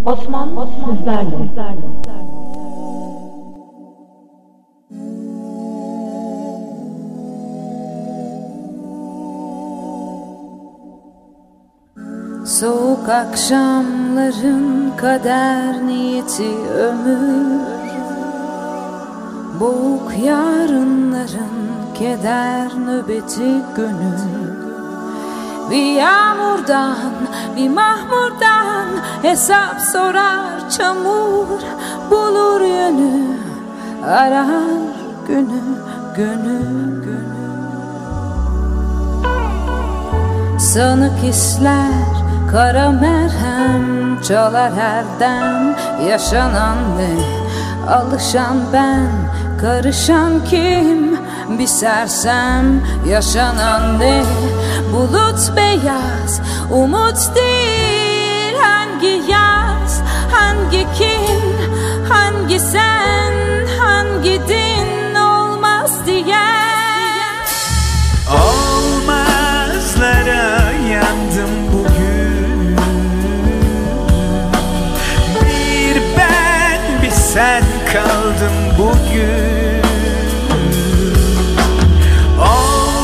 [0.05, 1.53] Osman, Osman sizlerle.
[12.45, 17.61] Soğuk akşamların kader niyeti ömür.
[19.59, 24.53] Boğuk yarınların keder nöbeti gönül
[25.71, 26.97] Bir yağmurdan
[27.55, 28.87] bir mahmurdan
[29.21, 31.47] hesap sorar çamur.
[32.11, 33.37] Bulur yönü
[34.05, 34.81] arar
[35.27, 35.61] günü
[36.17, 37.33] gönül gönül
[40.59, 42.22] Sanık hisler
[42.53, 45.75] kara merhem çalar herden
[46.09, 47.13] Yaşanan ne?
[47.93, 49.09] Alışan ben.
[49.61, 51.19] Karışan kim?
[51.59, 52.81] Bir sersem.
[53.07, 54.23] Yaşanan ne?
[54.93, 56.41] Bulut beyaz
[56.71, 58.55] umut değil.
[58.61, 60.01] Hangi yaz?
[60.31, 61.41] Hangi kim?
[62.09, 63.33] Hangi sen?
[63.79, 64.72] Hangi din
[78.33, 79.83] kaldım bugün.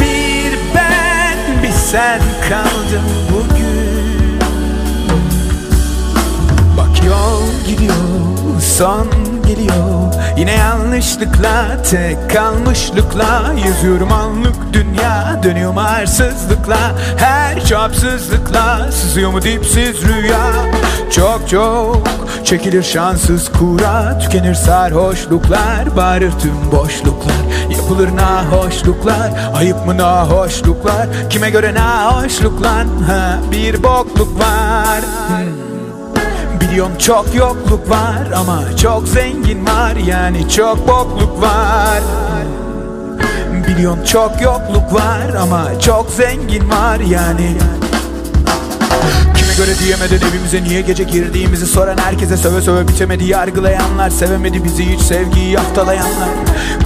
[0.00, 4.40] Bir ben bir sen kaldım bugün.
[6.76, 9.06] Bak yol gidiyor son
[9.46, 15.40] geliyor Yine yanlışlıkla tek kalmışlıkla Yüzüyorum anlık dünya.
[15.42, 16.78] Dönüyor arsızlıkla
[17.16, 18.92] Her çapsızlıkla.
[18.92, 20.52] Sızıyor mu dipsiz rüya?
[21.10, 22.08] Çok çok
[22.44, 24.18] çekilir şanssız kura.
[24.18, 27.34] Tükenir sarhoşluklar bağırır tüm boşluklar.
[27.70, 31.08] Yapılır nahoşluklar ayıp mı nahoşluklar?
[31.30, 35.00] Kime göre nahoşluklar ha, bir bokluk var.
[35.28, 35.69] Hmm.
[36.70, 42.00] Biliyorum çok yokluk var ama çok zengin var yani çok bokluk var.
[43.68, 47.56] Biliyorum çok yokluk var ama çok zengin var yani.
[49.36, 54.84] Kime göre diyemeden evimize niye gece girdiğimizi soran herkese söve söve bitemedi yargılayanlar Sevemedi bizi
[54.84, 56.28] hiç sevgiyi yaftalayanlar.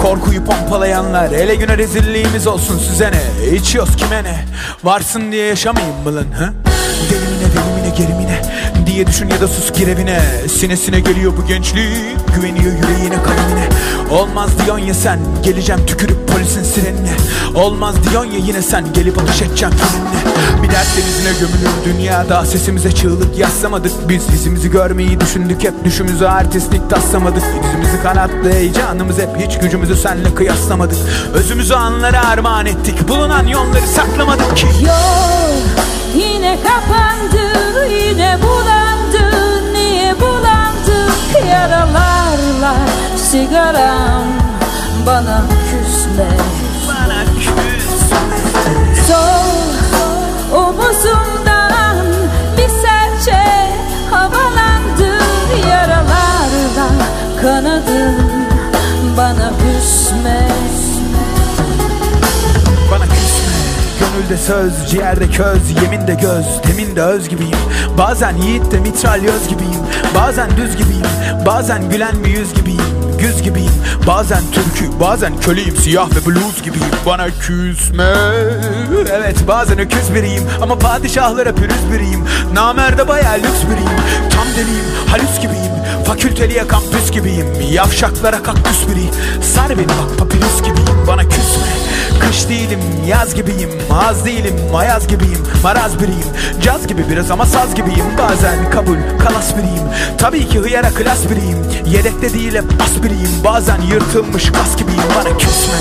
[0.03, 3.51] Korkuyu pompalayanlar ele güne rezilliğimiz olsun size ne?
[3.57, 4.45] İçiyoruz kime ne?
[4.85, 6.53] Varsın diye yaşamayayım mı lan ha?
[7.11, 8.43] Delimine delimine gerimine
[8.95, 9.89] diye düşün ya da sus gir
[10.49, 11.89] Sinesine geliyor bu gençlik
[12.35, 13.69] güveniyor yüreğine kalemine.
[14.11, 17.13] Olmaz diyorsun ya sen geleceğim tükürüp polisin sirenine.
[17.55, 22.93] Olmaz diyorsun ya yine sen gelip ateş edeceğim seninle Bir dert denizine gömülür dünyada sesimize
[22.93, 24.29] çığlık yaslamadık Biz.
[24.35, 27.43] İzimizi görmeyi düşündük hep düşümüzü artistlik taslamadık.
[27.65, 30.99] Yüzümüzü kanattı heyecanımız hep hiç gücümüzü senle kıyaslamadık.
[31.35, 34.57] Özümüzü anlara armağan ettik bulunan yolları saklamadık.
[34.57, 35.55] Ki Yol
[36.15, 37.45] yine kapandı
[37.91, 38.84] yine bulandı
[41.51, 42.75] yaralarla
[43.17, 44.27] sigaram
[45.07, 46.29] bana küsme.
[46.89, 48.39] Bana küsme
[49.09, 49.65] Sol
[50.59, 51.97] omuzumdan
[52.59, 53.71] bir serçe
[54.11, 55.19] havalandı.
[55.71, 56.89] Yaralarla
[57.43, 58.17] kanadım
[59.17, 60.49] bana küsme
[64.15, 67.57] Gönülde söz, ciğerde köz, yeminde göz, teminde öz gibiyim.
[67.99, 69.81] Bazen yiğit de mitralyöz gibiyim.
[70.15, 71.07] Bazen düz gibiyim,
[71.47, 72.81] bazen gülen bir yüz gibiyim
[73.19, 73.73] Güz gibiyim,
[74.07, 78.13] bazen türkü, bazen köleyim Siyah ve blues gibiyim, bana küsme.
[79.13, 82.25] Evet bazen öküz biriyim ama padişahlara pürüz biriyim.
[82.55, 85.73] Namerde bayağı lüks biriyim, tam deliyim, halüs gibiyim.
[86.07, 89.15] Fakülteliye kampüs gibiyim, yavşaklara kaktüs biriyim
[89.55, 93.71] Sar beni bak papirüs gibiyim, bana küsme Kış değilim Yaz gibiyim.
[94.09, 95.39] Az değilim Ayaz gibiyim.
[95.63, 96.29] Maraz biriyim.
[96.63, 98.05] Caz gibi biraz ama saz gibiyim.
[98.19, 99.85] Bazen kabul kalas biriyim.
[100.19, 101.59] Tabii ki hıyara klas biriyim.
[101.87, 103.45] Yedekte değil hep bas biriyim.
[103.45, 105.03] Bazen yırtılmış kas gibiyim.
[105.17, 105.75] Bana küsme.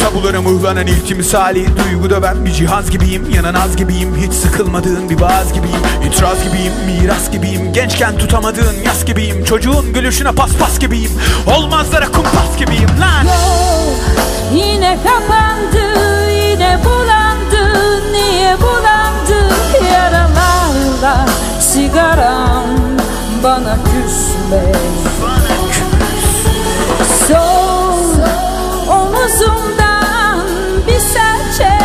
[0.00, 1.66] Tabulara mıhlanan ilk misali.
[1.84, 3.30] Duygu döven bir cihaz gibiyim.
[3.34, 4.16] Yananaz gibiyim.
[4.26, 5.80] Hiç sıkılmadığın bir baz gibiyim.
[6.06, 7.72] İtiraz gibiyim miras gibiyim.
[7.72, 9.44] Gençken tutamadığın yas gibiyim.
[9.44, 11.10] Çocuğun gülüşüne paspas gibiyim.
[11.56, 13.26] Olmazlara kumpas gibiyim lan.
[14.54, 15.81] Yine kapandı,
[16.72, 19.40] yine bulandı Niye bulandı
[19.92, 21.26] yaralarla
[21.60, 22.68] Sigaram
[23.42, 24.72] bana küsme.
[27.28, 28.20] Sol
[28.88, 30.40] omuzumdan
[30.86, 31.78] bir serçe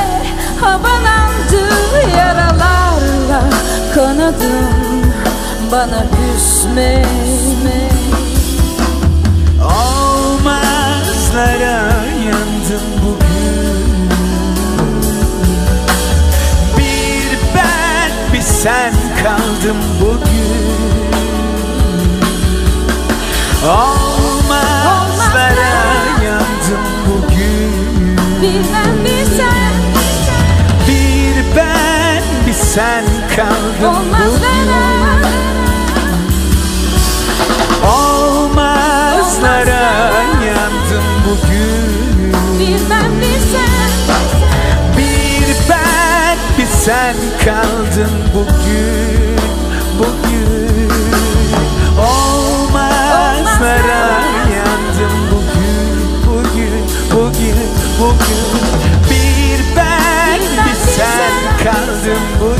[0.61, 1.63] Havalandı.
[2.17, 3.41] Yaralarla
[3.95, 5.13] Kanadım
[5.71, 7.05] bana küsme.
[9.63, 11.07] Olmazlara
[18.63, 20.67] sen kaldım bugün.
[23.69, 25.15] Olmazlara
[26.25, 28.17] yandım bugün.
[28.41, 29.73] Bir ben bir sen.
[30.87, 33.05] Bir ben bir sen
[33.35, 34.85] kaldım Olmazlara.
[37.97, 39.33] Olmazlara
[40.47, 42.33] yandım bugün.
[42.59, 43.06] Bir ben
[46.87, 49.37] sen kaldın bugün
[49.99, 50.91] Bugün.
[51.99, 53.01] Olmazlara
[54.55, 57.57] yandım bugün Bugün, bugün,
[57.99, 58.43] bugün.
[59.09, 61.33] Bir ben bir sen
[61.63, 62.56] kaldın bugün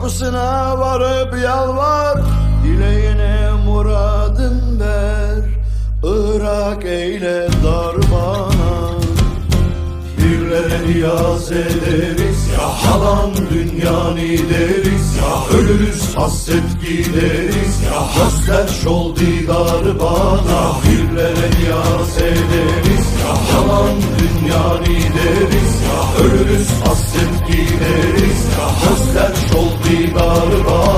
[0.00, 2.18] Kapısına varıp yalvar
[2.64, 5.44] Dileğine muradın ver
[6.04, 8.90] Irak eyle dar bana
[10.16, 12.48] Pirlere niyaz ederiz.
[12.52, 17.82] Ya halan dünyanı deriz Ya ölürüz hasret gideriz.
[17.86, 25.74] Ya hasret şol didar bana Pirlere niyaz ederiz Ya halan dünyanı deriz
[26.20, 28.46] ölürüz hasret gideriz
[28.84, 30.89] hasret şol didar bana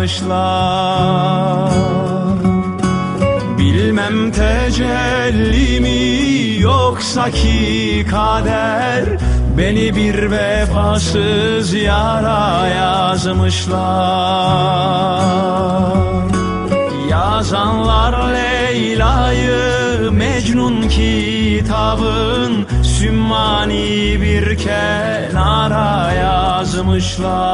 [0.00, 1.70] almışlar
[3.58, 9.04] Bilmem tecelli mi yoksa ki kader
[9.58, 13.80] Beni bir vefasız yara yazmışlar.
[17.10, 27.49] Yazanlar Leyla'yı Mecnun kitabın Sümmani bir kenara yazmışlar.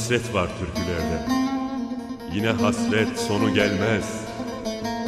[0.00, 1.26] hasret var türkülerde.
[2.32, 4.24] Yine hasret sonu gelmez.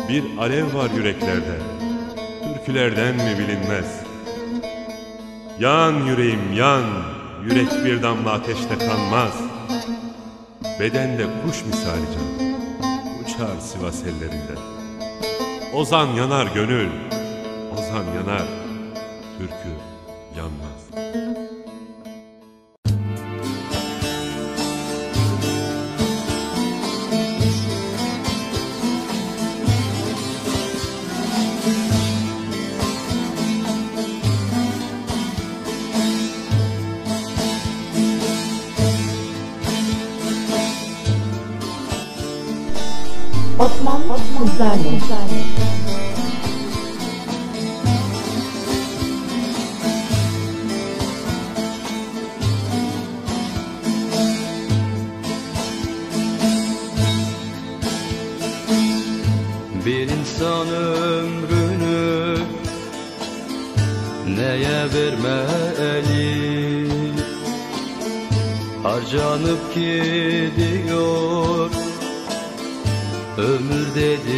[0.08, 1.58] Bir alev var yüreklerde.
[2.42, 4.00] Türkülerden mi bilinmez.
[5.60, 6.84] Yan yüreğim yan,
[7.44, 9.32] yürek bir damla ateşte kanmaz.
[10.80, 12.48] Beden de kuş misali can,
[13.24, 14.54] uçar Sivas ellerinde.
[15.74, 16.88] Ozan yanar gönül,
[17.72, 18.46] ozan yanar.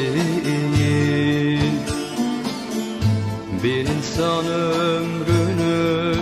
[0.04, 1.80] Dediğin
[3.62, 6.14] Bir insan ömrünü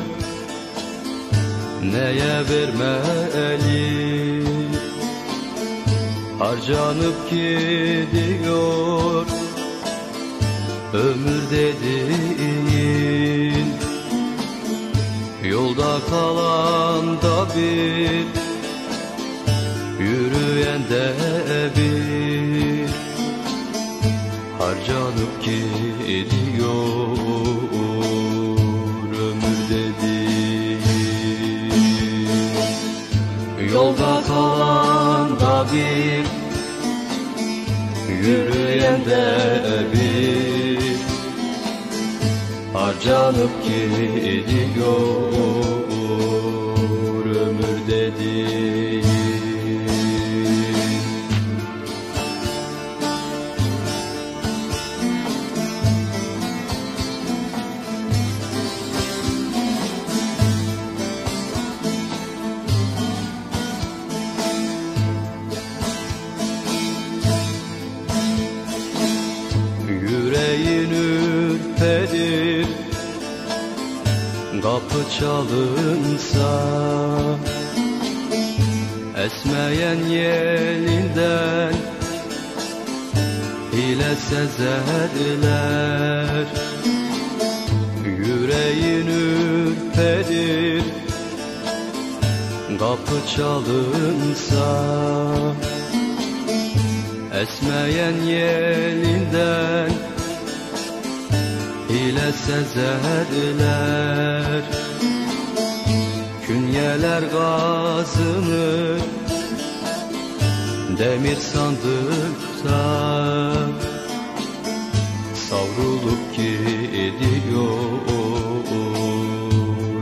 [1.92, 3.82] Neye vermeli
[6.38, 9.26] Harcanıp gidiyor
[10.92, 12.62] Ömür dediğin.
[15.44, 18.26] Yolda kalan da bir
[20.04, 21.14] Yürüyen de
[21.76, 22.71] bir
[24.92, 26.68] Harcanıp gidiyor
[29.20, 30.82] Ömür dediğin
[33.72, 36.26] Yolda kalan da bir
[38.12, 39.24] Yürüyen de
[39.92, 40.96] bir.
[42.72, 45.51] Harcanıp gidiyor
[75.22, 76.52] çalınsa
[79.24, 81.74] Esmeyen yelinden
[83.72, 84.86] Hile sezerler.
[88.04, 90.84] Yüreğin ürperir
[92.78, 94.68] Kapı çalınsa
[97.42, 99.90] Esmeyen yelinden
[101.88, 103.82] Hile sezerler
[106.82, 108.98] Künyeler gazını
[110.98, 112.82] Demir sandıkta
[115.34, 117.78] Savrulup gidiyor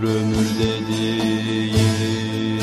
[0.03, 2.61] Ömür dediğin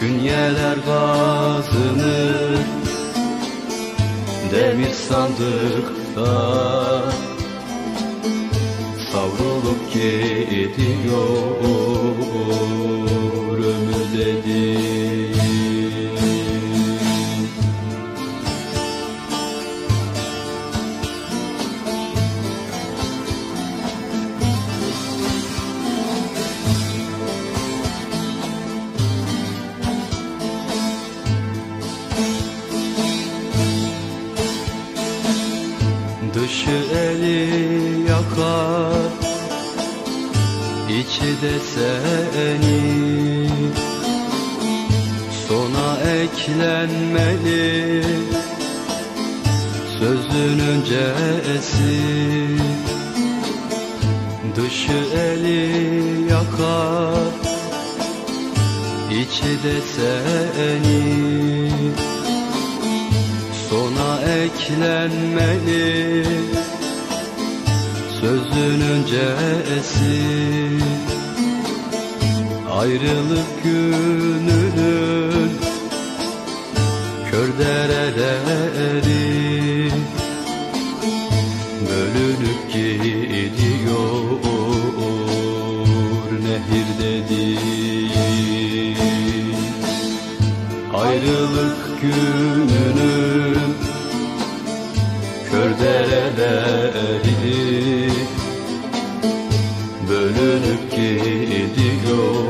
[0.00, 2.36] Künyeler gazını
[4.52, 6.89] Demir sandıkta
[9.90, 11.50] Savrulup
[41.42, 42.82] de seni.
[45.48, 45.88] Sona
[46.20, 48.04] eklenmeli
[49.98, 51.96] Sözün öncesi.
[54.56, 55.62] Dışı eli
[56.30, 57.32] yakar
[59.10, 61.02] içi de seni.
[63.70, 66.24] Sona eklenmeli
[68.20, 70.20] Sözün öncesi
[72.80, 75.50] Ayrılık gününün
[77.30, 79.22] Kör dereleri
[81.88, 84.40] Bölünüp gidiyor
[86.42, 88.16] Nehir dediğin
[90.94, 93.74] Ayrılık gününün
[95.50, 97.40] Kör dereleri
[100.08, 102.49] Bölünüp gidiyor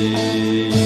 [0.00, 0.79] Nehir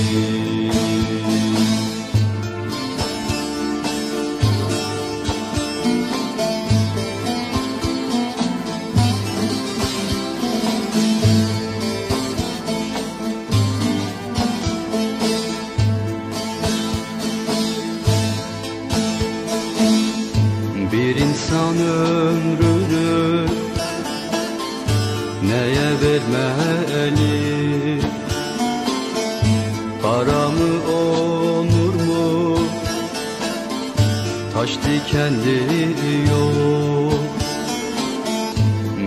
[35.29, 37.13] geliyor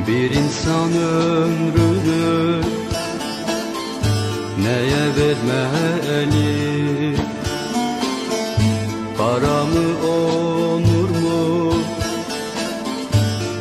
[0.07, 2.61] Bir insan ömrünü
[4.63, 6.57] neye vermeli?
[9.17, 11.73] Para mı onur mu?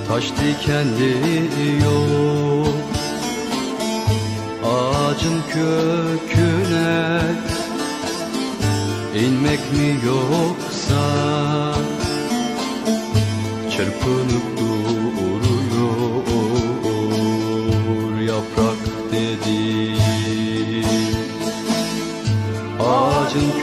[0.08, 1.14] Taş dikenli
[1.84, 2.66] yol
[4.64, 7.20] Ağacın köküne
[9.14, 10.55] inmek mi yok?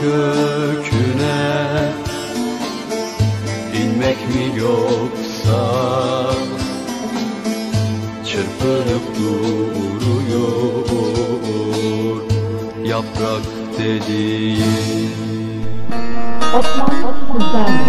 [0.04, 1.92] göküne
[3.82, 5.62] inmek mi yoksa
[8.26, 10.44] çırpınıp duruyor
[12.84, 13.42] yaprak
[13.78, 15.10] dediğin
[16.58, 17.83] Osman Kutlar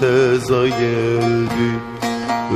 [0.00, 1.70] teza geldi.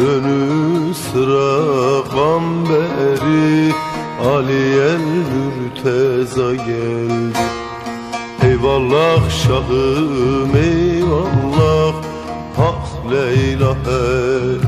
[0.00, 3.72] Önü sıra gamberi
[4.24, 5.00] Ali el
[5.32, 7.38] mürteza geldi.
[8.44, 11.94] Eyvallah şahım eyvallah
[12.56, 14.61] Hak Leyla el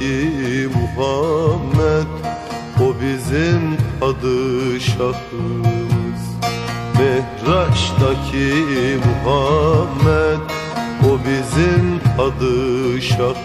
[0.00, 2.08] ki Muhammed
[2.80, 5.20] O bizim padişahımız
[6.98, 8.48] Mehraç'taki
[9.04, 10.40] Muhammed
[11.04, 13.40] O bizim padişahımız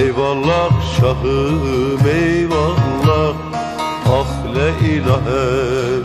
[0.00, 3.34] Eyvallah şahım eyvallah
[4.06, 5.97] Ah la ilahe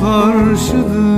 [0.00, 1.12] karşıdır.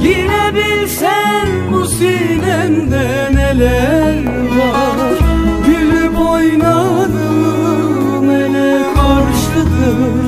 [0.00, 4.24] Girebilsen bu sinemde neler
[4.58, 5.18] var?
[5.66, 10.22] Gülüp oynadım ele karşıdır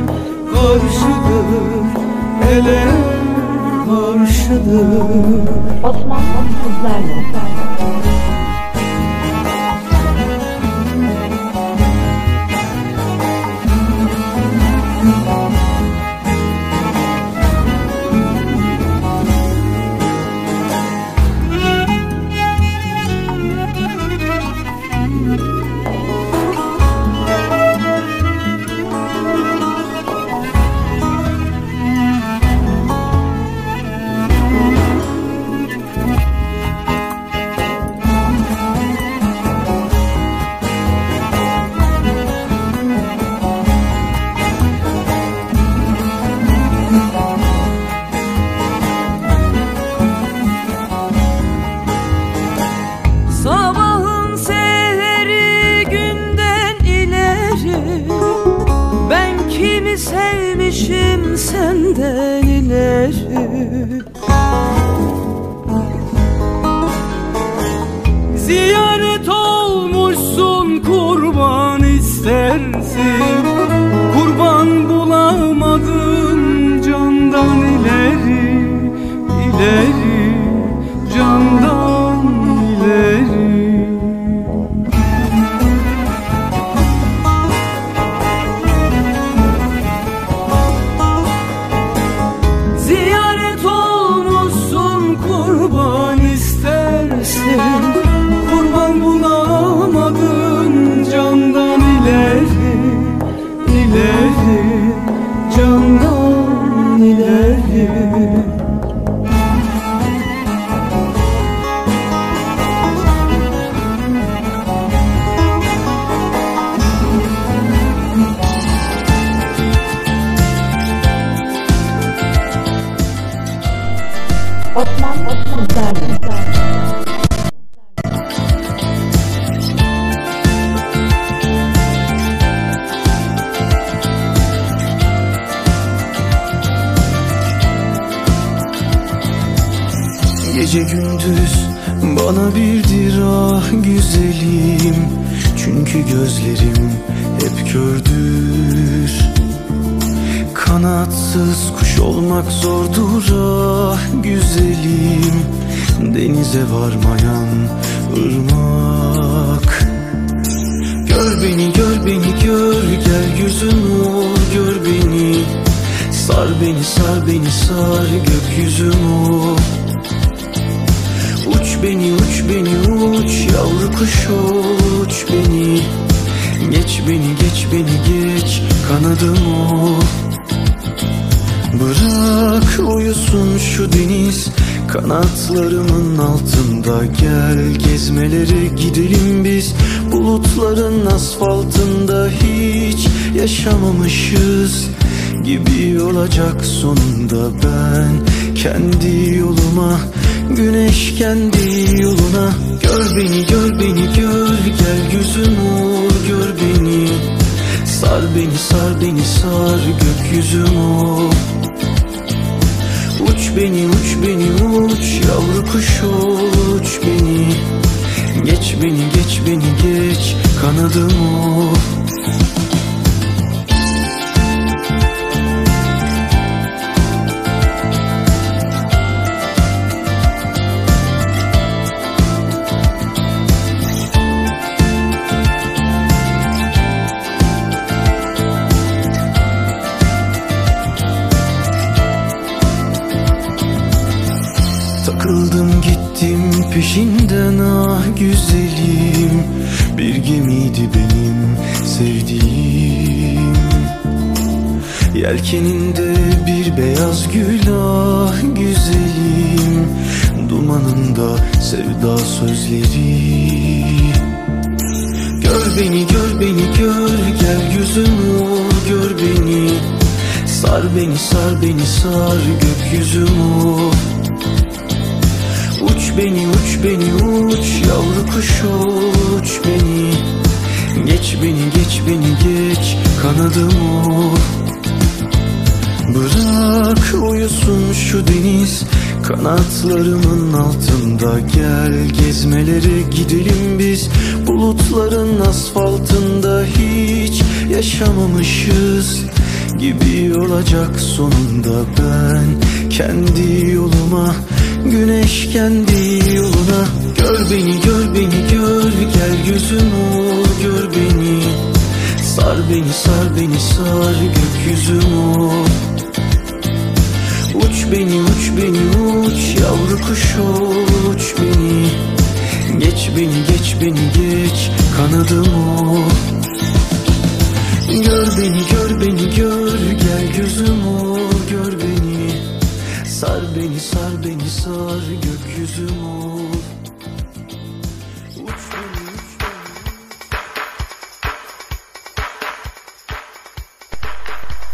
[0.52, 1.86] Karşıdır.
[2.52, 2.84] Ele
[3.86, 5.40] karşıdır.
[5.84, 7.19] Osmanlı kızlarla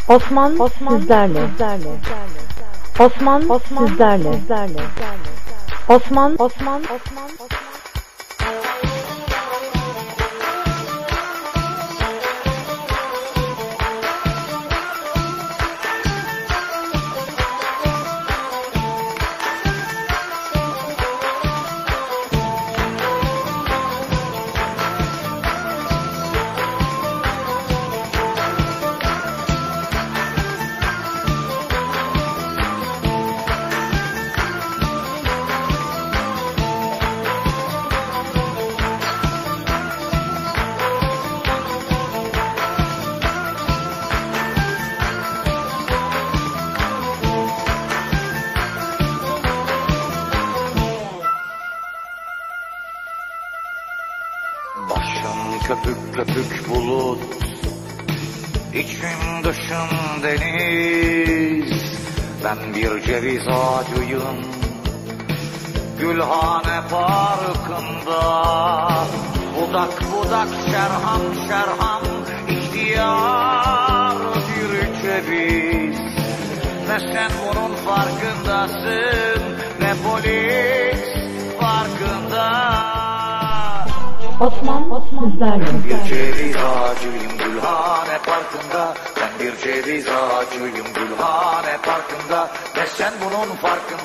[0.09, 1.49] Osman, Osman sizlerle.
[1.49, 1.99] sizlerle.
[2.99, 4.33] Osman, Osman sizlerle.
[4.33, 4.83] sizlerle.
[5.89, 7.25] Osman, Osman, Osman.
[7.25, 7.65] Osman.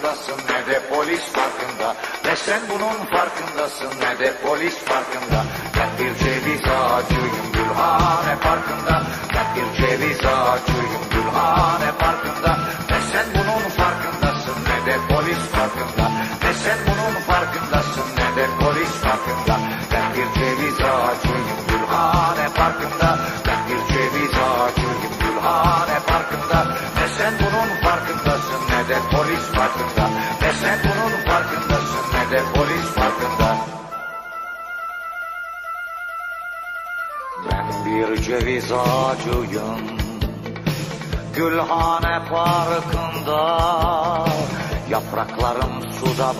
[0.02, 1.96] farkındasın ne de polis farkında.
[2.26, 5.46] Ne sen bunun farkındasın ne de polis farkında.
[5.78, 9.04] Ben bir ceviz ağacıyım Gülhane farkında.
[9.36, 11.01] Ben bir ceviz ağacıyım.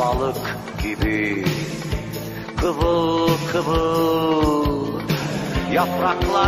[0.02, 1.46] Balık gibi.
[2.58, 5.02] Kıvıl kıvıl
[5.74, 6.41] Yapraklarım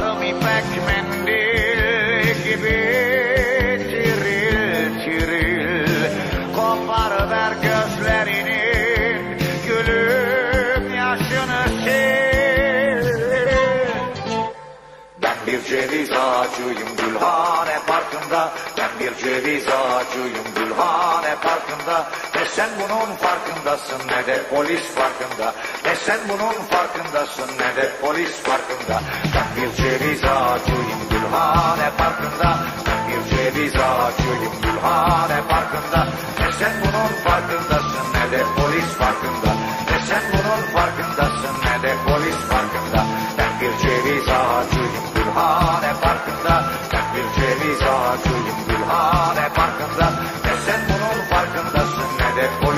[22.43, 25.53] Ne sen bunun farkındasın ne de polis farkında.
[25.85, 29.01] Ne sen bunun farkındasın ne de polis farkında.
[29.35, 32.59] Ben bir ceviz ağacıyım Gülhane Parkı'nda.
[32.87, 36.07] Ben bir ceviz ağacıyım Gülhane Parkı'nda.
[36.39, 39.51] Ne sen bunun farkındasın ne de polis farkında.
[39.91, 40.42] Ne sen bunun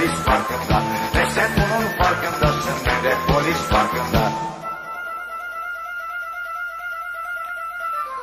[0.06, 0.84] polis farkında.
[1.16, 2.74] Ne sen bunun farkındasın.
[2.86, 4.32] Ne de polis farkında.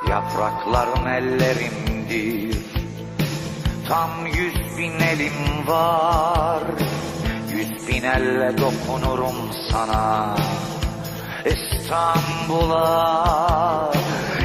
[0.08, 2.56] Yapraklarım ellerimdir.
[3.88, 6.62] Tam yüz bin elim var.
[7.52, 10.36] Yüz bin elle dokunurum sana.
[11.44, 12.92] İstanbul'a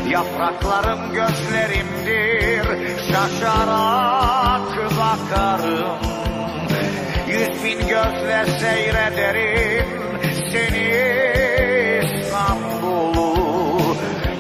[0.10, 2.66] Yapraklarım gözlerimdir.
[3.12, 4.62] Şaşarak
[5.00, 6.07] bakarım
[7.68, 9.88] bin gözle seyrederim
[10.52, 10.88] Seni
[12.22, 13.38] İstanbul'u.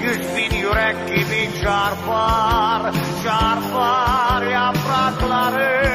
[0.01, 5.87] Yüz bin yürek gibi çarpar Çarpar yapraklarım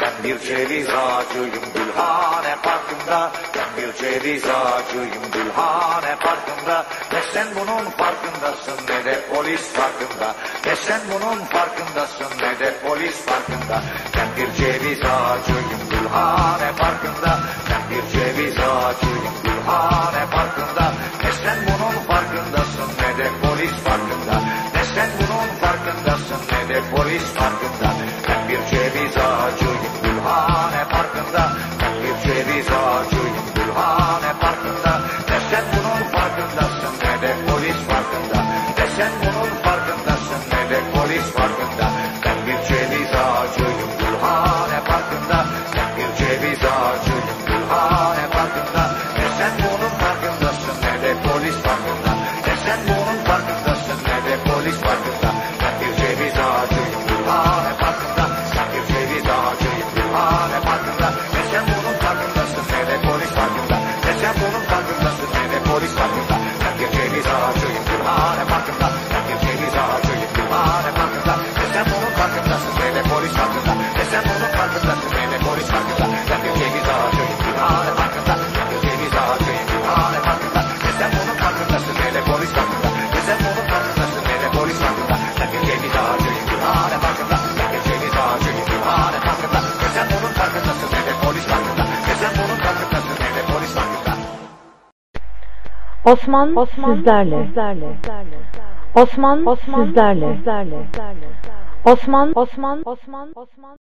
[0.00, 3.30] ben bir ceviz ağacıyım Gülhane Parkı'nda
[3.76, 8.78] bir ceviz ağacıyım Gülhane Parkı'nda Ne sen bunun farkındasın.
[8.88, 10.34] Ne de polis farkında
[10.66, 12.26] Ne sen bunun farkındasın.
[12.42, 13.82] Ne de polis farkında
[14.16, 17.40] Ben bir ceviz ağacıyım Gülhane Parkı'nda.
[17.70, 20.92] Ben bir ceviz ağacıyım Gülhane Parkı'nda
[21.24, 22.88] Ne sen bunun farkındasın.
[23.00, 24.36] Ne de polis farkında
[24.74, 26.40] Ne sen bunun farkındasın.
[26.52, 27.88] Ne de polis farkında
[28.28, 31.52] Ben bir ceviz ağacıyım Gülhane Parkı'nda.
[31.80, 31.92] Ben
[32.24, 33.51] ceviz ağacıyım
[96.04, 97.48] Osman, sizlerle.
[98.94, 100.38] Osman, sizlerle.
[101.84, 103.81] Osman, Osman, Osman, Osman.